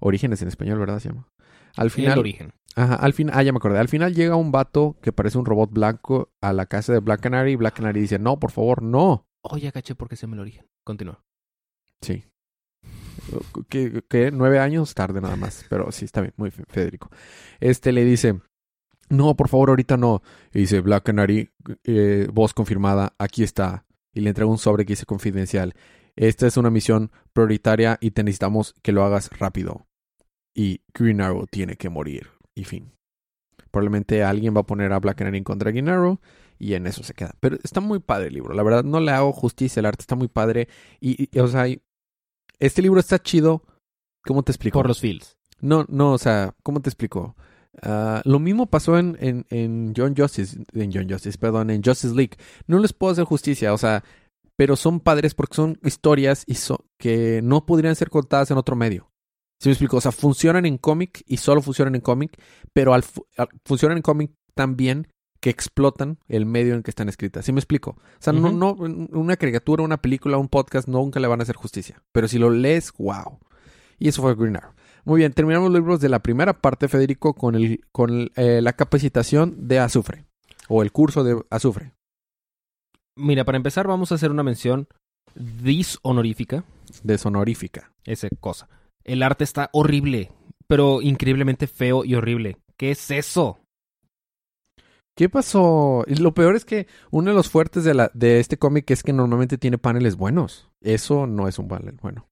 Orígenes 0.00 0.42
en 0.42 0.48
español, 0.48 0.78
¿verdad? 0.78 0.98
Se 1.00 1.08
llama. 1.10 1.28
Al 1.76 1.86
El 1.86 1.90
final, 1.90 2.18
origen. 2.18 2.52
Ajá, 2.74 2.94
al 2.96 3.12
final, 3.12 3.34
ah, 3.38 3.42
ya 3.42 3.52
me 3.52 3.58
acordé. 3.58 3.78
Al 3.78 3.88
final 3.88 4.14
llega 4.14 4.34
un 4.36 4.50
vato 4.50 4.96
que 5.02 5.12
parece 5.12 5.36
un 5.38 5.44
robot 5.44 5.70
blanco 5.70 6.30
a 6.40 6.52
la 6.52 6.66
casa 6.66 6.92
de 6.92 7.00
Black 7.00 7.20
Canary 7.20 7.52
y 7.52 7.56
Black 7.56 7.74
Canary 7.76 8.00
dice, 8.00 8.18
no, 8.18 8.38
por 8.40 8.50
favor, 8.50 8.82
no. 8.82 9.26
Oh, 9.44 9.58
ya 9.58 9.72
caché 9.72 9.94
porque 9.94 10.16
se 10.16 10.26
me 10.26 10.34
el 10.34 10.40
origen. 10.40 10.66
Continúa. 10.84 11.22
Sí. 12.00 12.24
¿Qué, 13.68 14.02
qué? 14.08 14.30
Nueve 14.32 14.58
años 14.58 14.94
tarde 14.94 15.20
nada 15.20 15.36
más. 15.36 15.66
Pero 15.68 15.92
sí, 15.92 16.04
está 16.04 16.20
bien, 16.20 16.32
muy 16.36 16.50
fe- 16.50 16.64
Federico. 16.68 17.10
Este 17.60 17.92
le 17.92 18.04
dice, 18.04 18.40
no, 19.12 19.36
por 19.36 19.48
favor, 19.48 19.68
ahorita 19.68 19.96
no. 19.96 20.22
Y 20.52 20.60
dice, 20.60 20.80
Black 20.80 21.04
Canary, 21.04 21.50
eh, 21.84 22.28
voz 22.32 22.54
confirmada, 22.54 23.14
aquí 23.18 23.42
está. 23.42 23.84
Y 24.14 24.20
le 24.20 24.30
entrega 24.30 24.50
un 24.50 24.58
sobre 24.58 24.84
que 24.84 24.92
dice 24.92 25.06
confidencial. 25.06 25.74
Esta 26.16 26.46
es 26.46 26.56
una 26.56 26.70
misión 26.70 27.10
prioritaria 27.32 27.98
y 28.00 28.10
te 28.10 28.22
necesitamos 28.22 28.74
que 28.82 28.92
lo 28.92 29.04
hagas 29.04 29.30
rápido. 29.38 29.86
Y 30.54 30.80
Green 30.92 31.20
Arrow 31.20 31.46
tiene 31.46 31.76
que 31.76 31.88
morir. 31.88 32.28
Y 32.54 32.64
fin. 32.64 32.92
Probablemente 33.70 34.22
alguien 34.22 34.54
va 34.54 34.60
a 34.60 34.66
poner 34.66 34.92
a 34.92 34.98
Black 35.00 35.16
Canary 35.18 35.42
contra 35.42 35.70
Green 35.70 35.88
Arrow 35.88 36.20
y 36.58 36.74
en 36.74 36.86
eso 36.86 37.02
se 37.02 37.14
queda. 37.14 37.34
Pero 37.40 37.56
está 37.62 37.80
muy 37.80 38.00
padre 38.00 38.28
el 38.28 38.34
libro. 38.34 38.52
La 38.54 38.62
verdad, 38.62 38.84
no 38.84 39.00
le 39.00 39.10
hago 39.12 39.32
justicia. 39.32 39.80
El 39.80 39.86
arte 39.86 40.02
está 40.02 40.14
muy 40.14 40.28
padre. 40.28 40.68
Y, 41.00 41.28
y, 41.32 41.38
o 41.38 41.48
sea, 41.48 41.68
y- 41.68 41.80
este 42.58 42.82
libro 42.82 43.00
está 43.00 43.18
chido. 43.18 43.62
¿Cómo 44.26 44.42
te 44.42 44.52
explico? 44.52 44.78
Por 44.78 44.88
los 44.88 45.00
fields. 45.00 45.38
No, 45.60 45.86
no, 45.88 46.12
o 46.12 46.18
sea, 46.18 46.54
¿cómo 46.62 46.80
te 46.80 46.90
explico? 46.90 47.34
Ah, 47.80 48.20
lo 48.24 48.38
mismo 48.38 48.66
pasó 48.66 48.98
en, 48.98 49.16
en, 49.20 49.46
en 49.50 49.94
John 49.96 50.14
Justice, 50.16 50.58
en 50.74 50.92
John 50.92 51.08
Justice, 51.08 51.38
perdón, 51.38 51.70
en 51.70 51.82
Justice 51.82 52.14
League. 52.14 52.36
No 52.66 52.78
les 52.78 52.92
puedo 52.92 53.12
hacer 53.12 53.24
justicia, 53.24 53.72
o 53.72 53.78
sea, 53.78 54.04
pero 54.56 54.76
son 54.76 55.00
padres 55.00 55.34
porque 55.34 55.56
son 55.56 55.78
historias 55.82 56.44
y 56.46 56.54
so- 56.56 56.84
que 56.98 57.40
no 57.42 57.64
podrían 57.64 57.96
ser 57.96 58.10
contadas 58.10 58.50
en 58.50 58.58
otro 58.58 58.76
medio. 58.76 59.10
¿Sí 59.60 59.68
me 59.68 59.72
explico? 59.72 59.96
O 59.96 60.00
sea, 60.00 60.12
funcionan 60.12 60.66
en 60.66 60.76
cómic 60.76 61.22
y 61.26 61.36
solo 61.38 61.62
funcionan 61.62 61.94
en 61.94 62.00
cómic, 62.00 62.36
pero 62.74 62.92
al, 62.94 63.04
fu- 63.04 63.26
al- 63.36 63.48
funcionan 63.64 63.96
en 63.98 64.02
cómic 64.02 64.32
también 64.54 65.08
que 65.40 65.50
explotan 65.50 66.18
el 66.28 66.46
medio 66.46 66.74
en 66.74 66.82
que 66.82 66.90
están 66.90 67.08
escritas. 67.08 67.44
¿Sí 67.44 67.52
me 67.52 67.58
explico? 67.60 67.92
O 67.92 68.00
sea, 68.20 68.32
no, 68.32 68.52
no, 68.52 68.72
una 68.74 69.36
caricatura, 69.36 69.82
una 69.82 70.00
película, 70.02 70.36
un 70.36 70.48
podcast 70.48 70.86
nunca 70.88 71.18
le 71.20 71.26
van 71.26 71.40
a 71.40 71.42
hacer 71.44 71.56
justicia. 71.56 72.02
Pero 72.12 72.28
si 72.28 72.38
lo 72.38 72.50
lees, 72.50 72.92
wow. 72.98 73.38
Y 73.98 74.08
eso 74.08 74.22
fue 74.22 74.34
Green 74.34 74.56
Arrow. 74.56 74.72
Muy 75.04 75.18
bien, 75.18 75.32
terminamos 75.32 75.70
los 75.70 75.80
libros 75.80 76.00
de 76.00 76.08
la 76.08 76.20
primera 76.20 76.60
parte, 76.60 76.88
Federico, 76.88 77.34
con, 77.34 77.54
el, 77.54 77.80
con 77.90 78.30
eh, 78.36 78.60
la 78.62 78.72
capacitación 78.72 79.68
de 79.68 79.80
azufre. 79.80 80.24
O 80.68 80.82
el 80.82 80.92
curso 80.92 81.24
de 81.24 81.42
azufre. 81.50 81.92
Mira, 83.16 83.44
para 83.44 83.56
empezar 83.56 83.86
vamos 83.88 84.12
a 84.12 84.14
hacer 84.14 84.30
una 84.30 84.42
mención 84.42 84.86
dishonorífica. 85.34 86.64
Deshonorífica. 87.02 87.92
Esa 88.04 88.28
cosa. 88.40 88.68
El 89.04 89.22
arte 89.22 89.44
está 89.44 89.70
horrible, 89.72 90.30
pero 90.66 91.02
increíblemente 91.02 91.66
feo 91.66 92.04
y 92.04 92.14
horrible. 92.14 92.58
¿Qué 92.76 92.92
es 92.92 93.10
eso? 93.10 93.58
¿Qué 95.16 95.28
pasó? 95.28 96.04
Y 96.06 96.14
lo 96.16 96.32
peor 96.32 96.56
es 96.56 96.64
que 96.64 96.86
uno 97.10 97.30
de 97.30 97.36
los 97.36 97.50
fuertes 97.50 97.84
de, 97.84 97.92
la, 97.92 98.10
de 98.14 98.40
este 98.40 98.56
cómic 98.56 98.90
es 98.90 99.02
que 99.02 99.12
normalmente 99.12 99.58
tiene 99.58 99.78
paneles 99.78 100.16
buenos. 100.16 100.70
Eso 100.80 101.26
no 101.26 101.48
es 101.48 101.58
un 101.58 101.68
panel 101.68 101.98
bueno. 102.00 102.26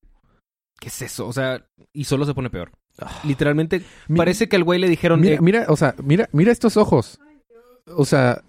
¿Qué 0.81 0.88
es 0.88 1.03
eso? 1.03 1.29
O 1.29 1.33
sea, 1.33 1.64
y 1.93 2.05
solo 2.05 2.25
se 2.27 2.35
pone 2.35 2.51
peor. 2.51 2.73
Ah. 2.99 3.21
Literalmente, 3.25 3.83
parece 4.16 4.49
que 4.49 4.57
al 4.57 4.64
güey 4.64 4.81
le 4.81 4.88
dijeron... 4.88 5.21
Mira, 5.21 5.37
eh, 5.37 5.40
mira, 5.40 5.66
o 5.69 5.77
sea, 5.77 5.95
mira, 6.03 6.29
mira 6.33 6.51
estos 6.51 6.77
ojos. 6.77 7.19
O 7.97 8.05
sea, 8.05 8.43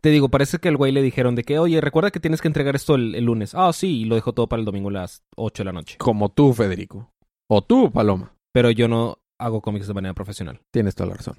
Te 0.00 0.10
digo, 0.10 0.28
parece 0.28 0.58
que 0.58 0.68
al 0.68 0.76
güey 0.76 0.92
le 0.92 1.02
dijeron 1.02 1.34
de 1.34 1.42
que, 1.42 1.58
oye, 1.58 1.80
recuerda 1.80 2.10
que 2.10 2.20
tienes 2.20 2.40
que 2.40 2.48
entregar 2.48 2.76
esto 2.76 2.94
el, 2.94 3.14
el 3.14 3.24
lunes. 3.24 3.54
Ah, 3.54 3.72
sí, 3.72 4.02
y 4.02 4.04
lo 4.04 4.14
dejó 4.14 4.32
todo 4.32 4.46
para 4.48 4.60
el 4.60 4.66
domingo 4.66 4.88
a 4.88 4.92
las 4.92 5.22
8 5.36 5.62
de 5.62 5.64
la 5.64 5.72
noche. 5.72 5.96
como 5.98 6.28
tú, 6.30 6.52
Federico. 6.52 7.10
O 7.48 7.62
tú, 7.62 7.90
Paloma. 7.90 8.32
Pero 8.52 8.70
yo 8.70 8.86
no 8.88 9.18
hago 9.38 9.60
cómics 9.60 9.86
de 9.88 9.94
manera 9.94 10.14
profesional. 10.14 10.60
Tienes 10.70 10.94
toda 10.94 11.10
la 11.10 11.16
razón. 11.16 11.38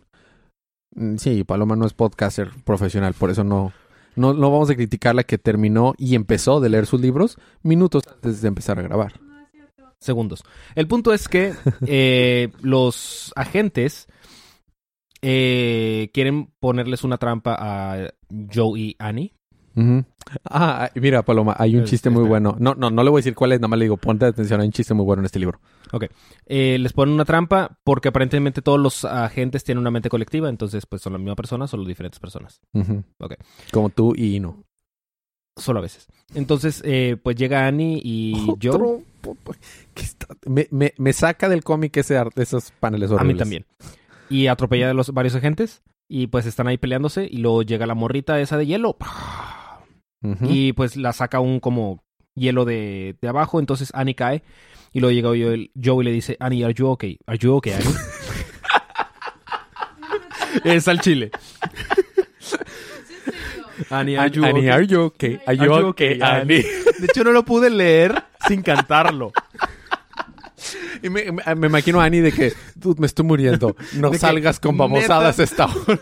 Mm, 0.95 1.15
Sí, 1.17 1.43
Paloma 1.43 1.75
no 1.75 1.85
es 1.85 1.93
podcaster 1.93 2.49
profesional, 2.65 3.13
por 3.13 3.29
eso 3.29 3.43
no, 3.43 3.71
no, 4.15 4.33
no 4.33 4.51
vamos 4.51 4.69
a 4.69 4.75
criticarla 4.75 5.23
que 5.23 5.37
terminó 5.37 5.93
y 5.97 6.15
empezó 6.15 6.59
de 6.59 6.69
leer 6.69 6.85
sus 6.85 6.99
libros 7.01 7.37
minutos 7.63 8.03
antes 8.07 8.41
de 8.41 8.47
empezar 8.47 8.79
a 8.79 8.83
grabar. 8.83 9.13
Segundos. 9.99 10.43
El 10.75 10.87
punto 10.87 11.13
es 11.13 11.27
que 11.27 11.53
eh, 11.85 12.49
los 12.61 13.33
agentes 13.35 14.07
eh, 15.21 16.09
quieren 16.13 16.51
ponerles 16.59 17.03
una 17.03 17.17
trampa 17.17 17.55
a 17.59 18.09
Joe 18.53 18.79
y 18.79 18.95
Annie. 18.99 19.33
Ah, 20.49 20.89
mira, 20.95 21.21
Paloma, 21.23 21.55
hay 21.57 21.75
un 21.75 21.83
Es- 21.83 21.89
chiste 21.91 22.09
muy 22.09 22.23
bueno. 22.23 22.55
No, 22.59 22.73
no, 22.73 22.89
no 22.89 23.03
le 23.03 23.09
voy 23.11 23.19
a 23.19 23.21
decir 23.21 23.35
cuál 23.35 23.51
es, 23.51 23.59
nada 23.59 23.67
más 23.67 23.77
le 23.77 23.85
digo, 23.85 23.97
ponte 23.97 24.25
atención, 24.25 24.59
hay 24.59 24.65
un 24.67 24.71
chiste 24.73 24.95
muy 24.95 25.05
bueno 25.05 25.21
en 25.21 25.25
este 25.27 25.37
libro. 25.39 25.59
Eh, 26.47 26.77
les 26.79 26.93
ponen 26.93 27.13
una 27.13 27.25
trampa 27.25 27.77
porque 27.83 28.07
aparentemente 28.09 28.61
todos 28.63 28.79
los 28.79 29.05
agentes 29.05 29.63
tienen 29.63 29.79
una 29.81 29.91
mente 29.91 30.09
colectiva, 30.09 30.49
entonces 30.49 30.85
pues 30.87 31.01
son 31.03 31.13
la 31.13 31.19
misma 31.19 31.35
persona, 31.35 31.67
solo 31.67 31.85
diferentes 31.85 32.19
personas. 32.19 32.59
Ok. 33.19 33.35
Como 33.71 33.89
tú 33.89 34.13
y 34.15 34.35
Ino. 34.35 34.63
Solo 35.55 35.79
a 35.79 35.83
veces. 35.83 36.07
Entonces, 36.35 36.81
eh, 36.85 37.17
pues 37.21 37.35
llega 37.35 37.65
Annie 37.67 37.99
y 38.03 38.33
Joe. 38.61 38.69
Otro 38.69 39.01
que 39.16 39.16
está- 39.95 40.27
me, 40.45 40.67
me, 40.71 40.93
me 40.97 41.13
saca 41.13 41.49
del 41.49 41.63
cómic 41.63 41.95
ese 41.97 42.17
ar- 42.17 42.29
esos 42.35 42.71
paneles 42.79 43.11
A 43.11 43.15
horribles. 43.15 43.35
mí 43.35 43.39
también. 43.39 43.65
Y 44.29 44.47
atropella 44.47 44.89
a 44.91 44.93
los 44.93 45.11
varios 45.13 45.35
agentes. 45.35 45.81
Y 46.09 46.27
pues 46.27 46.45
están 46.45 46.67
ahí 46.67 46.77
peleándose. 46.77 47.27
Y 47.29 47.37
luego 47.37 47.63
llega 47.63 47.85
la 47.85 47.95
morrita 47.95 48.39
esa 48.39 48.57
de 48.57 48.65
hielo. 48.65 48.97
Y 50.41 50.73
pues 50.73 50.95
la 50.97 51.13
saca 51.13 51.39
un 51.39 51.59
como 51.59 52.03
hielo 52.35 52.65
de, 52.65 53.15
de 53.21 53.27
abajo. 53.27 53.59
Entonces 53.59 53.91
Annie 53.93 54.15
cae. 54.15 54.43
Y 54.93 54.99
luego 54.99 55.13
llega 55.13 55.29
Joe, 55.29 55.71
Joe 55.81 56.03
y 56.03 56.05
le 56.05 56.11
dice, 56.11 56.37
Annie, 56.39 56.63
are 56.63 56.73
you 56.73 56.87
okay? 56.87 57.19
Are 57.27 57.37
you 57.37 57.53
okay, 57.55 57.73
Annie? 57.73 57.93
es 60.63 60.87
al 60.87 60.99
chile. 61.01 61.31
Annie, 63.89 64.17
are 64.17 64.29
you 64.31 64.43
Annie, 64.43 64.59
okay? 64.59 64.69
are 64.71 64.87
you 64.87 65.01
okay? 65.01 65.39
Are 65.45 65.55
you 65.55 65.63
Are 65.73 65.81
you 65.81 65.87
okay, 65.89 66.15
okay, 66.15 66.21
Annie? 66.21 66.63
De 66.99 67.05
hecho, 67.05 67.23
no 67.23 67.31
lo 67.31 67.43
pude 67.45 67.69
leer 67.69 68.23
sin 68.47 68.61
cantarlo. 68.61 69.31
Y 71.03 71.09
me, 71.09 71.31
me- 71.31 71.55
me 71.55 71.67
imagino 71.67 72.01
a 72.01 72.05
Annie 72.05 72.21
de 72.21 72.31
que, 72.31 72.53
me 72.97 73.05
estoy 73.05 73.25
muriendo. 73.25 73.75
No 73.93 74.09
De 74.09 74.17
salgas 74.17 74.59
con 74.59 74.75
babosadas 74.77 75.39
esta 75.39 75.65
hora. 75.67 75.99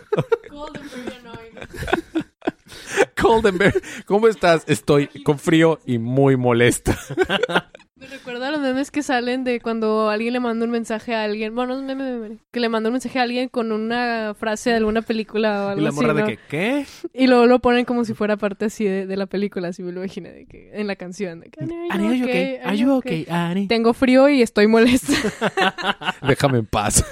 Goldenberg, 3.22 3.82
¿cómo 4.06 4.28
estás? 4.28 4.64
Estoy 4.68 5.08
con 5.24 5.40
frío 5.40 5.80
y 5.86 5.98
muy 5.98 6.38
molesta. 6.38 6.98
Me 8.08 8.12
recuerda 8.18 8.50
a 8.50 8.52
los 8.52 8.62
memes 8.62 8.92
que 8.92 9.02
salen 9.02 9.44
de 9.44 9.60
cuando 9.60 10.10
alguien 10.10 10.34
le 10.34 10.40
manda 10.40 10.64
un 10.64 10.70
mensaje 10.72 11.16
a 11.16 11.24
alguien. 11.24 11.56
Bueno, 11.56 11.74
no 11.74 11.80
es 11.80 11.86
meme, 11.86 12.04
meme, 12.20 12.38
que 12.52 12.60
le 12.60 12.70
manda 12.70 12.90
un 12.90 12.94
mensaje 12.94 13.18
a 13.18 13.24
alguien 13.24 13.50
con 13.50 13.72
una 13.72 14.36
frase 14.38 14.70
de 14.70 14.76
alguna 14.76 15.02
película 15.02 15.66
o 15.66 15.70
Y 15.70 15.72
algo 15.72 15.82
la 15.82 15.90
así. 15.90 15.96
morra 15.96 16.14
de 16.14 16.22
¿no? 16.22 16.28
que, 16.28 16.40
¿qué? 16.48 16.86
Y 17.14 17.26
luego 17.26 17.48
lo 17.48 17.60
ponen 17.60 17.84
como 17.86 18.06
si 18.06 18.14
fuera 18.14 18.38
parte 18.38 18.66
así 18.66 18.84
de, 18.86 19.08
de 19.08 19.18
la 19.18 19.26
película, 19.26 19.70
así 19.70 19.82
me 19.82 19.92
lo 19.92 20.02
imaginé, 20.04 20.32
de 20.32 20.46
que, 20.46 20.70
en 20.74 20.86
la 20.86 20.96
canción. 20.96 21.40
De 21.40 21.50
que, 21.50 21.64
Annie, 21.64 21.90
are 21.90 22.18
you 22.20 22.26
okay? 22.26 22.58
Are 22.64 22.78
you 22.78 22.92
okay, 22.94 23.26
Annie? 23.30 23.68
Tengo 23.68 23.94
frío 23.94 24.30
y 24.30 24.44
estoy 24.44 24.68
molesta. 24.68 25.14
Déjame 26.28 26.60
en 26.60 26.66
paz. 26.68 27.04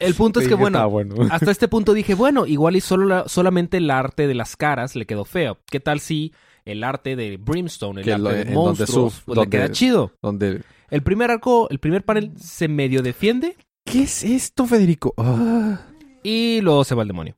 El 0.00 0.14
punto 0.14 0.40
es 0.40 0.48
que, 0.48 0.54
bueno, 0.54 0.90
bueno. 0.90 1.14
hasta 1.30 1.52
este 1.52 1.68
punto 1.68 1.92
dije, 1.94 2.14
bueno, 2.14 2.44
igual 2.44 2.74
y 2.74 2.80
solo 2.80 3.06
la- 3.06 3.28
solamente 3.28 3.76
el 3.76 3.88
arte 3.88 4.26
de 4.26 4.34
las 4.34 4.56
caras 4.56 4.96
le 4.96 5.06
quedó 5.06 5.24
feo. 5.24 5.58
¿Qué 5.70 5.78
tal 5.78 6.00
si 6.00 6.32
el 6.64 6.84
arte 6.84 7.16
de 7.16 7.36
Brimstone, 7.36 8.00
el 8.00 8.04
Que 8.04 8.12
arte 8.12 8.22
lo- 8.22 8.30
de 8.30 8.44
monstruos, 8.46 9.22
pues, 9.24 9.36
donde- 9.36 9.58
le 9.58 9.62
queda 9.64 9.70
chido? 9.72 10.12
Donde... 10.22 10.62
El 10.90 11.02
primer 11.02 11.30
arco, 11.30 11.68
el 11.70 11.78
primer 11.78 12.04
panel 12.04 12.32
se 12.38 12.68
medio 12.68 13.02
defiende 13.02 13.56
¿Qué 13.84 14.02
es 14.02 14.22
esto, 14.22 14.66
Federico? 14.66 15.14
Ah. 15.16 15.80
y 16.22 16.60
luego 16.60 16.84
se 16.84 16.94
va 16.94 17.02
al 17.02 17.08
demonio. 17.08 17.36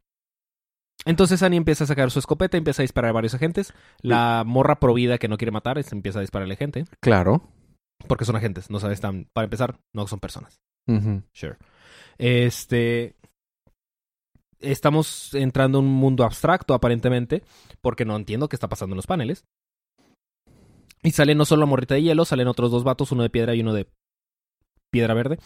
Entonces 1.06 1.42
Annie 1.42 1.56
empieza 1.58 1.84
a 1.84 1.86
sacar 1.86 2.10
su 2.10 2.18
escopeta, 2.18 2.56
empieza 2.56 2.82
a 2.82 2.84
disparar 2.84 3.10
a 3.10 3.12
varios 3.14 3.34
agentes. 3.34 3.72
La 4.00 4.42
morra 4.46 4.80
provida 4.80 5.18
que 5.18 5.28
no 5.28 5.36
quiere 5.38 5.52
matar 5.52 5.78
empieza 5.92 6.18
a 6.18 6.22
dispararle 6.22 6.56
gente. 6.56 6.84
Claro. 7.00 7.42
Porque 8.08 8.24
son 8.24 8.36
agentes, 8.36 8.70
no 8.70 8.80
sabes, 8.80 8.96
están, 8.96 9.28
para 9.32 9.44
empezar, 9.44 9.78
no 9.94 10.06
son 10.06 10.20
personas. 10.20 10.60
Sure. 11.32 11.56
Este. 12.18 13.14
Estamos 14.64 15.34
entrando 15.34 15.78
en 15.78 15.84
un 15.86 15.92
mundo 15.92 16.24
abstracto, 16.24 16.74
aparentemente, 16.74 17.42
porque 17.80 18.04
no 18.04 18.16
entiendo 18.16 18.48
qué 18.48 18.56
está 18.56 18.68
pasando 18.68 18.94
en 18.94 18.96
los 18.98 19.06
paneles. 19.06 19.44
Y 21.02 21.10
sale 21.12 21.34
no 21.34 21.44
solo 21.44 21.60
la 21.60 21.66
morrita 21.66 21.94
de 21.94 22.02
hielo, 22.02 22.24
salen 22.24 22.48
otros 22.48 22.70
dos 22.70 22.82
vatos, 22.84 23.12
uno 23.12 23.22
de 23.22 23.30
piedra 23.30 23.54
y 23.54 23.60
uno 23.60 23.74
de 23.74 23.86
piedra 24.90 25.12
verde. 25.12 25.38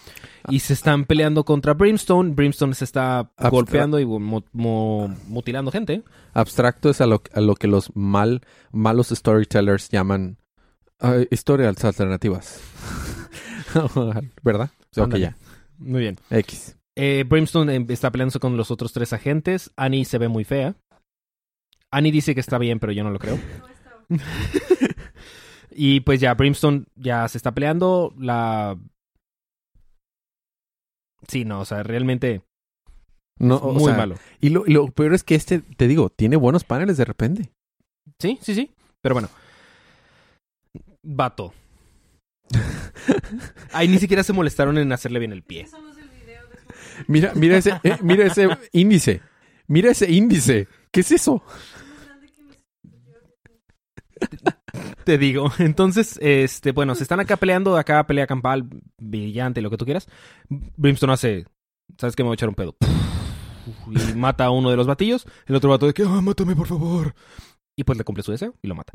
Y 0.49 0.61
se 0.61 0.73
están 0.75 1.05
peleando 1.05 1.45
contra 1.45 1.75
Brimstone. 1.75 2.35
Brimstone 2.35 2.75
se 2.75 2.85
está 2.85 3.33
golpeando 3.51 3.99
y 3.99 4.07
mo- 4.07 4.45
mo- 4.53 5.09
mutilando 5.27 5.71
gente. 5.73 6.03
Abstracto 6.35 6.91
es 6.91 7.01
a 7.01 7.07
lo, 7.07 7.23
a 7.33 7.41
lo 7.41 7.55
que 7.57 7.67
los 7.67 7.97
mal, 7.97 8.43
malos 8.73 9.09
storytellers 9.09 9.89
llaman 9.89 10.37
historias 11.31 11.83
alternativas. 11.85 12.61
¿Verdad? 14.43 14.71
Ok, 14.97 15.03
Ándale. 15.05 15.23
ya. 15.23 15.37
Muy 15.79 16.01
bien. 16.03 16.19
X. 16.31 16.77
Eh, 17.01 17.23
Brimstone 17.23 17.77
eh, 17.77 17.87
está 17.91 18.11
peleándose 18.11 18.41
con 18.41 18.57
los 18.57 18.73
otros 18.73 18.93
tres 18.93 19.13
agentes. 19.13 19.71
Annie 19.77 20.05
se 20.05 20.19
ve 20.19 20.27
muy 20.27 20.43
fea. 20.43 20.75
Annie 21.93 22.11
dice 22.11 22.35
que 22.35 22.41
está 22.41 22.59
bien, 22.59 22.81
pero 22.81 22.93
yo 22.93 23.05
no 23.05 23.11
lo 23.11 23.21
creo. 23.21 23.39
y 25.71 26.01
pues 26.01 26.21
ya, 26.21 26.35
Brimstone 26.35 26.87
ya 26.97 27.29
se 27.29 27.39
está 27.39 27.53
peleando. 27.53 28.13
La. 28.19 28.77
Sí, 31.29 31.45
no, 31.45 31.61
o 31.61 31.65
sea, 31.65 31.85
realmente 31.85 32.43
No, 33.39 33.57
es 33.57 33.63
o 33.63 33.73
muy 33.75 33.85
sea, 33.85 33.97
malo. 33.97 34.17
Y 34.41 34.49
lo, 34.49 34.67
y 34.67 34.73
lo 34.73 34.89
peor 34.89 35.15
es 35.15 35.23
que 35.23 35.37
este, 35.37 35.61
te 35.61 35.87
digo, 35.87 36.11
tiene 36.11 36.35
buenos 36.35 36.65
paneles 36.65 36.97
de 36.97 37.05
repente. 37.05 37.53
Sí, 38.19 38.41
sí, 38.43 38.57
sí. 38.57 38.73
Pero 39.01 39.15
bueno. 39.15 39.29
Vato. 41.05 41.55
Ay, 43.73 43.87
ni 43.87 43.99
siquiera 43.99 44.25
se 44.25 44.33
molestaron 44.33 44.79
en 44.79 44.91
hacerle 44.91 45.21
bien 45.21 45.33
el 45.33 45.45
pie. 45.45 45.69
Mira, 47.07 47.33
mira 47.35 47.57
ese, 47.59 47.79
eh, 47.83 47.97
mira 48.03 48.27
ese 48.27 48.49
índice. 48.73 49.21
Mira 49.67 49.91
ese 49.91 50.11
índice. 50.11 50.69
¿Qué 50.91 51.01
es 51.01 51.13
eso? 51.13 51.43
Te 55.05 55.19
digo. 55.19 55.51
Entonces, 55.59 56.19
este, 56.23 56.73
bueno, 56.73 56.95
se 56.95 57.03
están 57.03 57.21
acá 57.21 57.37
peleando, 57.37 57.77
acá 57.77 58.07
pelea 58.07 58.27
campal, 58.27 58.69
brillante, 58.99 59.61
lo 59.63 59.71
que 59.71 59.77
tú 59.77 59.85
quieras. 59.85 60.09
Brimstone 60.49 61.13
hace, 61.13 61.47
¿sabes 61.99 62.15
qué? 62.17 62.23
Me 62.23 62.29
voy 62.29 62.35
a 62.35 62.37
echar 62.37 62.49
un 62.49 62.55
pedo. 62.55 62.77
Y 63.91 64.15
mata 64.15 64.47
a 64.47 64.51
uno 64.51 64.71
de 64.71 64.77
los 64.77 64.87
batillos. 64.87 65.27
El 65.47 65.55
otro 65.57 65.71
vato 65.71 65.87
de 65.87 65.95
que, 65.95 66.03
ah, 66.03 66.21
mátame, 66.23 66.57
por 66.57 66.67
favor. 66.67 67.15
Y 67.77 67.85
pues 67.85 67.97
le 67.97 68.03
cumple 68.05 68.25
su 68.25 68.33
deseo 68.33 68.55
y 68.61 68.67
lo 68.67 68.75
mata. 68.75 68.93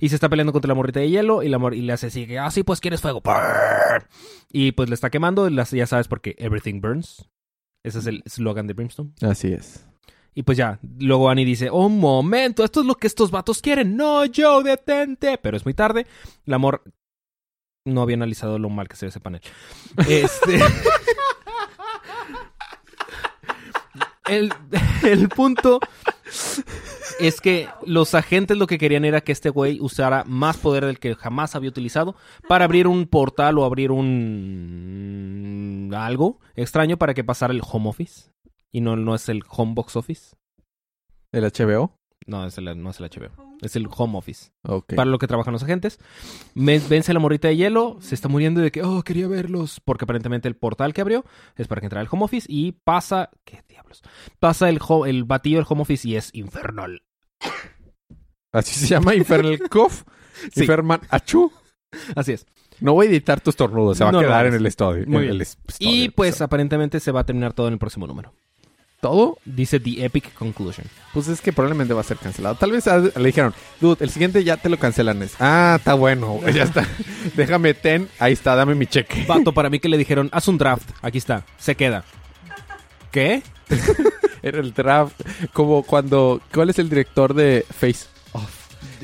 Y 0.00 0.08
se 0.08 0.14
está 0.14 0.28
peleando 0.28 0.52
contra 0.52 0.68
la 0.68 0.74
morrita 0.74 1.00
de 1.00 1.10
hielo 1.10 1.42
y, 1.42 1.48
la 1.48 1.58
mor- 1.58 1.74
y 1.74 1.82
le 1.82 1.92
hace 1.92 2.06
así 2.06 2.26
ah, 2.36 2.50
sí, 2.50 2.62
pues 2.62 2.80
quieres 2.80 3.00
fuego. 3.02 3.20
Y 4.50 4.72
pues 4.72 4.88
le 4.88 4.94
está 4.94 5.10
quemando, 5.10 5.48
ya 5.48 5.86
sabes 5.86 6.08
porque 6.08 6.34
everything 6.38 6.80
burns. 6.80 7.28
Ese 7.84 7.98
es 7.98 8.06
el 8.06 8.22
eslogan 8.24 8.66
de 8.66 8.74
Brimstone. 8.74 9.10
Así 9.22 9.52
es. 9.52 9.86
Y 10.34 10.44
pues 10.44 10.56
ya, 10.56 10.78
luego 10.98 11.28
Annie 11.28 11.44
dice, 11.44 11.68
oh, 11.70 11.86
un 11.86 11.98
momento, 11.98 12.64
esto 12.64 12.80
es 12.80 12.86
lo 12.86 12.94
que 12.94 13.06
estos 13.06 13.30
vatos 13.30 13.60
quieren. 13.60 13.96
No, 13.96 14.22
Joe, 14.34 14.62
detente. 14.62 15.38
Pero 15.38 15.56
es 15.56 15.64
muy 15.64 15.74
tarde. 15.74 16.06
El 16.46 16.54
amor 16.54 16.82
no 17.84 18.02
había 18.02 18.16
analizado 18.16 18.58
lo 18.58 18.70
mal 18.70 18.88
que 18.88 18.96
se 18.96 19.06
ve 19.06 19.10
ese 19.10 19.20
panel. 19.20 19.42
Este... 20.08 20.58
el, 25.04 25.28
punto 25.28 25.80
es 27.20 27.40
que 27.40 27.68
los 27.86 28.14
agentes 28.14 28.56
lo 28.56 28.66
que 28.66 28.78
querían 28.78 29.04
era 29.04 29.20
que 29.20 29.32
este 29.32 29.50
güey 29.50 29.78
usara 29.80 30.24
más 30.26 30.56
poder 30.56 30.86
del 30.86 30.98
que 30.98 31.14
jamás 31.14 31.54
había 31.54 31.70
utilizado 31.70 32.16
para 32.48 32.64
abrir 32.64 32.86
un 32.86 33.06
portal 33.06 33.58
o 33.58 33.64
abrir 33.64 33.90
un 33.90 35.12
algo 35.96 36.40
extraño 36.54 36.96
para 36.96 37.14
que 37.14 37.24
pasara 37.24 37.52
el 37.52 37.62
home 37.62 37.88
office 37.88 38.30
y 38.70 38.80
no, 38.80 38.96
no 38.96 39.14
es 39.14 39.28
el 39.28 39.42
home 39.48 39.74
box 39.74 39.96
office. 39.96 40.34
¿El 41.30 41.44
HBO? 41.44 41.94
No, 42.26 42.46
es 42.46 42.56
el, 42.58 42.82
no 42.82 42.90
es 42.90 43.00
el 43.00 43.06
HBO. 43.10 43.56
Es 43.62 43.76
el 43.76 43.88
home 43.90 44.18
office. 44.18 44.50
Ok. 44.62 44.94
Para 44.94 45.10
lo 45.10 45.18
que 45.18 45.26
trabajan 45.26 45.52
los 45.52 45.62
agentes. 45.62 45.98
Me- 46.54 46.78
vence 46.80 47.12
la 47.12 47.20
morrita 47.20 47.48
de 47.48 47.56
hielo. 47.56 47.98
Se 48.00 48.14
está 48.14 48.28
muriendo 48.28 48.60
de 48.60 48.70
que, 48.70 48.82
oh, 48.82 49.02
quería 49.02 49.28
verlos. 49.28 49.80
Porque 49.84 50.04
aparentemente 50.04 50.48
el 50.48 50.56
portal 50.56 50.92
que 50.94 51.00
abrió 51.00 51.24
es 51.56 51.68
para 51.68 51.80
que 51.80 51.86
entrara 51.86 52.02
el 52.02 52.08
home 52.10 52.24
office. 52.24 52.46
Y 52.50 52.72
pasa. 52.72 53.30
¿Qué 53.44 53.62
diablos? 53.68 54.02
Pasa 54.40 54.68
el, 54.68 54.78
ho- 54.86 55.06
el 55.06 55.24
batillo 55.24 55.58
del 55.58 55.66
home 55.68 55.82
office 55.82 56.08
y 56.08 56.16
es 56.16 56.30
infernal. 56.34 57.02
Así 58.52 58.74
se 58.78 58.86
llama 58.86 59.14
Infernal 59.14 59.58
Cough. 59.70 60.04
Sí. 60.52 60.60
Inferman 60.62 61.00
Achú. 61.10 61.50
Así 62.16 62.32
es. 62.32 62.46
No 62.80 62.94
voy 62.94 63.06
a 63.06 63.10
editar 63.10 63.40
tus 63.40 63.54
tornudos, 63.54 63.96
se 63.98 64.04
va 64.04 64.10
No 64.12 64.18
a 64.18 64.22
quedar 64.22 64.46
en 64.46 64.54
el 64.54 64.66
estudio. 64.66 65.04
Muy 65.06 65.16
en 65.16 65.22
bien. 65.22 65.30
el 65.34 65.40
es- 65.42 65.56
Y 65.78 66.08
pues 66.10 66.30
episodio. 66.30 66.46
aparentemente 66.46 67.00
se 67.00 67.12
va 67.12 67.20
a 67.20 67.24
terminar 67.26 67.52
todo 67.52 67.68
en 67.68 67.74
el 67.74 67.78
próximo 67.78 68.06
número. 68.06 68.34
Todo, 69.02 69.36
Dice 69.44 69.80
The 69.80 70.04
Epic 70.04 70.32
Conclusion. 70.32 70.86
pues 71.12 71.26
es 71.26 71.40
que 71.40 71.52
probablemente 71.52 71.92
va 71.92 72.02
a 72.02 72.04
ser 72.04 72.16
cancelado. 72.18 72.54
Tal 72.54 72.70
vez 72.70 72.86
ah, 72.86 72.98
le 72.98 73.26
dijeron, 73.26 73.52
dude, 73.80 74.02
el 74.04 74.10
siguiente 74.10 74.42
ya 74.44 74.56
te 74.56 74.68
lo 74.68 74.78
cancelan. 74.78 75.20
Es, 75.22 75.34
ah, 75.40 75.74
está 75.78 75.94
bueno, 75.94 76.38
ya 76.54 76.62
está. 76.62 76.86
Déjame 77.36 77.74
ten, 77.74 78.08
ahí 78.20 78.32
está, 78.32 78.54
dame 78.54 78.76
mi 78.76 78.86
cheque. 78.86 79.24
Vato, 79.26 79.52
para 79.52 79.68
mí 79.68 79.80
que 79.80 79.88
le 79.88 79.98
dijeron, 79.98 80.30
haz 80.32 80.46
un 80.46 80.56
draft. 80.56 80.88
Aquí 81.02 81.18
está. 81.18 81.44
Se 81.58 81.74
queda. 81.74 82.04
¿Qué? 83.10 83.42
Era 84.42 84.60
el 84.60 84.72
draft, 84.72 85.20
como 85.52 85.82
cuando, 85.82 86.40
¿cuál 86.54 86.70
es 86.70 86.78
el 86.78 86.88
director 86.88 87.34
de 87.34 87.66
Face 87.68 88.06
Off? 88.32 88.50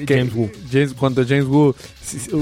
James 0.07 0.33
Wu. 0.33 0.49
James- 0.71 0.95
cuando 0.95 1.25
James 1.27 1.47
Wu, 1.47 1.75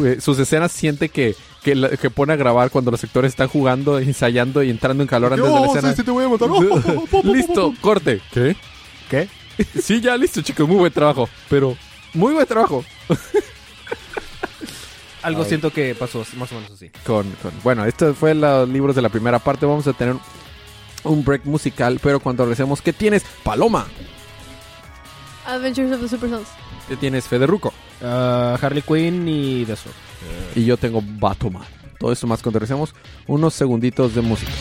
eh, 0.04 0.18
sus 0.20 0.38
escenas 0.38 0.72
siente 0.72 1.08
que, 1.08 1.34
que, 1.66 1.74
la- 1.74 1.88
que 1.90 2.10
pone 2.10 2.32
a 2.32 2.36
grabar 2.36 2.70
cuando 2.70 2.92
los 2.92 3.02
actores 3.02 3.30
están 3.32 3.48
jugando, 3.48 3.98
ensayando 3.98 4.62
y 4.62 4.70
entrando 4.70 5.02
en 5.02 5.08
calor 5.08 5.32
antes 5.32 5.52
de 5.52 5.60
la 5.60 5.66
escena. 5.66 5.94
te 5.96 6.10
voy 6.12 6.24
a 6.24 6.28
matar. 6.28 6.48
listo, 7.24 7.74
corte. 7.80 8.20
¿Qué? 8.32 8.54
¿Qué? 9.10 9.28
Sí, 9.82 10.00
ya 10.00 10.16
listo, 10.16 10.42
chicos, 10.42 10.68
muy 10.68 10.76
buen 10.76 10.92
trabajo. 10.92 11.28
Pero, 11.48 11.76
muy 12.14 12.34
buen 12.34 12.46
trabajo. 12.46 12.84
Algo 15.22 15.42
Ay. 15.42 15.48
siento 15.48 15.72
que 15.72 15.94
pasó 15.96 16.24
más 16.36 16.52
o 16.52 16.54
menos 16.54 16.70
así. 16.70 16.88
Con, 17.04 17.28
con- 17.42 17.52
bueno, 17.64 17.84
esto 17.84 18.14
fue 18.14 18.32
los 18.34 18.68
libros 18.68 18.94
de 18.94 19.02
la 19.02 19.08
primera 19.08 19.40
parte. 19.40 19.66
Vamos 19.66 19.88
a 19.88 19.92
tener 19.92 20.14
un 21.02 21.24
break 21.24 21.46
musical, 21.46 21.98
pero 22.00 22.20
cuando 22.20 22.44
regresemos, 22.44 22.80
¿qué 22.80 22.92
tienes? 22.92 23.24
Paloma. 23.42 23.86
Adventures 25.46 25.90
of 25.92 26.00
the 26.00 26.08
Super 26.08 26.30
Sons. 26.30 26.46
¿Qué 26.86 26.94
tienes? 26.96 27.26
Federuco. 27.26 27.72
Ah, 28.04 28.56
Harley 28.62 28.82
Quinn 28.82 29.26
y 29.28 29.64
The 29.64 29.74
Sword. 29.74 29.94
Y 30.54 30.64
yo 30.64 30.76
tengo 30.76 31.02
Batman. 31.02 31.64
Todo 31.98 32.12
esto 32.12 32.26
más 32.26 32.42
cuando 32.42 32.58
regresemos. 32.58 32.94
Unos 33.26 33.54
segunditos 33.54 34.14
de 34.14 34.20
música. 34.22 34.52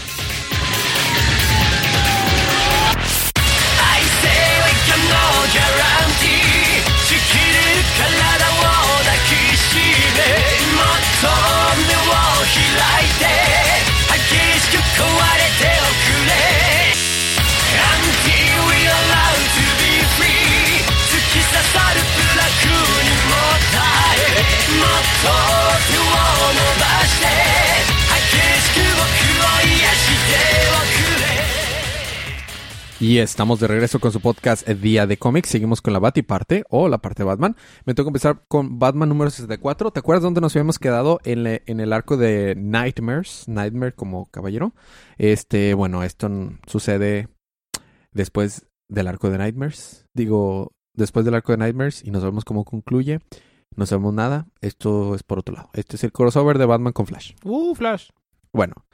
Y 32.99 33.17
estamos 33.17 33.59
de 33.59 33.67
regreso 33.67 33.99
con 33.99 34.11
su 34.13 34.21
podcast 34.21 34.67
eh, 34.69 34.73
Día 34.73 35.05
de 35.05 35.17
Cómics. 35.17 35.49
Seguimos 35.49 35.81
con 35.81 35.91
la 35.91 35.99
Batiparte 35.99 36.63
o 36.69 36.87
la 36.87 36.99
parte 36.99 37.23
de 37.23 37.27
Batman. 37.27 37.55
Me 37.85 37.93
tengo 37.93 38.05
que 38.07 38.09
empezar 38.11 38.43
con 38.47 38.79
Batman 38.79 39.09
número 39.09 39.29
64. 39.29 39.91
¿Te 39.91 39.99
acuerdas 39.99 40.23
dónde 40.23 40.39
nos 40.39 40.55
habíamos 40.55 40.79
quedado? 40.79 41.19
En, 41.25 41.43
le- 41.43 41.63
en 41.65 41.81
el 41.81 41.91
arco 41.91 42.15
de 42.15 42.55
Nightmares. 42.57 43.43
Nightmare 43.47 43.93
como 43.93 44.27
caballero. 44.27 44.73
Este, 45.17 45.73
bueno, 45.73 46.03
esto 46.03 46.29
sucede 46.67 47.27
después 48.13 48.65
del 48.87 49.07
arco 49.09 49.29
de 49.29 49.39
Nightmares. 49.39 50.07
Digo, 50.13 50.71
después 50.93 51.25
del 51.25 51.35
arco 51.35 51.51
de 51.51 51.57
Nightmares 51.57 52.01
y 52.03 52.11
nos 52.11 52.23
vemos 52.23 52.45
cómo 52.45 52.63
concluye. 52.63 53.19
No 53.75 53.85
sabemos 53.85 54.13
nada. 54.13 54.47
Esto 54.61 55.15
es 55.15 55.23
por 55.23 55.39
otro 55.39 55.53
lado. 55.55 55.69
Este 55.73 55.97
es 55.97 56.03
el 56.05 56.13
crossover 56.13 56.57
de 56.57 56.65
Batman 56.65 56.93
con 56.93 57.05
Flash. 57.07 57.33
Uh, 57.43 57.75
Flash. 57.75 58.09
Bueno, 58.53 58.85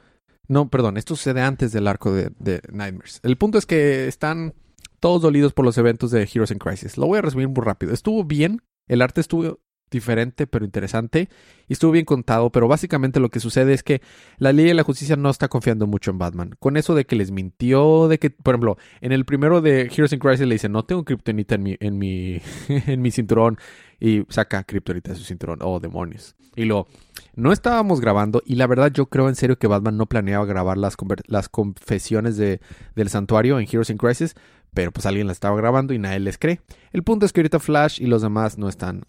no, 0.48 0.68
perdón, 0.68 0.96
esto 0.96 1.16
sucede 1.16 1.40
antes 1.40 1.72
del 1.72 1.86
arco 1.86 2.12
de, 2.12 2.60
Nightmares. 2.70 3.20
El 3.22 3.36
punto 3.36 3.58
es 3.58 3.66
que 3.66 4.06
están 4.08 4.54
todos 5.00 5.22
dolidos 5.22 5.52
por 5.52 5.64
los 5.64 5.78
eventos 5.78 6.10
de 6.10 6.22
Heroes 6.22 6.50
in 6.50 6.58
Crisis. 6.58 6.96
Lo 6.96 7.06
voy 7.06 7.18
a 7.18 7.22
resumir 7.22 7.48
muy 7.48 7.64
rápido. 7.64 7.92
Estuvo 7.92 8.24
bien, 8.24 8.62
el 8.88 9.02
arte 9.02 9.20
estuvo 9.20 9.60
diferente 9.92 10.46
pero 10.46 10.64
interesante 10.64 11.28
y 11.68 11.74
estuvo 11.74 11.92
bien 11.92 12.04
contado, 12.04 12.50
pero 12.50 12.66
básicamente 12.66 13.20
lo 13.20 13.28
que 13.28 13.40
sucede 13.40 13.74
es 13.74 13.82
que 13.82 14.00
la 14.38 14.52
ley 14.52 14.64
de 14.64 14.74
la 14.74 14.82
justicia 14.82 15.16
no 15.16 15.30
está 15.30 15.48
confiando 15.48 15.86
mucho 15.86 16.10
en 16.10 16.18
Batman. 16.18 16.54
Con 16.58 16.76
eso 16.76 16.94
de 16.94 17.04
que 17.04 17.14
les 17.14 17.30
mintió, 17.30 18.08
de 18.08 18.18
que, 18.18 18.30
por 18.30 18.54
ejemplo, 18.54 18.78
en 19.00 19.12
el 19.12 19.24
primero 19.24 19.60
de 19.60 19.82
Heroes 19.82 20.12
in 20.12 20.18
Crisis 20.18 20.46
le 20.46 20.54
dicen, 20.54 20.72
no 20.72 20.84
tengo 20.84 21.04
kriptonita 21.04 21.54
en 21.54 21.62
mi, 21.62 21.76
en 21.78 21.98
mi, 21.98 22.40
en 22.68 23.00
mi 23.00 23.10
cinturón 23.10 23.58
y 24.04 24.24
saca 24.30 24.64
kriptonita 24.64 25.12
de 25.12 25.16
su 25.16 25.22
cinturón. 25.24 25.60
Oh, 25.62 25.78
demonios. 25.78 26.34
Y 26.56 26.64
lo, 26.64 26.88
no 27.36 27.52
estábamos 27.52 28.00
grabando 28.00 28.42
y 28.44 28.56
la 28.56 28.66
verdad 28.66 28.90
yo 28.92 29.06
creo 29.06 29.28
en 29.28 29.36
serio 29.36 29.58
que 29.58 29.68
Batman 29.68 29.96
no 29.96 30.06
planeaba 30.06 30.44
grabar 30.44 30.76
las, 30.76 30.96
las 31.28 31.48
confesiones 31.48 32.36
de, 32.36 32.60
del 32.96 33.08
santuario 33.08 33.60
en 33.60 33.66
Heroes 33.68 33.90
in 33.90 33.98
Crisis, 33.98 34.34
pero 34.74 34.90
pues 34.90 35.06
alguien 35.06 35.28
las 35.28 35.36
estaba 35.36 35.56
grabando 35.56 35.94
y 35.94 35.98
nadie 36.00 36.18
les 36.18 36.36
cree. 36.36 36.60
El 36.92 37.04
punto 37.04 37.26
es 37.26 37.32
que 37.32 37.40
ahorita 37.40 37.60
Flash 37.60 38.02
y 38.02 38.06
los 38.06 38.22
demás 38.22 38.58
no 38.58 38.68
están 38.68 39.02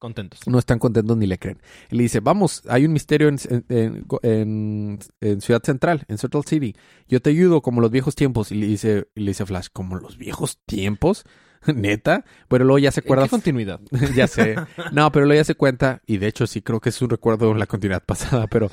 Contentos. 0.00 0.40
no 0.46 0.58
están 0.58 0.78
contentos 0.78 1.16
ni 1.16 1.26
le 1.26 1.38
creen. 1.38 1.58
Y 1.90 1.96
le 1.96 2.02
dice, 2.02 2.20
vamos, 2.20 2.62
hay 2.68 2.84
un 2.84 2.92
misterio 2.92 3.28
en, 3.28 3.38
en- 3.70 4.04
en- 4.22 4.98
en 5.22 5.40
Ciudad 5.40 5.62
Central, 5.62 6.04
en 6.08 6.18
Central 6.18 6.44
City. 6.44 6.74
Yo 7.08 7.22
te 7.22 7.30
ayudo 7.30 7.62
como 7.62 7.80
los 7.80 7.90
viejos 7.90 8.14
tiempos. 8.14 8.52
Y 8.52 8.56
le 8.56 8.66
dice, 8.66 9.08
y 9.14 9.20
le 9.20 9.30
dice 9.30 9.46
Flash, 9.46 9.68
¿como 9.72 9.96
los 9.96 10.18
viejos 10.18 10.58
tiempos? 10.66 11.24
¿Neta? 11.74 12.24
Pero 12.48 12.64
luego 12.64 12.78
ya 12.78 12.90
se 12.90 13.00
¿En 13.00 13.06
acuerda... 13.06 13.24
qué 13.24 13.30
continuidad? 13.30 13.80
ya 14.14 14.26
sé. 14.26 14.56
No, 14.92 15.10
pero 15.12 15.26
luego 15.26 15.40
ya 15.40 15.44
se 15.44 15.54
cuenta, 15.54 16.02
y 16.06 16.18
de 16.18 16.26
hecho 16.28 16.46
sí 16.46 16.62
creo 16.62 16.80
que 16.80 16.90
es 16.90 17.02
un 17.02 17.10
recuerdo 17.10 17.52
de 17.52 17.58
la 17.58 17.66
continuidad 17.66 18.02
pasada, 18.06 18.46
pero 18.46 18.70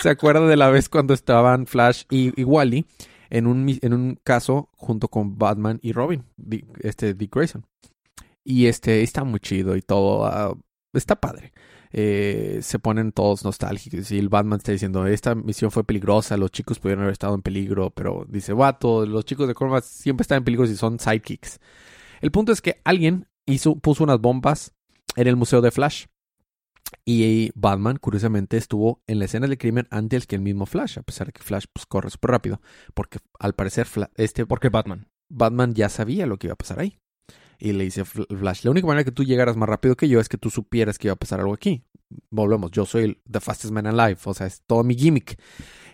se 0.00 0.08
acuerda 0.08 0.46
de 0.46 0.56
la 0.56 0.70
vez 0.70 0.88
cuando 0.88 1.14
estaban 1.14 1.66
Flash 1.66 2.04
y, 2.10 2.38
y 2.40 2.44
Wally 2.44 2.86
en 3.30 3.46
un, 3.46 3.78
en 3.82 3.92
un 3.92 4.18
caso 4.22 4.70
junto 4.76 5.08
con 5.08 5.38
Batman 5.38 5.78
y 5.82 5.92
Robin, 5.92 6.24
este 6.80 7.14
Dick 7.14 7.34
Grayson. 7.34 7.66
Y 8.44 8.66
este 8.66 9.02
está 9.02 9.24
muy 9.24 9.40
chido 9.40 9.76
y 9.76 9.82
todo, 9.82 10.24
ah, 10.24 10.56
está 10.92 11.16
padre. 11.16 11.52
Eh, 11.92 12.58
se 12.62 12.78
ponen 12.78 13.12
todos 13.12 13.44
nostálgicos 13.44 14.10
y 14.10 14.18
el 14.18 14.28
Batman 14.28 14.58
está 14.58 14.72
diciendo, 14.72 15.06
esta 15.06 15.34
misión 15.34 15.70
fue 15.70 15.84
peligrosa, 15.84 16.36
los 16.36 16.50
chicos 16.50 16.78
pudieron 16.78 17.02
haber 17.02 17.12
estado 17.12 17.34
en 17.34 17.42
peligro, 17.42 17.90
pero 17.90 18.26
dice, 18.28 18.52
vato, 18.52 19.06
los 19.06 19.24
chicos 19.24 19.48
de 19.48 19.54
Cormac 19.54 19.84
siempre 19.84 20.22
están 20.22 20.38
en 20.38 20.44
peligro 20.44 20.66
si 20.66 20.76
son 20.76 20.98
sidekicks. 20.98 21.60
El 22.20 22.30
punto 22.30 22.52
es 22.52 22.60
que 22.60 22.80
alguien 22.84 23.26
hizo, 23.46 23.76
puso 23.76 24.04
unas 24.04 24.20
bombas 24.20 24.74
en 25.16 25.26
el 25.28 25.36
museo 25.36 25.60
de 25.60 25.70
Flash. 25.70 26.06
Y 27.04 27.50
Batman, 27.54 27.96
curiosamente, 27.96 28.56
estuvo 28.56 29.02
en 29.06 29.18
la 29.18 29.26
escena 29.26 29.46
del 29.46 29.58
crimen 29.58 29.86
antes 29.90 30.26
que 30.26 30.36
el 30.36 30.42
mismo 30.42 30.64
Flash, 30.66 30.98
a 30.98 31.02
pesar 31.02 31.26
de 31.26 31.32
que 31.32 31.42
Flash 31.42 31.64
pues, 31.72 31.84
corre 31.86 32.10
súper 32.10 32.30
rápido. 32.30 32.60
Porque 32.94 33.18
al 33.38 33.54
parecer 33.54 33.86
Fla- 33.86 34.10
este 34.16 34.46
Porque 34.46 34.68
Batman. 34.70 35.06
Batman 35.28 35.74
ya 35.74 35.88
sabía 35.90 36.26
lo 36.26 36.38
que 36.38 36.46
iba 36.46 36.54
a 36.54 36.56
pasar 36.56 36.80
ahí. 36.80 36.98
Y 37.58 37.72
le 37.72 37.84
dice 37.84 38.04
Fl- 38.04 38.26
Flash, 38.38 38.64
la 38.64 38.70
única 38.70 38.86
manera 38.86 39.04
que 39.04 39.10
tú 39.12 39.24
llegaras 39.24 39.56
más 39.56 39.68
rápido 39.68 39.96
que 39.96 40.08
yo 40.08 40.20
es 40.20 40.28
que 40.28 40.38
tú 40.38 40.48
supieras 40.50 40.98
que 40.98 41.08
iba 41.08 41.14
a 41.14 41.16
pasar 41.18 41.40
algo 41.40 41.54
aquí. 41.54 41.82
Volvemos, 42.30 42.70
yo 42.70 42.86
soy 42.86 43.04
el 43.04 43.18
the 43.30 43.40
fastest 43.40 43.72
man 43.72 43.86
alive, 43.86 44.18
o 44.24 44.32
sea, 44.34 44.46
es 44.46 44.62
todo 44.66 44.82
mi 44.84 44.94
gimmick. 44.94 45.38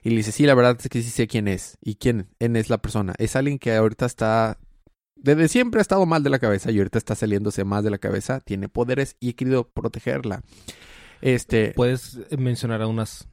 Y 0.03 0.11
le 0.11 0.17
dice, 0.17 0.31
sí, 0.33 0.45
la 0.45 0.55
verdad 0.55 0.77
es 0.79 0.89
que 0.89 1.03
sí 1.03 1.09
sé 1.11 1.27
quién 1.27 1.49
es. 1.49 1.79
¿Y 1.81 1.95
quién? 1.95 2.29
Es 2.39 2.69
la 2.69 2.79
persona. 2.79 3.15
Es 3.19 3.35
alguien 3.37 3.59
que 3.59 3.75
ahorita 3.75 4.05
está... 4.07 4.59
Desde 5.17 5.49
siempre 5.49 5.81
ha 5.81 5.83
estado 5.83 6.05
mal 6.05 6.23
de 6.23 6.29
la 6.29 6.39
cabeza 6.39 6.71
y 6.71 6.77
ahorita 6.77 6.99
está 6.99 7.15
saliéndose 7.15 7.65
más 7.65 7.83
de 7.83 7.91
la 7.91 7.97
cabeza. 7.97 8.41
Tiene 8.41 8.69
poderes 8.69 9.17
y 9.19 9.31
he 9.31 9.35
querido 9.35 9.67
protegerla. 9.71 10.43
Este... 11.23 11.73
Puedes 11.75 12.19
mencionar 12.39 12.83
a 12.83 12.87
unas 12.87 13.27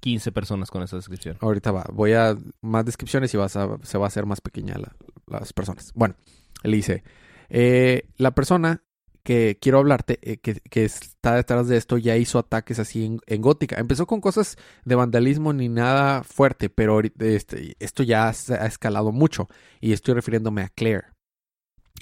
15 0.00 0.30
personas 0.32 0.70
con 0.70 0.82
esa 0.82 0.96
descripción. 0.96 1.38
Ahorita 1.40 1.72
va. 1.72 1.86
Voy 1.92 2.12
a 2.12 2.36
más 2.60 2.84
descripciones 2.84 3.32
y 3.32 3.38
vas 3.38 3.56
a, 3.56 3.78
se 3.82 3.96
va 3.96 4.04
a 4.04 4.08
hacer 4.08 4.26
más 4.26 4.42
pequeña 4.42 4.76
la- 4.76 4.94
las 5.26 5.52
personas. 5.54 5.92
Bueno, 5.94 6.14
él 6.62 6.72
dice, 6.72 7.02
eh, 7.50 8.08
la 8.16 8.30
persona 8.30 8.82
que 9.22 9.58
quiero 9.60 9.78
hablarte, 9.78 10.18
eh, 10.22 10.38
que, 10.38 10.54
que 10.60 10.84
está 10.84 11.34
detrás 11.34 11.68
de 11.68 11.76
esto, 11.76 11.98
ya 11.98 12.16
hizo 12.16 12.38
ataques 12.38 12.78
así 12.78 13.04
en, 13.04 13.20
en 13.26 13.42
gótica. 13.42 13.78
Empezó 13.78 14.06
con 14.06 14.20
cosas 14.20 14.56
de 14.84 14.94
vandalismo 14.94 15.52
ni 15.52 15.68
nada 15.68 16.22
fuerte, 16.22 16.70
pero 16.70 17.00
este, 17.00 17.76
esto 17.78 18.02
ya 18.02 18.32
se 18.32 18.54
ha 18.54 18.66
escalado 18.66 19.12
mucho. 19.12 19.48
Y 19.80 19.92
estoy 19.92 20.14
refiriéndome 20.14 20.62
a 20.62 20.68
Claire. 20.68 21.08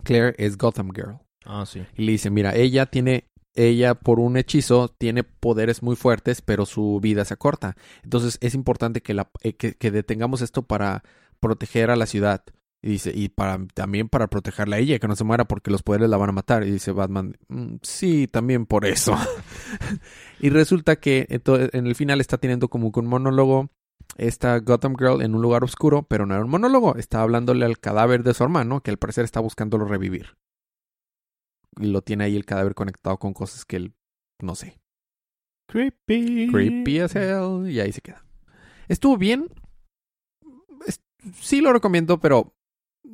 Claire 0.04 0.34
es 0.38 0.56
Gotham 0.56 0.90
Girl. 0.94 1.18
Ah, 1.44 1.64
sí. 1.66 1.84
Y 1.96 2.04
le 2.04 2.12
dice, 2.12 2.30
mira, 2.30 2.54
ella 2.54 2.86
tiene, 2.86 3.28
ella 3.54 3.94
por 3.94 4.20
un 4.20 4.36
hechizo 4.36 4.88
tiene 4.88 5.24
poderes 5.24 5.82
muy 5.82 5.96
fuertes, 5.96 6.40
pero 6.40 6.66
su 6.66 7.00
vida 7.00 7.24
se 7.24 7.34
acorta. 7.34 7.76
Entonces 8.04 8.38
es 8.40 8.54
importante 8.54 9.02
que, 9.02 9.14
la, 9.14 9.30
eh, 9.42 9.54
que, 9.54 9.74
que 9.74 9.90
detengamos 9.90 10.40
esto 10.40 10.62
para 10.62 11.02
proteger 11.40 11.90
a 11.90 11.96
la 11.96 12.06
ciudad. 12.06 12.44
Y 12.82 12.90
dice, 12.90 13.10
y 13.14 13.28
para, 13.28 13.58
también 13.74 14.08
para 14.08 14.28
protegerla 14.28 14.76
a 14.76 14.78
ella, 14.78 14.98
que 15.00 15.08
no 15.08 15.16
se 15.16 15.24
muera 15.24 15.46
porque 15.46 15.70
los 15.70 15.82
poderes 15.82 16.08
la 16.08 16.16
van 16.16 16.28
a 16.28 16.32
matar. 16.32 16.64
Y 16.64 16.70
dice 16.70 16.92
Batman, 16.92 17.36
"Mm, 17.48 17.76
sí, 17.82 18.28
también 18.28 18.66
por 18.66 18.84
eso. 18.86 19.16
y 20.40 20.50
resulta 20.50 20.96
que 20.96 21.26
ento- 21.28 21.70
en 21.72 21.86
el 21.86 21.94
final 21.96 22.20
está 22.20 22.38
teniendo 22.38 22.68
como 22.68 22.92
que 22.92 23.00
un 23.00 23.06
monólogo 23.06 23.70
esta 24.16 24.58
Gotham 24.60 24.94
Girl 24.96 25.22
en 25.22 25.34
un 25.34 25.42
lugar 25.42 25.64
oscuro, 25.64 26.04
pero 26.04 26.24
no 26.24 26.34
era 26.34 26.44
un 26.44 26.50
monólogo, 26.50 26.96
está 26.96 27.20
hablándole 27.22 27.64
al 27.64 27.78
cadáver 27.78 28.22
de 28.22 28.32
su 28.34 28.44
hermano, 28.44 28.80
que 28.80 28.90
al 28.92 28.96
parecer 28.98 29.24
está 29.24 29.40
buscándolo 29.40 29.84
revivir 29.84 30.36
y 31.80 31.86
lo 31.86 32.02
tiene 32.02 32.24
ahí 32.24 32.36
el 32.36 32.44
cadáver 32.44 32.74
conectado 32.74 33.18
con 33.18 33.32
cosas 33.34 33.64
que 33.64 33.76
él 33.76 33.94
no 34.40 34.54
sé. 34.54 34.78
Creepy. 35.68 36.48
Creepy 36.50 37.00
as 37.00 37.14
hell. 37.14 37.68
Y 37.68 37.80
ahí 37.80 37.92
se 37.92 38.00
queda. 38.00 38.24
Estuvo 38.88 39.16
bien. 39.18 39.48
Es- 40.86 41.02
sí 41.40 41.60
lo 41.60 41.72
recomiendo, 41.72 42.18
pero 42.20 42.54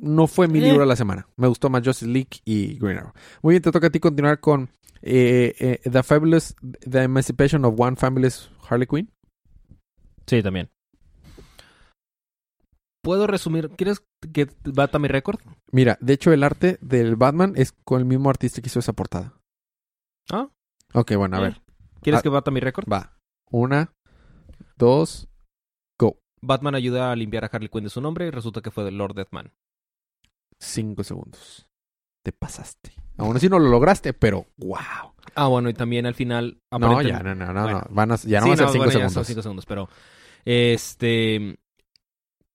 no 0.01 0.27
fue 0.27 0.47
mi 0.47 0.59
Eh. 0.59 0.63
libro 0.63 0.81
de 0.81 0.85
la 0.87 0.95
semana. 0.95 1.27
Me 1.37 1.47
gustó 1.47 1.69
más 1.69 1.81
Justice 1.85 2.09
League 2.11 2.39
y 2.45 2.77
Green 2.79 2.97
Arrow. 2.97 3.13
Muy 3.41 3.53
bien, 3.53 3.61
te 3.63 3.71
toca 3.71 3.87
a 3.87 3.89
ti 3.89 3.99
continuar 3.99 4.39
con 4.39 4.69
eh, 5.01 5.53
eh, 5.59 5.89
The 5.89 6.01
Fabulous, 6.03 6.55
The 6.89 7.03
Emancipation 7.03 7.63
of 7.65 7.75
One 7.79 7.95
Fabulous 7.95 8.49
Harley 8.69 8.87
Quinn. 8.87 9.11
Sí, 10.25 10.41
también. 10.41 10.69
¿Puedo 13.03 13.27
resumir? 13.27 13.69
¿Quieres 13.69 14.03
que 14.33 14.49
bata 14.63 14.97
mi 14.97 15.07
récord? 15.07 15.39
Mira, 15.71 15.97
de 16.01 16.13
hecho 16.13 16.33
el 16.33 16.43
arte 16.43 16.79
del 16.81 17.15
Batman 17.15 17.53
es 17.55 17.71
con 17.71 17.99
el 17.99 18.05
mismo 18.05 18.29
artista 18.31 18.61
que 18.61 18.67
hizo 18.67 18.79
esa 18.79 18.93
portada. 18.93 19.33
Ah. 20.31 20.49
Ok, 20.93 21.13
bueno, 21.15 21.37
a 21.37 21.39
Eh. 21.39 21.43
ver. 21.43 21.61
¿Quieres 22.01 22.19
Ah. 22.19 22.23
que 22.23 22.29
bata 22.29 22.49
mi 22.49 22.59
récord? 22.59 22.87
Va. 22.91 23.15
Una, 23.51 23.93
dos, 24.77 25.27
go. 25.99 26.17
Batman 26.41 26.73
ayuda 26.73 27.11
a 27.11 27.15
limpiar 27.15 27.43
a 27.43 27.47
Harley 27.47 27.69
Quinn 27.69 27.83
de 27.83 27.89
su 27.91 28.01
nombre 28.01 28.25
y 28.25 28.31
resulta 28.31 28.61
que 28.61 28.71
fue 28.71 28.83
de 28.83 28.91
Lord 28.91 29.13
Deathman. 29.13 29.51
Cinco 30.59 31.03
segundos. 31.03 31.67
Te 32.23 32.31
pasaste. 32.31 32.91
Aún 33.17 33.35
así 33.37 33.47
no 33.49 33.59
lo 33.59 33.69
lograste, 33.69 34.13
pero 34.13 34.47
wow. 34.57 35.13
Ah, 35.35 35.47
bueno, 35.47 35.69
y 35.69 35.73
también 35.73 36.05
al 36.05 36.15
final... 36.15 36.59
No, 36.71 37.01
ya, 37.01 37.19
no, 37.21 37.35
no, 37.35 37.53
no, 37.53 37.63
Bueno. 37.63 37.79
no. 37.87 37.95
Van 37.95 38.11
a, 38.11 38.15
ya 38.17 38.39
no 38.41 38.45
Sí, 38.45 38.49
van 38.49 38.53
a 38.53 38.57
ser 38.57 38.65
no, 38.65 38.71
cinco 38.71 38.85
bueno, 38.85 38.99
ya 38.99 38.99
son 39.05 39.09
segundos. 39.09 39.27
cinco 39.27 39.41
segundos, 39.41 39.65
pero... 39.65 39.89
Este... 40.45 41.57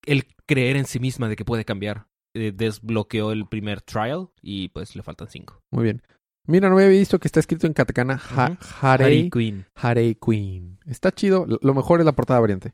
El 0.07 0.25
creer 0.47 0.77
en 0.77 0.87
sí 0.87 0.99
misma 0.99 1.29
de 1.29 1.37
que 1.37 1.45
puede 1.45 1.65
cambiar 1.65 2.07
eh, 2.35 2.53
desbloqueó 2.55 3.33
el 3.33 3.47
primer 3.47 3.83
trial 3.83 4.31
y 4.41 4.69
pues 4.69 4.97
le 4.97 5.03
faltan 5.03 5.29
cinco. 5.29 5.63
Muy 5.71 5.85
bien. 5.85 6.03
Mira, 6.47 6.69
no 6.69 6.77
había 6.77 6.89
visto 6.89 7.19
que 7.19 7.29
está 7.29 7.39
escrito 7.41 7.67
en 7.67 7.75
katakana 7.75 8.21
ha, 8.31 8.51
Ujú. 8.53 8.59
Harei, 8.81 10.15
Queen. 10.15 10.79
Está 10.87 11.13
chido. 11.13 11.47
Lo 11.61 11.75
mejor 11.75 12.01
es 12.01 12.07
la 12.07 12.13
portada 12.13 12.41
variante. 12.41 12.73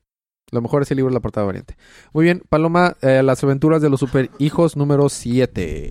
Lo 0.53 0.61
mejor 0.61 0.83
es 0.83 0.91
el 0.91 0.97
libro 0.99 1.11
de 1.11 1.15
la 1.15 1.21
portada 1.21 1.47
variante. 1.47 1.77
Muy 2.13 2.25
bien, 2.25 2.43
Paloma, 2.49 2.97
eh, 3.03 3.23
las 3.23 3.43
aventuras 3.43 3.83
de 3.83 3.91
los 3.91 4.01
super 4.01 4.31
hijos 4.39 4.77
número 4.77 5.09
7. 5.09 5.91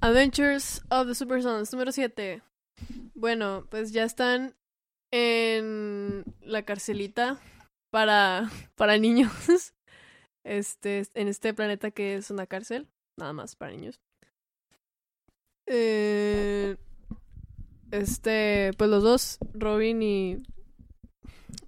Adventures 0.00 0.82
of 0.88 1.08
the 1.08 1.14
Super 1.14 1.42
Sons, 1.42 1.72
número 1.72 1.92
7. 1.92 2.42
Bueno, 3.14 3.66
pues 3.70 3.92
ya 3.92 4.04
están 4.04 4.54
en 5.10 6.24
la 6.40 6.62
carcelita 6.62 7.38
para, 7.90 8.50
para 8.76 8.98
niños. 8.98 9.32
Este, 10.48 11.02
en 11.14 11.26
este 11.26 11.52
planeta 11.54 11.90
que 11.90 12.14
es 12.14 12.30
una 12.30 12.46
cárcel, 12.46 12.86
nada 13.16 13.32
más 13.32 13.56
para 13.56 13.72
niños. 13.72 14.00
Eh, 15.66 16.76
este, 17.90 18.70
pues 18.78 18.88
los 18.88 19.02
dos, 19.02 19.38
Robin 19.54 20.00
y 20.02 20.36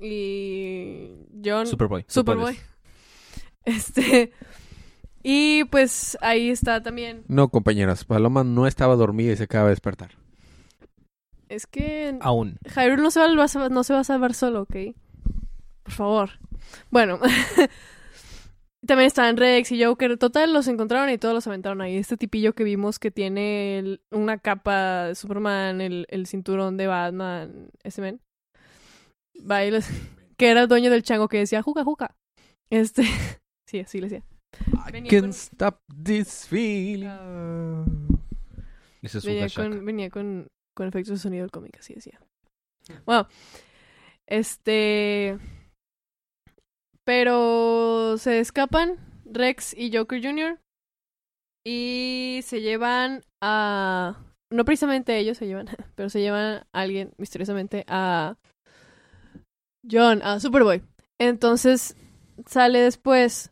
y 0.00 1.10
John 1.44 1.66
Superboy. 1.66 2.04
Superboy. 2.08 2.56
Este 3.64 4.32
y 5.22 5.64
pues 5.64 6.16
ahí 6.22 6.48
está 6.50 6.82
también. 6.82 7.24
No, 7.28 7.48
compañeras, 7.50 8.04
Paloma 8.04 8.44
no 8.44 8.66
estaba 8.66 8.96
dormida 8.96 9.32
y 9.32 9.36
se 9.36 9.42
acaba 9.44 9.64
de 9.64 9.70
despertar. 9.70 10.12
Es 11.50 11.66
que 11.66 12.16
Aún. 12.20 12.58
Hyrule 12.74 13.02
no 13.02 13.10
se, 13.10 13.20
va, 13.20 13.26
a 13.26 13.48
salvar- 13.48 13.70
no 13.70 13.82
se 13.84 13.92
va 13.92 14.00
a 14.00 14.04
salvar 14.04 14.32
solo, 14.34 14.62
¿ok? 14.62 14.76
Por 15.82 15.92
favor. 15.92 16.30
Bueno. 16.90 17.18
También 18.86 19.08
están 19.08 19.36
Rex 19.36 19.72
y 19.72 19.82
Joker. 19.84 20.16
Total, 20.18 20.52
los 20.52 20.68
encontraron 20.68 21.10
y 21.10 21.18
todos 21.18 21.34
los 21.34 21.46
aventaron 21.46 21.80
ahí. 21.80 21.96
Este 21.96 22.16
tipillo 22.16 22.54
que 22.54 22.64
vimos 22.64 22.98
que 22.98 23.10
tiene 23.10 23.78
el- 23.78 24.00
una 24.10 24.38
capa 24.38 25.06
de 25.06 25.14
Superman, 25.14 25.80
el, 25.80 26.06
el 26.10 26.26
cinturón 26.26 26.76
de 26.76 26.86
Batman, 26.86 27.70
ese 27.82 28.00
men. 28.02 28.20
Va 29.38 29.64
y 29.64 29.70
les- 29.70 29.90
que 30.36 30.50
era 30.50 30.62
el 30.62 30.68
dueño 30.68 30.90
del 30.90 31.02
chango 31.02 31.28
que 31.28 31.38
decía, 31.38 31.62
juca, 31.62 31.84
juca. 31.84 32.14
Este, 32.70 33.02
sí, 33.68 33.80
así 33.80 34.00
le 34.00 34.08
decía. 34.08 34.24
I 34.88 34.92
Venía 34.92 35.10
can't 35.10 35.22
con- 35.24 35.30
stop 35.30 35.80
this 36.02 36.46
feeling. 36.46 37.06
Ese 39.02 39.18
es 39.18 39.24
su 39.24 39.28
Venía 39.28 39.48
con, 39.54 39.84
venía 39.84 40.10
con, 40.10 40.48
con 40.76 40.88
efectos 40.88 41.10
de 41.14 41.18
sonido 41.18 41.42
del 41.42 41.50
cómic, 41.50 41.76
así 41.78 41.94
decía. 41.94 42.20
Bueno, 43.04 43.28
este. 44.26 45.38
Pero 47.04 48.16
se 48.18 48.40
escapan 48.40 48.96
Rex 49.24 49.74
y 49.76 49.94
Joker 49.96 50.22
Jr. 50.22 50.60
Y 51.66 52.40
se 52.44 52.60
llevan 52.60 53.22
a. 53.42 54.24
No 54.50 54.64
precisamente 54.64 55.18
ellos 55.18 55.36
se 55.36 55.46
llevan, 55.46 55.66
pero 55.94 56.08
se 56.08 56.20
llevan 56.20 56.56
a 56.56 56.66
alguien 56.72 57.12
misteriosamente 57.18 57.84
a. 57.88 58.36
John, 59.90 60.22
a 60.22 60.40
Superboy. 60.40 60.82
Entonces 61.18 61.96
sale 62.46 62.80
después 62.80 63.50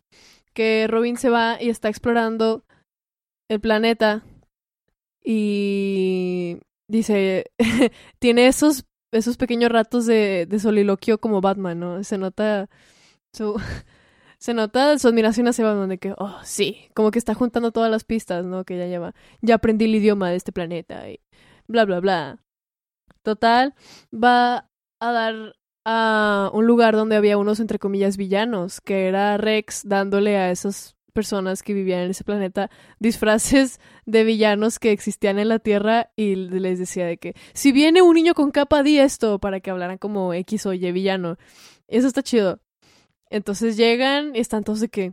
que 0.55 0.87
Robin 0.89 1.17
se 1.17 1.31
va 1.31 1.59
y 1.61 1.69
está 1.69 1.89
explorando 1.89 2.65
el 3.49 3.61
planeta 3.61 4.25
y 5.23 6.59
dice, 6.89 7.51
tiene 8.19 8.47
esos, 8.47 8.85
esos 9.13 9.37
pequeños 9.37 9.71
ratos 9.71 10.07
de, 10.07 10.47
de 10.47 10.59
soliloquio 10.59 11.19
como 11.19 11.41
Batman, 11.41 11.79
¿no? 11.79 12.05
Se 12.05 12.17
nota 12.17 12.69
su, 13.33 13.61
se 14.39 14.55
nota 14.55 14.99
su 14.99 15.09
admiración 15.09 15.49
hacia 15.49 15.67
Batman 15.67 15.89
de 15.89 15.99
que, 15.99 16.15
oh, 16.17 16.39
sí, 16.45 16.89
como 16.95 17.11
que 17.11 17.19
está 17.19 17.35
juntando 17.35 17.73
todas 17.73 17.91
las 17.91 18.05
pistas, 18.05 18.45
¿no? 18.45 18.65
Que 18.65 18.79
ya 18.79 18.87
lleva, 18.87 19.15
ya 19.43 19.57
aprendí 19.57 19.87
el 19.87 19.97
idioma 19.97 20.31
de 20.31 20.37
este 20.37 20.53
planeta 20.53 21.11
y 21.11 21.21
bla, 21.67 21.85
bla, 21.85 22.01
bla. 22.01 22.39
Total, 23.23 23.75
va 24.13 24.71
a 25.01 25.13
dar 25.13 25.57
a 25.89 26.51
un 26.53 26.67
lugar 26.67 26.97
donde 26.97 27.15
había 27.15 27.39
unos, 27.39 27.61
entre 27.61 27.79
comillas, 27.79 28.17
villanos, 28.17 28.81
que 28.81 29.07
era 29.07 29.37
Rex 29.37 29.83
dándole 29.85 30.37
a 30.37 30.51
esas 30.51 30.97
personas 31.13 31.63
que 31.63 31.75
vivían 31.75 32.01
en 32.01 32.11
ese 32.11 32.25
planeta 32.25 32.71
disfraces 32.99 33.81
de 34.05 34.25
villanos 34.25 34.81
que 34.81 34.91
existían 34.91 35.39
en 35.39 35.49
la 35.49 35.61
Tierra 35.61 36.11
y 36.17 36.35
les 36.35 36.81
decía 36.81 37.07
de 37.07 37.19
que 37.19 37.35
si 37.55 37.71
viene 37.71 38.03
un 38.03 38.17
niño 38.17 38.35
con 38.35 38.51
capa 38.51 38.83
di 38.83 38.99
esto 38.99 39.39
para 39.39 39.61
que 39.61 39.71
hablaran 39.71 39.97
como 39.97 40.35
X 40.35 40.67
o 40.67 40.73
Y 40.73 40.91
villano. 40.91 41.39
Eso 41.87 42.09
está 42.09 42.21
chido. 42.21 42.61
Entonces 43.31 43.77
llegan 43.77 44.35
y 44.35 44.41
están 44.41 44.65
todos 44.65 44.81
de 44.81 44.89
que 44.89 45.13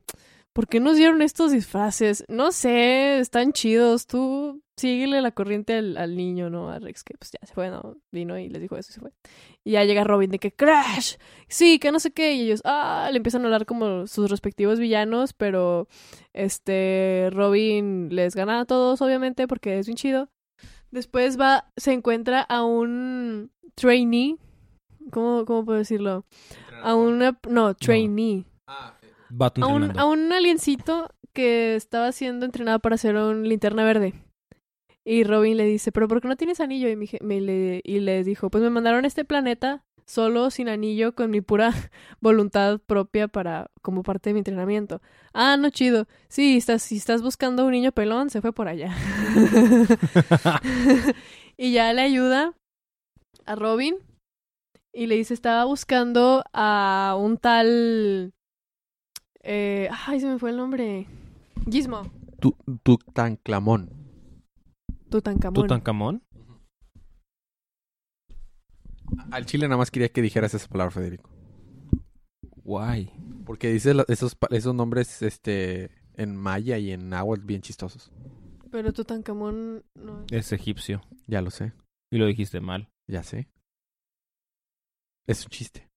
¿por 0.54 0.68
qué 0.68 0.80
nos 0.80 0.98
dieron 0.98 1.22
estos 1.22 1.52
disfraces? 1.52 2.26
No 2.28 2.52
sé, 2.52 3.20
están 3.20 3.54
chidos. 3.54 4.08
Tú 4.08 4.63
síguele 4.76 5.22
la 5.22 5.32
corriente 5.32 5.76
al, 5.76 5.98
al, 5.98 6.16
niño, 6.16 6.50
¿no? 6.50 6.70
A 6.70 6.80
Rex, 6.80 7.04
que 7.04 7.16
pues 7.18 7.32
ya 7.32 7.46
se 7.46 7.54
fue, 7.54 7.70
¿no? 7.70 7.98
Vino 8.12 8.38
y 8.38 8.50
les 8.50 8.62
dijo 8.62 8.78
eso 8.78 8.92
y 8.92 8.94
se 8.94 9.00
fue. 9.00 9.12
Y 9.64 9.72
ya 9.72 9.84
llega 9.84 10.04
Robin 10.04 10.32
de 10.32 10.40
que 10.40 10.52
Crash, 10.52 11.16
sí, 11.48 11.80
que 11.80 11.92
no 11.92 12.00
sé 12.00 12.12
qué. 12.12 12.34
Y 12.34 12.42
ellos, 12.42 12.62
ah, 12.66 13.10
le 13.12 13.18
empiezan 13.18 13.42
a 13.42 13.46
hablar 13.46 13.66
como 13.66 14.08
sus 14.08 14.30
respectivos 14.30 14.80
villanos, 14.80 15.34
pero 15.34 15.88
este, 16.34 17.30
Robin 17.32 18.10
les 18.14 18.36
gana 18.36 18.62
a 18.62 18.66
todos, 18.66 19.02
obviamente, 19.02 19.48
porque 19.48 19.80
es 19.80 19.88
bien 19.88 19.98
chido. 19.98 20.30
Después 20.92 21.40
va, 21.40 21.72
se 21.78 21.94
encuentra 21.94 22.42
a 22.42 22.64
un 22.64 23.52
trainee. 23.76 24.38
¿Cómo, 25.12 25.46
cómo 25.46 25.66
puedo 25.66 25.80
decirlo? 25.80 26.26
A 26.84 26.96
una, 26.96 27.38
no, 27.50 27.74
trainee. 27.74 28.46
No. 28.68 28.74
A 29.62 29.68
un, 29.68 29.98
a 29.98 30.06
un 30.06 30.32
aliencito 30.32 31.10
que 31.34 31.76
estaba 31.76 32.12
siendo 32.12 32.46
entrenado 32.46 32.80
para 32.80 32.98
ser 32.98 33.16
un 33.16 33.48
linterna 33.48 33.84
verde. 33.84 34.14
Y 35.06 35.24
Robin 35.24 35.58
le 35.58 35.66
dice, 35.66 35.92
pero 35.92 36.08
¿por 36.08 36.22
qué 36.22 36.28
no 36.28 36.38
tienes 36.38 36.60
anillo? 36.62 36.90
Y, 36.90 36.96
me, 36.96 37.42
le, 37.42 37.82
y 37.84 38.00
le 38.00 38.24
dijo, 38.24 38.50
pues 38.50 38.64
me 38.64 38.70
mandaron 38.70 39.04
a 39.04 39.08
este 39.08 39.26
planeta 39.26 39.84
solo, 40.06 40.50
sin 40.50 40.70
anillo, 40.70 41.14
con 41.14 41.30
mi 41.30 41.42
pura 41.42 41.72
voluntad 42.22 42.80
propia 42.80 43.28
para 43.28 43.70
como 43.82 44.04
parte 44.04 44.30
de 44.30 44.34
mi 44.34 44.40
entrenamiento. 44.40 45.02
Ah, 45.34 45.58
no 45.58 45.70
chido. 45.70 46.08
Sí, 46.30 46.58
estás, 46.58 46.84
si 46.84 46.98
estás 46.98 47.22
buscando 47.22 47.66
un 47.66 47.72
niño 47.72 47.92
pelón, 47.92 48.30
se 48.30 48.42
fue 48.42 48.54
por 48.54 48.68
allá. 48.68 48.96
y 51.58 51.74
ya 51.74 51.92
le 51.92 52.02
ayuda 52.02 52.54
a 53.46 53.56
Robin 53.56 53.98
y 54.94 55.08
le 55.08 55.16
dice, 55.16 55.34
estaba 55.34 55.66
buscando 55.66 56.44
a 56.54 57.18
un 57.20 57.38
tal... 57.38 58.34
Eh, 59.42 59.90
ay, 60.06 60.22
se 60.22 60.28
me 60.28 60.40
fue 60.40 60.52
el 60.52 60.58
nombre. 60.58 61.08
Gizmo. 61.70 62.10
Tutankamón. 62.84 64.03
Tutankamón. 65.14 65.54
¿Tutankamón? 65.54 66.24
Al 69.30 69.46
chile 69.46 69.68
nada 69.68 69.78
más 69.78 69.92
quería 69.92 70.10
que 70.10 70.24
dijeras 70.24 70.56
esa 70.56 70.68
palabra, 70.68 70.90
Federico. 70.90 71.30
Guay. 72.64 73.12
Porque 73.46 73.72
dice 73.72 73.94
esos, 74.08 74.36
esos 74.50 74.74
nombres 74.74 75.22
este, 75.22 75.92
en 76.16 76.36
maya 76.36 76.80
y 76.80 76.92
en 76.92 77.10
náhuatl 77.10 77.46
bien 77.46 77.62
chistosos. 77.62 78.12
Pero 78.72 78.92
Tutankamón 78.92 79.86
no 79.94 80.26
Es 80.32 80.52
egipcio. 80.52 81.04
Ya 81.28 81.44
lo 81.44 81.52
sé. 81.52 81.74
Y 82.10 82.18
lo 82.18 82.26
dijiste 82.26 82.60
mal. 82.60 82.90
Ya 83.06 83.22
sé. 83.22 83.48
Es 85.28 85.44
un 85.44 85.52
chiste. 85.52 85.92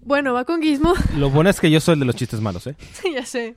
Bueno, 0.00 0.32
va 0.32 0.44
con 0.44 0.60
Gizmo. 0.60 0.94
Lo 1.16 1.30
bueno 1.30 1.50
es 1.50 1.60
que 1.60 1.70
yo 1.70 1.78
soy 1.78 1.94
el 1.94 2.00
de 2.00 2.06
los 2.06 2.16
chistes 2.16 2.40
malos, 2.40 2.66
¿eh? 2.66 2.74
ya 3.14 3.24
sé. 3.24 3.56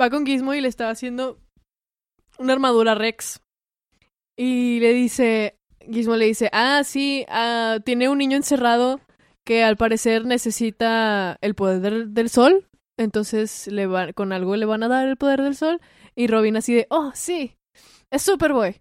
Va 0.00 0.08
con 0.08 0.24
Gizmo 0.24 0.54
y 0.54 0.62
le 0.62 0.68
estaba 0.68 0.90
haciendo 0.90 1.43
una 2.38 2.52
armadura 2.52 2.94
Rex. 2.94 3.40
Y 4.36 4.80
le 4.80 4.92
dice, 4.92 5.58
Gizmo 5.80 6.16
le 6.16 6.26
dice, 6.26 6.50
ah, 6.52 6.82
sí, 6.84 7.24
ah, 7.28 7.78
tiene 7.84 8.08
un 8.08 8.18
niño 8.18 8.36
encerrado 8.36 9.00
que 9.44 9.62
al 9.62 9.76
parecer 9.76 10.24
necesita 10.24 11.38
el 11.40 11.54
poder 11.54 12.08
del, 12.08 12.30
sol. 12.30 12.66
Entonces 12.96 13.66
le 13.68 14.14
con 14.14 14.32
algo 14.32 14.56
le 14.56 14.66
van 14.66 14.82
a 14.82 14.88
dar 14.88 15.08
el 15.08 15.16
poder 15.16 15.42
del 15.42 15.54
sol. 15.54 15.80
Y 16.14 16.26
Robin 16.26 16.56
así 16.56 16.74
de, 16.74 16.86
oh, 16.90 17.12
sí, 17.14 17.56
es 18.10 18.22
Superboy. 18.22 18.80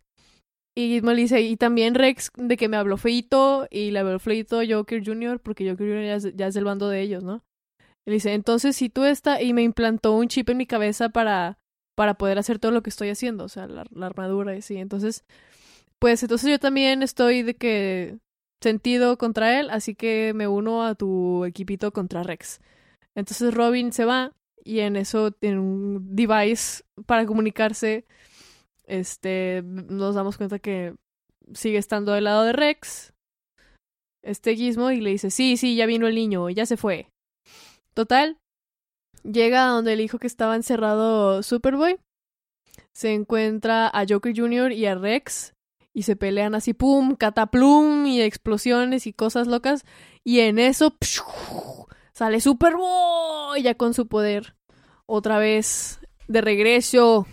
Y 0.76 0.88
Gizmo 0.88 1.12
le 1.12 1.22
dice, 1.22 1.42
y 1.42 1.56
también 1.56 1.94
Rex, 1.94 2.32
de 2.36 2.58
que 2.58 2.68
me 2.68 2.78
habló 2.78 2.98
feito, 2.98 3.68
y 3.70 3.92
le 3.92 4.00
habló 4.00 4.18
feito 4.18 4.62
Joker 4.68 5.06
Jr., 5.06 5.40
porque 5.40 5.70
Joker 5.70 5.88
Jr. 5.88 6.06
Ya 6.06 6.16
es, 6.16 6.36
ya 6.36 6.48
es 6.48 6.56
del 6.56 6.64
bando 6.64 6.90
de 6.90 7.02
ellos, 7.02 7.24
¿no? 7.24 7.44
Le 8.06 8.14
dice, 8.14 8.34
entonces 8.34 8.76
si 8.76 8.90
tú 8.90 9.04
estás, 9.04 9.42
y 9.42 9.54
me 9.54 9.62
implantó 9.62 10.14
un 10.14 10.28
chip 10.28 10.50
en 10.50 10.58
mi 10.58 10.66
cabeza 10.66 11.10
para, 11.10 11.60
para 11.96 12.16
poder 12.16 12.40
hacer 12.40 12.60
todo 12.60 12.72
lo 12.72 12.84
que 12.84 12.90
estoy 12.90 13.10
haciendo, 13.10 13.46
o 13.46 13.50
sea, 13.50 13.68
la, 13.68 13.86
armadura 14.02 14.56
y 14.56 14.60
así. 14.60 14.78
Entonces, 14.78 15.24
pues 16.00 16.24
entonces 16.24 16.50
yo 16.50 16.60
también 16.60 17.04
estoy 17.04 17.44
de 17.44 17.56
que 17.56 18.18
sentido 18.62 19.18
contra 19.18 19.60
él, 19.60 19.70
así 19.70 19.96
que 19.96 20.34
me 20.34 20.48
uno 20.48 20.84
a 20.86 20.96
tu 20.96 21.46
equipito 21.46 21.92
contra 21.92 22.24
Rex. 22.24 22.62
Entonces 23.16 23.54
Robin 23.54 23.92
se 23.94 24.06
va 24.06 24.32
y 24.64 24.80
en 24.80 24.96
eso 24.96 25.32
tiene 25.32 25.60
un 25.60 26.16
device 26.16 26.84
para 27.06 27.26
comunicarse. 27.26 28.06
Este, 28.86 29.62
nos 29.64 30.16
damos 30.16 30.38
cuenta 30.38 30.60
que 30.60 30.96
sigue 31.54 31.78
estando 31.78 32.14
del 32.14 32.26
lado 32.26 32.44
de 32.44 32.54
Rex. 32.54 33.14
Este 34.24 34.56
Gizmo 34.56 34.92
y 34.92 35.02
le 35.02 35.12
dice, 35.12 35.30
sí, 35.30 35.58
sí, 35.58 35.76
ya 35.76 35.86
vino 35.86 36.08
el 36.08 36.16
niño, 36.16 36.50
ya 36.50 36.66
se 36.66 36.78
fue. 36.78 37.10
Total, 37.94 38.38
llega 39.24 39.66
a 39.66 39.70
donde 39.70 39.94
el 39.94 40.02
hijo 40.02 40.20
que 40.20 40.28
estaba 40.28 40.56
encerrado 40.56 41.44
Superboy. 41.44 42.00
Se 42.92 43.14
encuentra 43.14 43.88
a 43.88 44.06
Joker 44.08 44.34
Jr. 44.36 44.72
y 44.72 44.86
a 44.86 44.96
Rex 44.96 45.54
y 45.94 46.04
se 46.04 46.16
pelean 46.16 46.56
así, 46.56 46.74
pum, 46.74 47.16
cataplum, 47.16 48.08
y 48.08 48.22
explosiones 48.22 49.06
y 49.08 49.14
cosas 49.14 49.48
locas. 49.48 49.86
Y 50.24 50.40
en 50.40 50.60
eso 50.60 50.96
¡pshu! 51.00 51.24
sale 52.14 52.42
Superboy 52.42 53.62
ya 53.62 53.76
con 53.76 53.94
su 53.94 54.08
poder. 54.08 54.56
Otra 55.06 55.38
vez 55.38 56.00
de 56.28 56.42
regreso. 56.42 57.28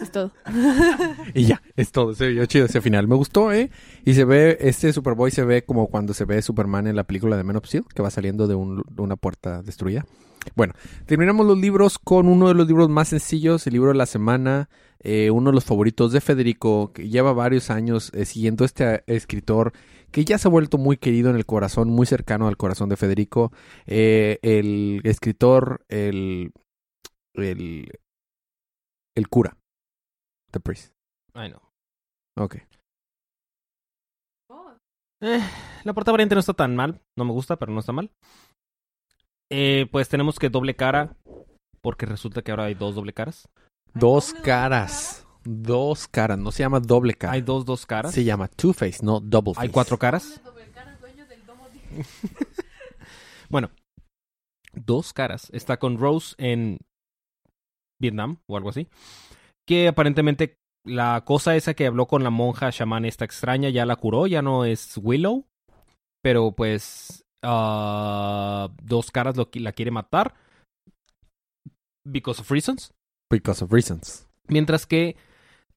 Es 0.00 0.10
todo. 0.10 0.32
y 1.34 1.44
ya, 1.44 1.62
es 1.76 1.92
todo. 1.92 2.14
Se 2.14 2.28
vio 2.28 2.46
chido 2.46 2.66
ese 2.66 2.80
final. 2.80 3.08
Me 3.08 3.14
gustó, 3.14 3.52
¿eh? 3.52 3.70
Y 4.04 4.14
se 4.14 4.24
ve, 4.24 4.58
este 4.60 4.92
Superboy 4.92 5.30
se 5.30 5.44
ve 5.44 5.64
como 5.64 5.88
cuando 5.88 6.14
se 6.14 6.24
ve 6.24 6.42
Superman 6.42 6.86
en 6.86 6.96
la 6.96 7.04
película 7.04 7.36
de 7.36 7.44
Man 7.44 7.56
of 7.56 7.66
Steel, 7.66 7.84
que 7.94 8.02
va 8.02 8.10
saliendo 8.10 8.46
de, 8.46 8.54
un, 8.54 8.82
de 8.90 9.02
una 9.02 9.16
puerta 9.16 9.62
destruida. 9.62 10.06
Bueno, 10.54 10.74
terminamos 11.06 11.46
los 11.46 11.58
libros 11.58 11.98
con 11.98 12.28
uno 12.28 12.48
de 12.48 12.54
los 12.54 12.68
libros 12.68 12.88
más 12.88 13.08
sencillos, 13.08 13.66
el 13.66 13.72
libro 13.72 13.88
de 13.88 13.96
la 13.96 14.06
semana, 14.06 14.68
eh, 15.00 15.30
uno 15.30 15.50
de 15.50 15.54
los 15.54 15.64
favoritos 15.64 16.12
de 16.12 16.20
Federico, 16.20 16.92
que 16.92 17.08
lleva 17.08 17.32
varios 17.32 17.70
años 17.70 18.12
eh, 18.14 18.24
siguiendo 18.24 18.64
este 18.64 19.02
escritor 19.06 19.72
que 20.12 20.24
ya 20.24 20.38
se 20.38 20.48
ha 20.48 20.50
vuelto 20.50 20.78
muy 20.78 20.96
querido 20.96 21.30
en 21.30 21.36
el 21.36 21.46
corazón, 21.46 21.88
muy 21.90 22.06
cercano 22.06 22.46
al 22.48 22.56
corazón 22.56 22.88
de 22.88 22.96
Federico. 22.96 23.52
Eh, 23.86 24.38
el 24.42 25.00
escritor, 25.04 25.84
el, 25.88 26.52
el, 27.34 27.90
el 29.14 29.28
cura, 29.28 29.56
The 30.56 30.60
Priest. 30.60 30.94
Ay, 31.34 31.50
no. 31.50 31.60
Ok. 32.38 32.56
Eh, 35.20 35.40
la 35.84 35.92
portada 35.92 36.12
variante 36.12 36.34
no 36.34 36.40
está 36.40 36.54
tan 36.54 36.74
mal. 36.74 37.00
No 37.14 37.26
me 37.26 37.32
gusta, 37.32 37.56
pero 37.56 37.72
no 37.72 37.80
está 37.80 37.92
mal. 37.92 38.10
Eh, 39.50 39.86
pues 39.92 40.08
tenemos 40.08 40.38
que 40.38 40.48
doble 40.48 40.74
cara. 40.74 41.14
Porque 41.82 42.06
resulta 42.06 42.40
que 42.40 42.52
ahora 42.52 42.64
hay 42.64 42.74
dos 42.74 42.94
doble 42.94 43.12
caras. 43.12 43.50
Dos 43.92 44.32
caras. 44.32 45.26
Dos 45.44 46.08
caras. 46.08 46.38
No 46.38 46.50
se 46.52 46.62
llama 46.62 46.80
doble 46.80 47.14
cara. 47.14 47.34
Hay 47.34 47.42
dos 47.42 47.66
dos 47.66 47.84
caras. 47.84 48.12
Se 48.12 48.24
llama 48.24 48.48
Two 48.48 48.72
Face, 48.72 49.04
no 49.04 49.20
Double 49.20 49.52
Face. 49.52 49.66
Hay 49.66 49.72
cuatro 49.72 49.98
caras. 49.98 50.40
bueno, 53.50 53.70
dos 54.74 55.12
caras. 55.12 55.50
Está 55.52 55.78
con 55.78 55.98
Rose 55.98 56.34
en 56.38 56.78
Vietnam 58.00 58.38
o 58.46 58.56
algo 58.56 58.70
así. 58.70 58.88
Que 59.66 59.88
aparentemente 59.88 60.58
la 60.84 61.24
cosa 61.24 61.56
esa 61.56 61.74
que 61.74 61.86
habló 61.86 62.06
con 62.06 62.22
la 62.22 62.30
monja 62.30 62.70
chamán 62.70 63.04
esta 63.04 63.24
extraña 63.24 63.68
ya 63.68 63.84
la 63.84 63.96
curó, 63.96 64.26
ya 64.26 64.42
no 64.42 64.64
es 64.64 64.98
Willow. 65.02 65.46
Pero 66.22 66.52
pues 66.52 67.24
uh, 67.44 68.68
dos 68.82 69.10
caras 69.10 69.36
lo, 69.36 69.48
la 69.54 69.72
quiere 69.72 69.90
matar. 69.90 70.34
Because 72.04 72.40
of 72.40 72.50
reasons. 72.50 72.92
Because 73.30 73.64
of 73.64 73.72
reasons. 73.72 74.28
Mientras 74.48 74.86
que 74.86 75.16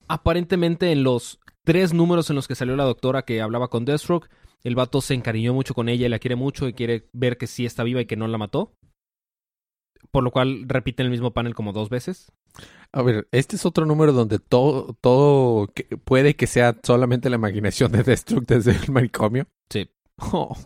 aparentemente 0.07 0.91
en 0.91 1.03
los 1.03 1.39
tres 1.65 1.93
números 1.93 2.29
en 2.29 2.35
los 2.35 2.47
que 2.47 2.55
salió 2.55 2.75
la 2.75 2.83
doctora 2.83 3.23
que 3.23 3.41
hablaba 3.41 3.69
con 3.69 3.85
Deathstroke, 3.85 4.29
el 4.63 4.75
vato 4.75 5.01
se 5.01 5.13
encariñó 5.13 5.53
mucho 5.53 5.73
con 5.73 5.89
ella 5.89 6.05
y 6.05 6.09
la 6.09 6.19
quiere 6.19 6.35
mucho 6.35 6.67
y 6.67 6.73
quiere 6.73 7.07
ver 7.13 7.37
que 7.37 7.47
sí 7.47 7.65
está 7.65 7.83
viva 7.83 8.01
y 8.01 8.05
que 8.05 8.17
no 8.17 8.27
la 8.27 8.37
mató. 8.37 8.73
Por 10.11 10.23
lo 10.23 10.31
cual 10.31 10.65
repiten 10.67 11.05
el 11.05 11.11
mismo 11.11 11.31
panel 11.33 11.55
como 11.55 11.73
dos 11.73 11.89
veces. 11.89 12.31
A 12.91 13.01
ver, 13.03 13.27
este 13.31 13.55
es 13.55 13.65
otro 13.65 13.85
número 13.85 14.13
donde 14.13 14.39
todo, 14.39 14.95
todo 14.99 15.67
que- 15.67 15.85
puede 15.97 16.35
que 16.35 16.47
sea 16.47 16.75
solamente 16.83 17.29
la 17.29 17.35
imaginación 17.35 17.91
de 17.91 18.03
Deathstroke 18.03 18.47
desde 18.47 18.71
el 18.71 18.91
manicomio. 18.91 19.47
Sí. 19.69 19.89
Oh. 20.17 20.57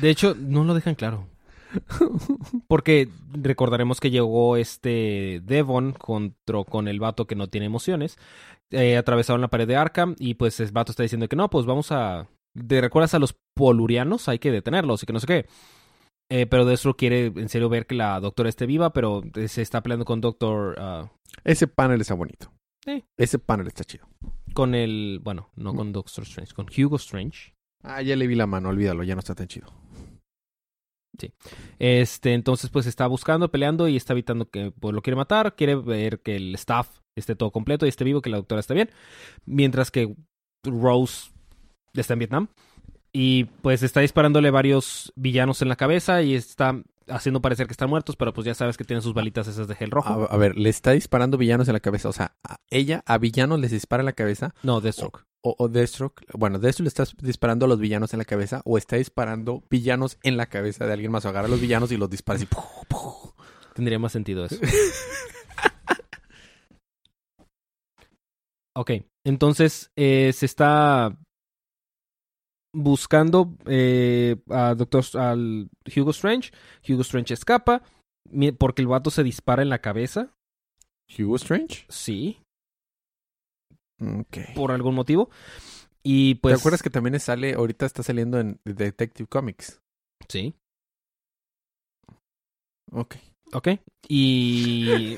De 0.00 0.10
hecho, 0.10 0.34
no 0.38 0.64
lo 0.64 0.74
dejan 0.74 0.94
claro. 0.94 1.28
Porque 2.68 3.08
recordaremos 3.32 4.00
que 4.00 4.10
llegó 4.10 4.56
este 4.56 5.40
Devon 5.44 5.92
contra, 5.92 6.64
con 6.64 6.88
el 6.88 7.00
vato 7.00 7.26
que 7.26 7.34
no 7.34 7.48
tiene 7.48 7.66
emociones. 7.66 8.18
Eh, 8.70 8.96
atravesaron 8.96 9.40
la 9.40 9.48
pared 9.48 9.66
de 9.68 9.76
Arkham 9.76 10.16
y 10.18 10.34
pues 10.34 10.58
el 10.60 10.72
vato 10.72 10.92
está 10.92 11.02
diciendo 11.02 11.28
que 11.28 11.36
no, 11.36 11.48
pues 11.50 11.66
vamos 11.66 11.92
a... 11.92 12.28
¿Te 12.66 12.80
recuerdas 12.80 13.14
a 13.14 13.18
los 13.18 13.34
polurianos? 13.54 14.28
Hay 14.28 14.38
que 14.38 14.50
detenerlos 14.50 15.02
y 15.02 15.06
que 15.06 15.12
no 15.12 15.20
sé 15.20 15.26
qué. 15.26 15.46
Eh, 16.34 16.46
pero 16.46 16.64
Destro 16.64 16.96
quiere 16.96 17.26
en 17.26 17.50
serio 17.50 17.68
ver 17.68 17.86
que 17.86 17.94
la 17.94 18.18
doctora 18.18 18.48
esté 18.48 18.64
viva, 18.64 18.94
pero 18.94 19.22
se 19.48 19.60
está 19.60 19.82
peleando 19.82 20.06
con 20.06 20.22
Doctor... 20.22 20.76
ah, 20.78 21.12
Ese 21.44 21.66
panel 21.66 22.00
está 22.00 22.14
bonito. 22.14 22.50
Sí. 22.82 23.04
Ese 23.18 23.38
panel 23.38 23.66
está 23.66 23.84
chido. 23.84 24.08
con 24.54 24.74
el... 24.74 25.20
Bueno, 25.22 25.50
no 25.56 25.74
con 25.74 25.92
Doctor 25.92 26.24
Strange, 26.24 26.54
con 26.54 26.68
Hugo 26.74 26.96
Strange. 26.96 27.52
Ah, 27.82 28.00
ya 28.00 28.16
le 28.16 28.26
vi 28.26 28.34
la 28.34 28.46
mano, 28.46 28.70
olvídalo, 28.70 29.02
ya 29.02 29.14
no 29.14 29.18
está 29.18 29.34
tan 29.34 29.46
chido. 29.46 29.66
Este, 31.78 32.32
entonces, 32.32 32.70
pues 32.70 32.86
está 32.86 33.06
buscando, 33.08 33.50
peleando 33.50 33.86
y 33.86 33.96
está 33.96 34.14
evitando 34.14 34.48
que 34.48 34.70
pues, 34.70 34.94
lo 34.94 35.02
quiere 35.02 35.16
matar. 35.16 35.54
Quiere 35.54 35.74
ver 35.74 36.20
que 36.22 36.36
el 36.36 36.54
staff 36.54 37.00
esté 37.14 37.36
todo 37.36 37.50
completo 37.50 37.84
y 37.84 37.90
esté 37.90 38.04
vivo, 38.04 38.22
que 38.22 38.30
la 38.30 38.38
doctora 38.38 38.60
esté 38.60 38.72
bien. 38.72 38.88
Mientras 39.44 39.90
que 39.90 40.16
Rose 40.64 41.30
está 41.92 42.14
en 42.14 42.18
Vietnam. 42.20 42.48
Y 43.12 43.44
pues 43.44 43.82
está 43.82 44.00
disparándole 44.00 44.50
varios 44.50 45.12
villanos 45.16 45.60
en 45.60 45.68
la 45.68 45.76
cabeza 45.76 46.22
y 46.22 46.34
está 46.34 46.82
haciendo 47.08 47.42
parecer 47.42 47.66
que 47.66 47.72
están 47.72 47.90
muertos, 47.90 48.16
pero 48.16 48.32
pues 48.32 48.46
ya 48.46 48.54
sabes 48.54 48.76
que 48.76 48.84
tienen 48.84 49.02
sus 49.02 49.14
balitas 49.14 49.48
esas 49.48 49.68
de 49.68 49.74
gel 49.74 49.90
rojo. 49.90 50.08
A, 50.08 50.34
a 50.34 50.36
ver, 50.36 50.56
le 50.56 50.70
está 50.70 50.92
disparando 50.92 51.36
villanos 51.36 51.68
en 51.68 51.74
la 51.74 51.80
cabeza. 51.80 52.08
O 52.08 52.12
sea, 52.12 52.36
a 52.42 52.56
ella 52.70 53.02
a 53.06 53.18
villanos 53.18 53.60
les 53.60 53.70
dispara 53.70 54.00
en 54.00 54.06
la 54.06 54.12
cabeza. 54.12 54.54
No, 54.62 54.80
Deathstroke. 54.80 55.24
O, 55.42 55.54
o 55.58 55.68
Deathstroke. 55.68 56.24
Bueno, 56.32 56.58
Deathstroke 56.58 56.84
le 56.84 56.88
está 56.88 57.04
disparando 57.20 57.66
a 57.66 57.68
los 57.68 57.78
villanos 57.78 58.14
en 58.14 58.18
la 58.18 58.24
cabeza. 58.24 58.62
O 58.64 58.78
está 58.78 58.96
disparando 58.96 59.62
villanos 59.68 60.18
en 60.22 60.36
la 60.36 60.46
cabeza 60.46 60.86
de 60.86 60.92
alguien 60.92 61.12
más. 61.12 61.24
O 61.24 61.28
agarra 61.28 61.48
a 61.48 61.50
los 61.50 61.60
villanos 61.60 61.92
y 61.92 61.96
los 61.96 62.08
dispara 62.08 62.36
así. 62.36 62.46
¡puf, 62.46 62.62
puf! 62.88 63.32
Tendría 63.74 63.98
más 63.98 64.12
sentido 64.12 64.44
eso. 64.44 64.56
ok, 68.74 68.90
entonces 69.24 69.90
eh, 69.96 70.32
se 70.34 70.46
está 70.46 71.16
buscando 72.74 73.54
eh, 73.66 74.36
a 74.50 74.74
Doctor, 74.74 75.04
al 75.18 75.68
Hugo 75.94 76.10
Strange. 76.10 76.50
Hugo 76.88 77.02
Strange 77.02 77.34
escapa 77.34 77.82
porque 78.58 78.82
el 78.82 78.88
vato 78.88 79.10
se 79.10 79.22
dispara 79.22 79.62
en 79.62 79.68
la 79.68 79.80
cabeza. 79.80 80.32
Hugo 81.18 81.36
Strange. 81.36 81.84
Sí, 81.88 82.38
Ok. 84.00 84.38
por 84.54 84.72
algún 84.72 84.94
motivo. 84.94 85.30
Y 86.02 86.36
pues... 86.36 86.54
¿Te 86.56 86.60
acuerdas 86.60 86.82
que 86.82 86.90
también 86.90 87.18
sale, 87.20 87.54
ahorita 87.54 87.86
está 87.86 88.02
saliendo 88.02 88.40
en 88.40 88.58
Detective 88.64 89.28
Comics? 89.28 89.80
Sí, 90.28 90.54
Ok. 92.90 93.16
ok. 93.52 93.68
Y... 94.08 95.16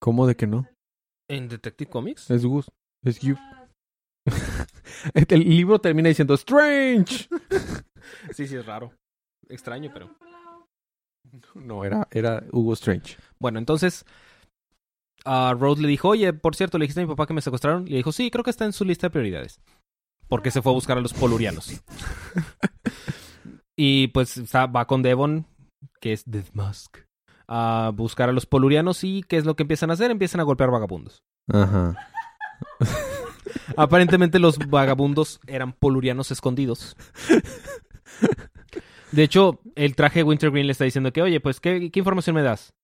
¿Cómo 0.00 0.26
de 0.26 0.36
que 0.36 0.46
no? 0.46 0.68
¿En 1.30 1.48
Detective 1.48 1.90
Comics? 1.90 2.30
Es 2.30 2.44
Gus. 2.44 2.70
Es 3.04 3.22
Hugh. 3.24 3.38
El 5.28 5.40
libro 5.48 5.78
termina 5.80 6.08
diciendo 6.08 6.34
Strange. 6.34 7.28
Sí, 8.34 8.46
sí, 8.46 8.54
es 8.56 8.66
raro. 8.66 8.92
Extraño, 9.48 9.90
pero... 9.92 10.10
No, 11.54 11.84
era, 11.84 12.06
era 12.10 12.42
Hugo 12.52 12.74
Strange. 12.74 13.16
Bueno, 13.40 13.58
entonces 13.58 14.04
a 15.24 15.54
Rose 15.58 15.80
le 15.82 15.88
dijo, 15.88 16.08
oye, 16.10 16.32
por 16.32 16.54
cierto, 16.54 16.76
le 16.78 16.84
dijiste 16.84 17.00
a 17.00 17.04
mi 17.04 17.08
papá 17.08 17.26
que 17.26 17.32
me 17.34 17.40
secuestraron. 17.40 17.86
Y 17.88 17.90
le 17.90 17.96
dijo, 17.96 18.12
sí, 18.12 18.30
creo 18.30 18.44
que 18.44 18.50
está 18.50 18.64
en 18.66 18.72
su 18.74 18.84
lista 18.84 19.06
de 19.06 19.10
prioridades. 19.10 19.58
Porque 20.28 20.50
se 20.50 20.62
fue 20.62 20.70
a 20.72 20.74
buscar 20.74 20.96
a 20.98 21.00
los 21.00 21.12
polurianos. 21.14 21.80
y 23.76 24.08
pues 24.08 24.36
está- 24.36 24.66
va 24.66 24.86
con 24.86 25.02
Devon, 25.02 25.46
que 26.00 26.12
es 26.12 26.24
Death 26.26 26.52
Mask, 26.52 26.98
a 27.48 27.90
buscar 27.94 28.28
a 28.28 28.32
los 28.32 28.46
polurianos. 28.46 29.02
¿Y 29.02 29.22
qué 29.22 29.38
es 29.38 29.44
lo 29.44 29.56
que 29.56 29.62
empiezan 29.64 29.90
a 29.90 29.94
hacer? 29.94 30.10
Empiezan 30.10 30.40
a 30.40 30.44
golpear 30.44 30.70
vagabundos. 30.70 31.22
Ajá. 31.52 31.96
Aparentemente 33.76 34.38
los 34.38 34.58
vagabundos 34.58 35.40
eran 35.46 35.72
polurianos 35.72 36.30
escondidos. 36.30 36.96
De 39.12 39.22
hecho, 39.22 39.60
el 39.76 39.94
traje 39.94 40.20
de 40.20 40.24
Wintergreen 40.24 40.66
le 40.66 40.72
está 40.72 40.84
diciendo 40.84 41.12
que, 41.12 41.22
oye, 41.22 41.40
pues, 41.40 41.60
¿qué, 41.60 41.90
qué 41.90 42.00
información 42.00 42.34
me 42.34 42.42
das? 42.42 42.74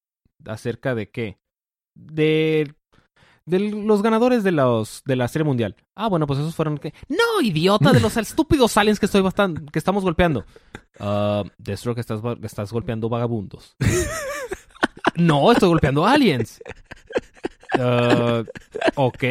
¿Acerca 0.46 0.94
de 0.94 1.10
qué? 1.10 1.38
De, 1.94 2.72
los 3.46 4.00
ganadores 4.02 4.44
de, 4.44 4.52
los, 4.52 5.02
de 5.04 5.16
la 5.16 5.26
Serie 5.26 5.44
Mundial. 5.44 5.74
Ah, 5.96 6.08
bueno, 6.08 6.26
pues 6.28 6.38
esos 6.38 6.54
fueron... 6.54 6.78
que 6.78 6.94
No, 7.08 7.40
idiota, 7.42 7.92
de 7.92 7.98
los 8.00 8.16
estúpidos 8.16 8.76
aliens 8.76 9.00
que, 9.00 9.06
estoy 9.06 9.22
bastan- 9.22 9.68
que 9.72 9.78
estamos 9.78 10.04
golpeando. 10.04 10.44
Ah, 11.00 11.42
Destro, 11.58 11.94
que 11.96 12.00
estás, 12.00 12.20
estás 12.42 12.72
golpeando 12.72 13.08
vagabundos. 13.08 13.74
no, 15.16 15.50
estoy 15.50 15.68
golpeando 15.68 16.06
aliens. 16.06 16.62
Ah, 17.76 18.44
ok. 18.94 19.24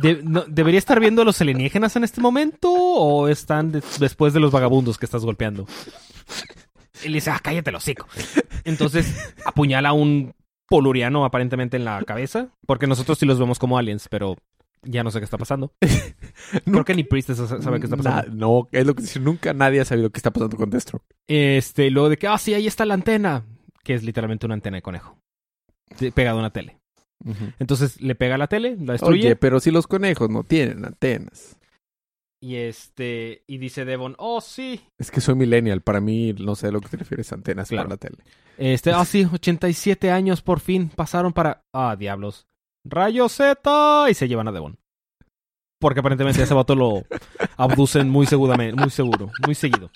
De- 0.00 0.22
no- 0.22 0.44
¿Debería 0.46 0.78
estar 0.78 1.00
viendo 1.00 1.22
a 1.22 1.24
los 1.24 1.40
alienígenas 1.40 1.96
en 1.96 2.04
este 2.04 2.20
momento 2.20 2.70
o 2.72 3.26
están 3.28 3.72
de- 3.72 3.82
después 3.98 4.32
de 4.32 4.40
los 4.40 4.52
vagabundos 4.52 4.96
que 4.98 5.06
estás 5.06 5.24
golpeando? 5.24 5.66
Y 7.04 7.08
le 7.08 7.14
dice, 7.16 7.30
ah, 7.30 7.40
cállate 7.42 7.70
el 7.70 7.76
hocico. 7.76 8.06
Entonces 8.64 9.34
apuñala 9.44 9.90
a 9.90 9.92
un 9.92 10.34
poluriano 10.68 11.24
aparentemente 11.24 11.76
en 11.76 11.84
la 11.84 12.02
cabeza, 12.04 12.48
porque 12.66 12.86
nosotros 12.86 13.18
sí 13.18 13.26
los 13.26 13.38
vemos 13.38 13.58
como 13.58 13.78
aliens, 13.78 14.08
pero 14.08 14.36
ya 14.82 15.02
no 15.02 15.10
sé 15.10 15.18
qué 15.18 15.24
está 15.24 15.38
pasando. 15.38 15.72
Creo 16.64 16.84
que 16.84 16.94
ni 16.94 17.04
Priestess 17.04 17.38
sa- 17.38 17.60
sabe 17.62 17.80
qué 17.80 17.86
está 17.86 17.96
pasando. 17.96 18.22
Na- 18.22 18.34
no, 18.34 18.68
es 18.72 18.86
lo 18.86 18.94
que 18.94 19.02
dice. 19.02 19.18
Nunca 19.20 19.52
nadie 19.52 19.80
ha 19.80 19.84
sabido 19.84 20.10
qué 20.10 20.18
está 20.18 20.30
pasando 20.32 20.56
con 20.56 20.70
Destro. 20.70 21.02
Este, 21.26 21.86
y 21.86 21.90
luego 21.90 22.08
de 22.08 22.18
que, 22.18 22.26
ah, 22.28 22.38
sí, 22.38 22.54
ahí 22.54 22.66
está 22.66 22.84
la 22.84 22.94
antena, 22.94 23.44
que 23.82 23.94
es 23.94 24.02
literalmente 24.04 24.46
una 24.46 24.54
antena 24.54 24.76
de 24.76 24.82
conejo, 24.82 25.18
pegada 26.14 26.36
a 26.36 26.40
una 26.40 26.50
tele. 26.52 26.77
Entonces 27.58 28.00
le 28.00 28.14
pega 28.14 28.36
a 28.36 28.38
la 28.38 28.46
tele, 28.46 28.76
la 28.80 28.92
destruye. 28.92 29.26
Oye, 29.28 29.36
pero 29.36 29.60
si 29.60 29.70
los 29.70 29.86
conejos 29.86 30.30
no 30.30 30.44
tienen 30.44 30.84
antenas. 30.84 31.56
Y 32.40 32.54
este, 32.54 33.42
y 33.48 33.58
dice 33.58 33.84
Devon, 33.84 34.14
oh 34.18 34.40
sí. 34.40 34.80
Es 34.96 35.10
que 35.10 35.20
soy 35.20 35.34
millennial. 35.34 35.80
Para 35.80 36.00
mí, 36.00 36.32
no 36.34 36.54
sé 36.54 36.68
a 36.68 36.70
lo 36.70 36.80
que 36.80 36.88
te 36.88 36.96
refieres 36.96 37.32
antenas 37.32 37.68
Claro. 37.68 37.88
para 37.88 37.94
la 37.94 37.96
tele. 37.98 38.18
Este, 38.56 38.92
ah 38.92 39.04
sí, 39.04 39.26
87 39.32 40.10
años 40.12 40.40
por 40.42 40.60
fin 40.60 40.88
pasaron 40.88 41.32
para, 41.32 41.64
ah, 41.72 41.96
diablos. 41.98 42.46
Rayo 42.84 43.28
Z 43.28 44.06
y 44.08 44.14
se 44.14 44.28
llevan 44.28 44.46
a 44.48 44.52
Devon. 44.52 44.78
Porque 45.80 46.00
aparentemente 46.00 46.40
a 46.40 46.44
ese 46.44 46.54
vato 46.54 46.76
lo 46.76 47.02
abducen 47.56 48.08
muy 48.08 48.26
seguramente, 48.26 48.80
muy 48.80 48.90
seguro, 48.90 49.30
muy 49.44 49.54
seguido. 49.56 49.90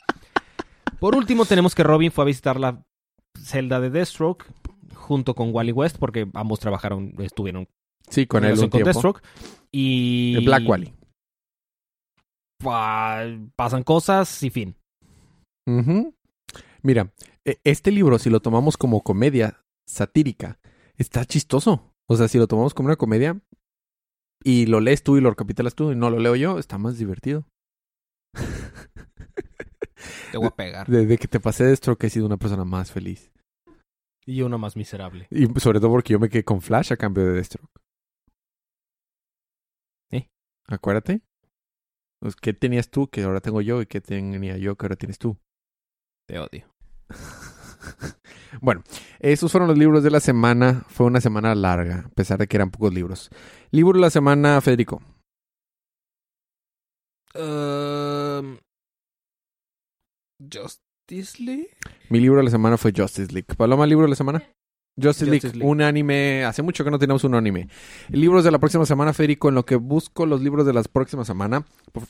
Por 0.98 1.14
último, 1.16 1.44
tenemos 1.44 1.74
que 1.74 1.82
Robin 1.84 2.10
fue 2.12 2.22
a 2.22 2.26
visitar 2.26 2.58
la 2.58 2.84
celda 3.40 3.80
de 3.80 3.90
Deathstroke 3.90 4.44
junto 5.02 5.34
con 5.34 5.54
Wally 5.54 5.72
West, 5.72 5.98
porque 5.98 6.28
ambos 6.34 6.60
trabajaron, 6.60 7.14
estuvieron 7.18 7.68
Sí, 8.08 8.26
con 8.26 8.44
él 8.44 8.54
un 8.54 8.68
con 8.70 8.82
tiempo. 8.82 9.14
Y. 9.70 10.34
El 10.36 10.44
Black 10.44 10.68
Wally. 10.68 10.92
pa- 12.58 13.24
pasan 13.56 13.82
cosas 13.82 14.42
y 14.42 14.50
fin. 14.50 14.76
Mira, 16.82 17.12
e- 17.44 17.60
este 17.64 17.90
libro, 17.92 18.18
si 18.18 18.30
lo 18.30 18.40
tomamos 18.40 18.76
como 18.76 19.02
comedia 19.02 19.62
satírica, 19.86 20.58
está 20.96 21.24
chistoso. 21.24 21.92
O 22.08 22.16
sea, 22.16 22.28
si 22.28 22.38
lo 22.38 22.46
tomamos 22.48 22.74
como 22.74 22.86
una 22.88 22.96
comedia 22.96 23.40
y 24.44 24.66
lo 24.66 24.80
lees 24.80 25.02
tú 25.02 25.16
y 25.16 25.20
lo 25.20 25.30
recapitulas 25.30 25.74
tú 25.74 25.92
y 25.92 25.96
no 25.96 26.10
lo 26.10 26.18
leo 26.18 26.34
yo, 26.36 26.58
está 26.58 26.78
más 26.78 26.98
divertido. 26.98 27.46
Te 30.32 30.38
voy 30.38 30.48
a 30.48 30.50
pegar. 30.56 30.86
Desde 30.88 31.18
que 31.18 31.28
te 31.28 31.40
pasé 31.40 31.64
de 31.64 31.72
esto, 31.72 31.96
que 31.96 32.08
he 32.08 32.10
sido 32.10 32.26
una 32.26 32.36
persona 32.36 32.64
más 32.64 32.90
feliz. 32.90 33.30
Y 34.24 34.42
uno 34.42 34.58
más 34.58 34.76
miserable. 34.76 35.26
Y 35.30 35.46
sobre 35.58 35.80
todo 35.80 35.90
porque 35.90 36.12
yo 36.12 36.20
me 36.20 36.28
quedé 36.28 36.44
con 36.44 36.60
Flash 36.60 36.92
a 36.92 36.96
cambio 36.96 37.24
de 37.24 37.32
Deathstroke. 37.32 37.70
¿Eh? 40.10 40.28
Acuérdate. 40.68 41.22
Pues, 42.20 42.36
¿Qué 42.36 42.52
tenías 42.52 42.88
tú 42.88 43.08
que 43.08 43.24
ahora 43.24 43.40
tengo 43.40 43.60
yo 43.60 43.82
y 43.82 43.86
qué 43.86 44.00
tenía 44.00 44.56
yo 44.56 44.76
que 44.76 44.86
ahora 44.86 44.96
tienes 44.96 45.18
tú? 45.18 45.38
Te 46.28 46.38
odio. 46.38 46.72
Bueno, 48.60 48.82
esos 49.18 49.50
fueron 49.50 49.68
los 49.68 49.78
libros 49.78 50.02
de 50.02 50.10
la 50.10 50.20
semana. 50.20 50.84
Fue 50.88 51.06
una 51.06 51.20
semana 51.20 51.54
larga, 51.54 52.04
a 52.06 52.08
pesar 52.10 52.38
de 52.38 52.46
que 52.46 52.56
eran 52.56 52.70
pocos 52.70 52.92
libros. 52.92 53.30
Libro 53.70 53.94
de 53.94 54.02
la 54.02 54.10
semana, 54.10 54.60
Federico. 54.60 55.00
Um, 57.34 58.58
Justice 61.08 61.42
League. 61.42 61.68
Mi 62.08 62.20
libro 62.20 62.38
de 62.38 62.44
la 62.44 62.50
semana 62.50 62.76
fue 62.76 62.92
Justice 62.96 63.32
League. 63.32 63.46
Paloma, 63.56 63.86
libro 63.86 64.04
de 64.04 64.10
la 64.10 64.16
semana. 64.16 64.42
Justice, 65.00 65.24
League, 65.24 65.40
Justice 65.40 65.56
League. 65.56 65.70
un 65.70 65.80
anime. 65.82 66.44
Hace 66.44 66.62
mucho 66.62 66.84
que 66.84 66.90
no 66.90 66.98
tenemos 66.98 67.24
un 67.24 67.34
anime. 67.34 67.68
Libros 68.10 68.44
de 68.44 68.50
la 68.50 68.58
próxima 68.58 68.84
semana, 68.84 69.12
Federico. 69.14 69.48
En 69.48 69.54
lo 69.54 69.64
que 69.64 69.76
busco 69.76 70.26
los 70.26 70.42
libros 70.42 70.66
de 70.66 70.72
la 70.74 70.82
próxima 70.82 71.24
semana, 71.24 71.64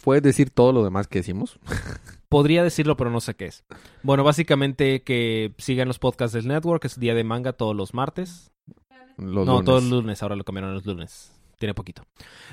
¿puedes 0.04 0.22
decir 0.22 0.50
todo 0.50 0.72
lo 0.72 0.82
demás 0.84 1.06
que 1.06 1.20
decimos? 1.20 1.58
Podría 2.28 2.64
decirlo, 2.64 2.96
pero 2.96 3.10
no 3.10 3.20
sé 3.20 3.34
qué 3.34 3.46
es. 3.46 3.64
Bueno, 4.02 4.24
básicamente 4.24 5.02
que 5.02 5.54
sigan 5.58 5.86
los 5.88 5.98
podcasts 5.98 6.34
del 6.34 6.48
network, 6.48 6.84
es 6.84 6.98
día 6.98 7.14
de 7.14 7.24
manga 7.24 7.52
todos 7.52 7.76
los 7.76 7.94
martes. 7.94 8.50
Los 9.18 9.46
no, 9.46 9.52
lunes. 9.52 9.64
todos 9.66 9.82
los 9.84 10.02
lunes, 10.02 10.22
ahora 10.22 10.36
lo 10.36 10.44
cambiaron 10.44 10.70
a 10.70 10.74
los 10.74 10.86
lunes. 10.86 11.32
Tiene 11.58 11.74
poquito. 11.74 12.02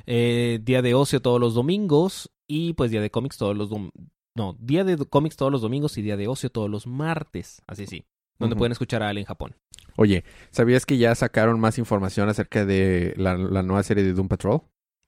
Eh, 0.06 0.60
día 0.62 0.82
de 0.84 0.94
ocio 0.94 1.22
todos 1.22 1.40
los 1.40 1.56
domingos 1.56 2.30
y 2.48 2.74
pues 2.74 2.92
día 2.92 3.02
de 3.02 3.10
cómics 3.10 3.38
todos 3.38 3.58
los 3.58 3.72
dom- 3.72 3.90
No, 4.36 4.56
día 4.60 4.84
de 4.84 4.98
cómics 4.98 5.36
todos 5.36 5.52
los 5.52 5.62
domingos 5.62 5.98
y 5.98 6.02
día 6.02 6.18
de 6.18 6.28
ocio 6.28 6.50
todos 6.50 6.70
los 6.70 6.88
martes. 6.88 7.62
Así 7.68 7.88
sí. 7.88 8.06
Donde 8.38 8.56
pueden 8.56 8.72
escuchar 8.72 9.04
a 9.04 9.10
Ale 9.10 9.20
en 9.20 9.26
Japón. 9.26 9.56
Oye, 9.98 10.24
¿sabías 10.52 10.86
que 10.86 10.98
ya 10.98 11.14
sacaron 11.14 11.60
más 11.60 11.78
información 11.78 12.30
acerca 12.30 12.66
de 12.66 13.14
la, 13.18 13.36
la 13.36 13.64
nueva 13.64 13.84
serie 13.84 14.04
de 14.04 14.14
Doom 14.14 14.30
Patrol? 14.30 14.62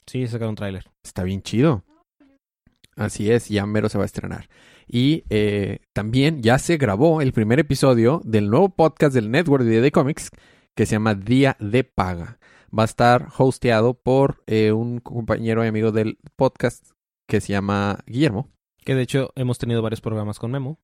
Sí, 0.05 0.27
sacaron 0.27 0.49
un 0.49 0.55
tráiler. 0.55 0.91
Está 1.03 1.23
bien 1.23 1.41
chido. 1.41 1.85
Así 2.97 3.31
es, 3.31 3.47
ya 3.47 3.65
mero 3.65 3.87
se 3.87 3.97
va 3.97 4.03
a 4.03 4.05
estrenar. 4.05 4.49
Y 4.87 5.23
eh, 5.29 5.79
también 5.93 6.43
ya 6.43 6.59
se 6.59 6.77
grabó 6.77 7.21
el 7.21 7.31
primer 7.31 7.59
episodio 7.59 8.21
del 8.25 8.49
nuevo 8.49 8.69
podcast 8.69 9.13
del 9.13 9.31
Network 9.31 9.63
de 9.63 9.71
Día 9.71 9.81
de 9.81 9.91
Comics 9.91 10.29
que 10.75 10.85
se 10.85 10.95
llama 10.95 11.15
Día 11.15 11.55
de 11.59 11.83
Paga. 11.83 12.39
Va 12.77 12.83
a 12.83 12.85
estar 12.85 13.29
hosteado 13.37 13.93
por 13.93 14.43
eh, 14.47 14.71
un 14.71 14.99
compañero 14.99 15.63
y 15.63 15.67
amigo 15.67 15.91
del 15.91 16.17
podcast 16.35 16.91
que 17.27 17.41
se 17.41 17.53
llama 17.53 17.99
Guillermo. 18.05 18.49
Que 18.83 18.95
de 18.95 19.03
hecho 19.03 19.31
hemos 19.35 19.57
tenido 19.57 19.81
varios 19.81 20.01
programas 20.01 20.39
con 20.39 20.51
Memo. 20.51 20.79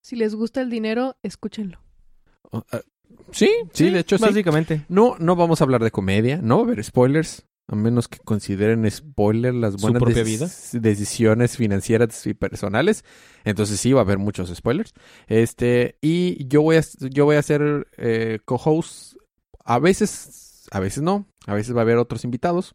Si 0.00 0.16
les 0.16 0.34
gusta 0.34 0.60
el 0.60 0.70
dinero, 0.70 1.16
escúchenlo. 1.22 1.80
Ah, 2.52 2.80
sí, 3.30 3.50
sí, 3.72 3.90
de 3.90 4.00
hecho 4.00 4.18
sí. 4.18 4.24
Básicamente. 4.24 4.84
No, 4.88 5.16
no 5.18 5.36
vamos 5.36 5.60
a 5.60 5.64
hablar 5.64 5.82
de 5.82 5.90
comedia, 5.90 6.40
no 6.42 6.56
va 6.56 6.62
a 6.62 6.66
haber 6.66 6.84
spoilers, 6.84 7.46
a 7.68 7.76
menos 7.76 8.08
que 8.08 8.18
consideren 8.18 8.88
spoiler 8.90 9.54
las 9.54 9.74
¿Su 9.74 9.80
buenas 9.80 10.24
vida? 10.24 10.48
decisiones 10.80 11.56
financieras 11.56 12.26
y 12.26 12.34
personales. 12.34 13.04
Entonces 13.44 13.80
sí 13.80 13.92
va 13.92 14.00
a 14.00 14.04
haber 14.04 14.18
muchos 14.18 14.52
spoilers. 14.54 14.92
Este, 15.26 15.98
y 16.00 16.46
yo 16.48 16.62
voy 16.62 16.76
a, 16.76 16.84
yo 17.10 17.24
voy 17.24 17.36
a 17.36 17.42
ser 17.42 17.88
eh, 17.96 18.40
co-host. 18.44 19.16
A 19.64 19.78
veces, 19.78 20.66
a 20.72 20.80
veces 20.80 21.02
no, 21.02 21.26
a 21.46 21.54
veces 21.54 21.74
va 21.74 21.80
a 21.80 21.82
haber 21.82 21.96
otros 21.98 22.24
invitados. 22.24 22.74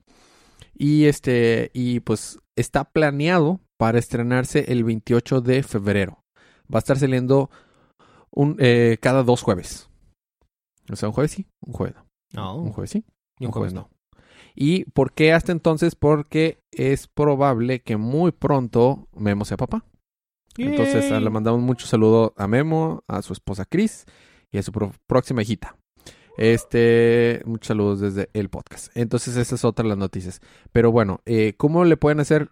Y 0.74 1.06
este, 1.06 1.72
y 1.74 2.00
pues 2.00 2.40
está 2.56 2.86
planeado 2.86 3.60
para 3.78 4.00
estrenarse 4.00 4.72
el 4.72 4.84
28 4.84 5.42
de 5.42 5.64
febrero. 5.64 6.24
Va 6.74 6.78
a 6.78 6.80
estar 6.80 6.98
saliendo 6.98 7.50
un, 8.32 8.58
eh, 8.60 8.98
cada 9.02 9.24
dos 9.24 9.42
jueves. 9.42 9.90
O 10.92 10.96
sea, 10.96 11.10
un 11.10 11.14
jueves 11.14 11.32
sí, 11.32 11.48
un 11.62 11.74
jueves 11.74 11.96
no. 11.96 12.08
No, 12.34 12.58
Un 12.58 12.72
jueves 12.74 12.92
sí, 12.92 13.06
y 13.40 13.46
un 13.46 13.52
jueves 13.52 13.74
no. 13.74 13.90
¿Y 14.54 14.86
por 14.86 15.14
qué 15.14 15.34
hasta 15.34 15.52
entonces? 15.52 15.96
Porque 15.96 16.60
es 16.72 17.08
probable 17.08 17.82
que 17.82 17.96
muy 17.96 18.32
pronto 18.32 19.08
Memo 19.14 19.46
sea 19.46 19.56
papá. 19.58 19.86
Entonces 20.58 21.12
le 21.12 21.30
mandamos 21.30 21.62
mucho 21.62 21.86
saludo 21.86 22.34
a 22.36 22.48
Memo, 22.48 23.04
a 23.08 23.22
su 23.22 23.34
esposa 23.34 23.66
Chris 23.66 24.06
y 24.52 24.58
a 24.58 24.64
su 24.64 24.72
próxima 25.06 25.44
hijita. 25.44 25.78
Este, 26.38 27.42
muchos 27.46 27.68
saludos 27.68 28.00
desde 28.00 28.30
el 28.34 28.50
podcast. 28.50 28.96
Entonces, 28.96 29.36
esas 29.38 29.60
son 29.60 29.70
otras 29.70 29.88
las 29.88 29.98
noticias. 29.98 30.40
Pero 30.72 30.92
bueno, 30.92 31.22
eh, 31.26 31.54
¿cómo 31.58 31.84
le 31.84 31.98
pueden 31.98 32.20
hacer 32.20 32.52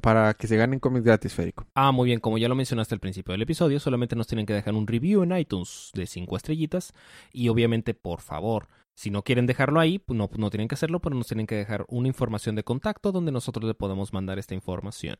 para 0.00 0.34
que 0.34 0.46
se 0.46 0.56
ganen 0.56 0.80
cómics 0.80 1.04
gratis, 1.04 1.32
Federico? 1.34 1.66
Ah, 1.74 1.92
muy 1.92 2.06
bien, 2.06 2.20
como 2.20 2.38
ya 2.38 2.48
lo 2.48 2.54
mencionaste 2.54 2.94
al 2.94 3.00
principio 3.00 3.32
del 3.32 3.42
episodio, 3.42 3.78
solamente 3.80 4.16
nos 4.16 4.26
tienen 4.26 4.46
que 4.46 4.52
dejar 4.54 4.74
un 4.74 4.86
review 4.86 5.22
en 5.22 5.36
iTunes 5.36 5.90
de 5.94 6.06
5 6.06 6.36
estrellitas 6.36 6.92
y 7.32 7.48
obviamente, 7.48 7.94
por 7.94 8.20
favor, 8.20 8.68
si 8.96 9.10
no 9.10 9.22
quieren 9.22 9.46
dejarlo 9.46 9.80
ahí, 9.80 9.98
pues 9.98 10.16
no, 10.16 10.30
no 10.36 10.50
tienen 10.50 10.68
que 10.68 10.74
hacerlo, 10.76 11.00
pero 11.00 11.16
nos 11.16 11.26
tienen 11.26 11.46
que 11.48 11.56
dejar 11.56 11.84
una 11.88 12.06
información 12.08 12.54
de 12.54 12.62
contacto 12.62 13.10
donde 13.10 13.32
nosotros 13.32 13.64
le 13.64 13.74
podemos 13.74 14.12
mandar 14.12 14.38
esta 14.38 14.54
información. 14.54 15.16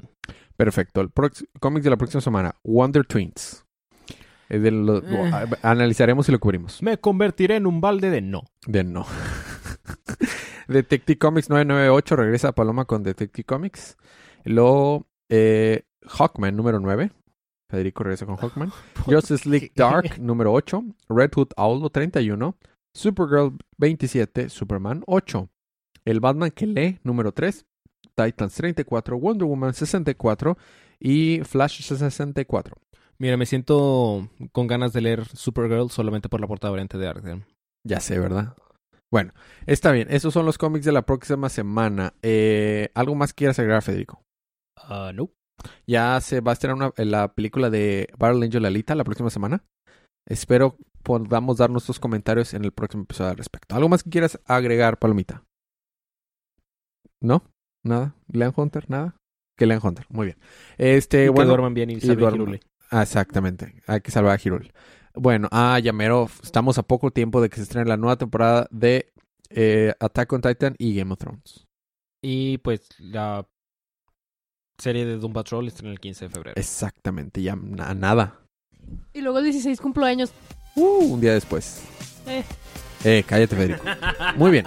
Perfecto. 0.57 1.01
El 1.01 1.09
prox- 1.12 1.47
cómic 1.59 1.82
de 1.82 1.91
la 1.91 1.97
próxima 1.97 2.20
semana, 2.20 2.55
Wonder 2.62 3.05
Twins. 3.05 3.64
Eh, 4.49 4.59
de 4.61 4.70
lo- 4.70 4.99
Eh. 4.99 5.30
a- 5.32 5.70
Analizaremos 5.70 6.28
y 6.28 6.32
lo 6.32 6.39
cubrimos. 6.39 6.82
Me 6.82 6.99
convertiré 6.99 7.57
en 7.57 7.66
un 7.66 7.80
balde 7.80 8.11
de 8.11 8.20
no. 8.20 8.45
De 8.66 8.85
no. 8.85 9.07
Detective 10.68 11.18
Comics 11.18 11.51
998 11.51 12.16
regresa 12.16 12.49
a 12.49 12.53
Paloma 12.53 12.85
con 12.85 13.03
Detective 13.03 13.45
Comics. 13.45 13.97
Luego, 14.45 15.07
eh, 15.30 15.84
Hawkman 16.07 16.57
número 16.57 16.80
9. 16.80 17.11
Federico 17.70 18.05
regresa 18.05 18.26
con 18.26 18.36
Hawkman. 18.36 18.70
Justice 19.07 19.49
League 19.49 19.72
Dark 19.74 20.18
número 20.20 20.53
8. 20.53 20.84
Red 21.09 21.30
Hood 21.34 21.49
Owl 21.57 21.90
31. 21.90 22.57
Supergirl 22.95 23.57
27. 23.78 24.49
Superman 24.49 25.03
8. 25.07 25.49
El 26.05 26.20
Batman 26.20 26.51
que 26.51 26.66
lee 26.66 26.99
número 27.03 27.32
3. 27.32 27.64
Titans 28.14 28.55
34. 28.55 29.18
Wonder 29.18 29.49
Woman 29.49 29.74
64. 29.74 30.57
Y 31.01 31.40
Flash 31.45 31.82
64. 31.82 32.76
Mira, 33.18 33.36
me 33.36 33.47
siento 33.47 34.28
con 34.53 34.66
ganas 34.66 34.92
de 34.92 35.01
leer 35.01 35.24
Supergirl 35.26 35.90
solamente 35.90 36.28
por 36.28 36.40
la 36.40 36.47
portada 36.47 36.72
variante 36.72 36.99
de 36.99 37.09
Arkham. 37.09 37.45
Ya 37.84 38.01
sé, 38.01 38.18
¿verdad? 38.18 38.55
Bueno, 39.11 39.32
está 39.66 39.92
bien. 39.92 40.09
Esos 40.11 40.34
son 40.34 40.47
los 40.47 40.59
cómics 40.59 40.84
de 40.84 40.92
la 40.92 41.03
próxima 41.03 41.49
semana. 41.49 42.14
Eh, 42.22 42.90
¿Algo 42.95 43.14
más 43.14 43.32
quieras 43.32 43.59
agregar, 43.59 43.82
Federico? 43.82 44.24
Ah, 44.76 45.12
no. 45.14 45.30
Ya 45.86 46.20
se 46.20 46.40
va 46.40 46.52
a 46.52 46.54
estrenar 46.54 46.76
una- 46.76 47.04
la 47.04 47.34
película 47.34 47.70
de 47.70 48.08
Battle 48.18 48.44
Angel 48.44 48.64
Alita 48.64 48.94
la 48.94 49.04
próxima 49.04 49.30
semana. 49.30 49.64
Espero 50.28 50.76
podamos 51.02 51.58
dar 51.58 51.70
nuestros 51.70 52.00
comentarios 52.00 52.54
en 52.54 52.64
el 52.64 52.72
próximo 52.72 53.02
episodio 53.04 53.30
al 53.30 53.36
respecto. 53.36 53.74
¿Algo 53.74 53.88
más 53.88 54.02
que 54.02 54.10
quieras 54.10 54.40
agregar, 54.46 54.98
Palomita? 54.98 55.44
¿No? 57.20 57.44
¿Nada? 57.84 58.16
¿Lean 58.32 58.52
Hunter? 58.56 58.88
¿Nada? 58.88 59.16
Que 59.56 59.66
Lean 59.66 59.80
Hunter. 59.82 60.06
Muy 60.08 60.26
bien. 60.26 60.38
Este, 60.78 61.26
y 61.26 61.32
que 61.32 61.44
duerman 61.44 61.74
bien 61.74 61.90
y, 61.90 61.96
duerman. 62.00 62.34
Hirule. 62.34 62.60
Ah, 62.90 63.02
exactamente. 63.02 63.82
Hay 63.86 64.00
que 64.00 64.10
salvar 64.10 64.38
a 64.38 64.40
Hirul. 64.42 64.72
Bueno, 65.14 65.48
ah, 65.52 65.78
ya 65.78 65.92
mero. 65.92 66.28
Estamos 66.42 66.78
a 66.78 66.82
poco 66.82 67.10
tiempo 67.10 67.40
de 67.40 67.48
que 67.50 67.56
se 67.56 67.62
estrene 67.62 67.88
la 67.88 67.96
nueva 67.96 68.16
temporada 68.16 68.66
de 68.70 69.12
eh, 69.50 69.94
Attack 70.00 70.32
on 70.32 70.40
Titan 70.40 70.74
y 70.78 70.96
Game 70.96 71.12
of 71.12 71.18
Thrones. 71.18 71.66
Y 72.22 72.58
pues 72.58 72.88
la 72.98 73.46
serie 74.78 75.04
de 75.06 75.16
Doom 75.18 75.32
Patrol 75.32 75.66
está 75.68 75.82
en 75.84 75.90
el 75.90 76.00
15 76.00 76.24
de 76.26 76.28
febrero. 76.30 76.54
Exactamente, 76.60 77.42
ya 77.42 77.56
na- 77.56 77.94
nada. 77.94 78.40
Y 79.12 79.20
luego 79.20 79.38
el 79.38 79.44
16 79.44 79.80
cumpleaños. 79.80 80.32
Uh, 80.76 81.14
un 81.14 81.20
día 81.20 81.32
después. 81.34 81.80
Eh. 82.26 82.42
Eh, 83.04 83.24
cállate, 83.26 83.54
Federico. 83.56 83.84
Muy 84.36 84.50
bien. 84.50 84.64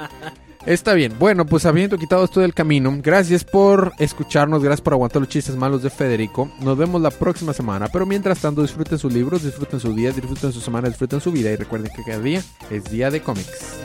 Está 0.65 0.93
bien. 0.93 1.13
Bueno, 1.17 1.45
pues 1.45 1.65
habiendo 1.65 1.97
quitado 1.97 2.25
esto 2.25 2.41
del 2.41 2.53
camino, 2.53 2.93
gracias 3.01 3.43
por 3.43 3.93
escucharnos, 3.99 4.61
gracias 4.61 4.81
por 4.81 4.93
aguantar 4.93 5.21
los 5.21 5.29
chistes 5.29 5.55
malos 5.55 5.81
de 5.81 5.89
Federico. 5.89 6.51
Nos 6.61 6.77
vemos 6.77 7.01
la 7.01 7.09
próxima 7.11 7.53
semana, 7.53 7.87
pero 7.87 8.05
mientras 8.05 8.39
tanto 8.39 8.61
disfruten 8.61 8.97
sus 8.99 9.13
libros, 9.13 9.43
disfruten 9.43 9.79
su 9.79 9.93
día, 9.93 10.11
disfruten 10.11 10.51
su 10.51 10.59
semana, 10.61 10.89
disfruten 10.89 11.21
su 11.21 11.31
vida 11.31 11.51
y 11.51 11.55
recuerden 11.55 11.91
que 11.95 12.03
cada 12.03 12.19
día 12.19 12.41
es 12.69 12.83
día 12.91 13.09
de 13.09 13.21
cómics. 13.21 13.77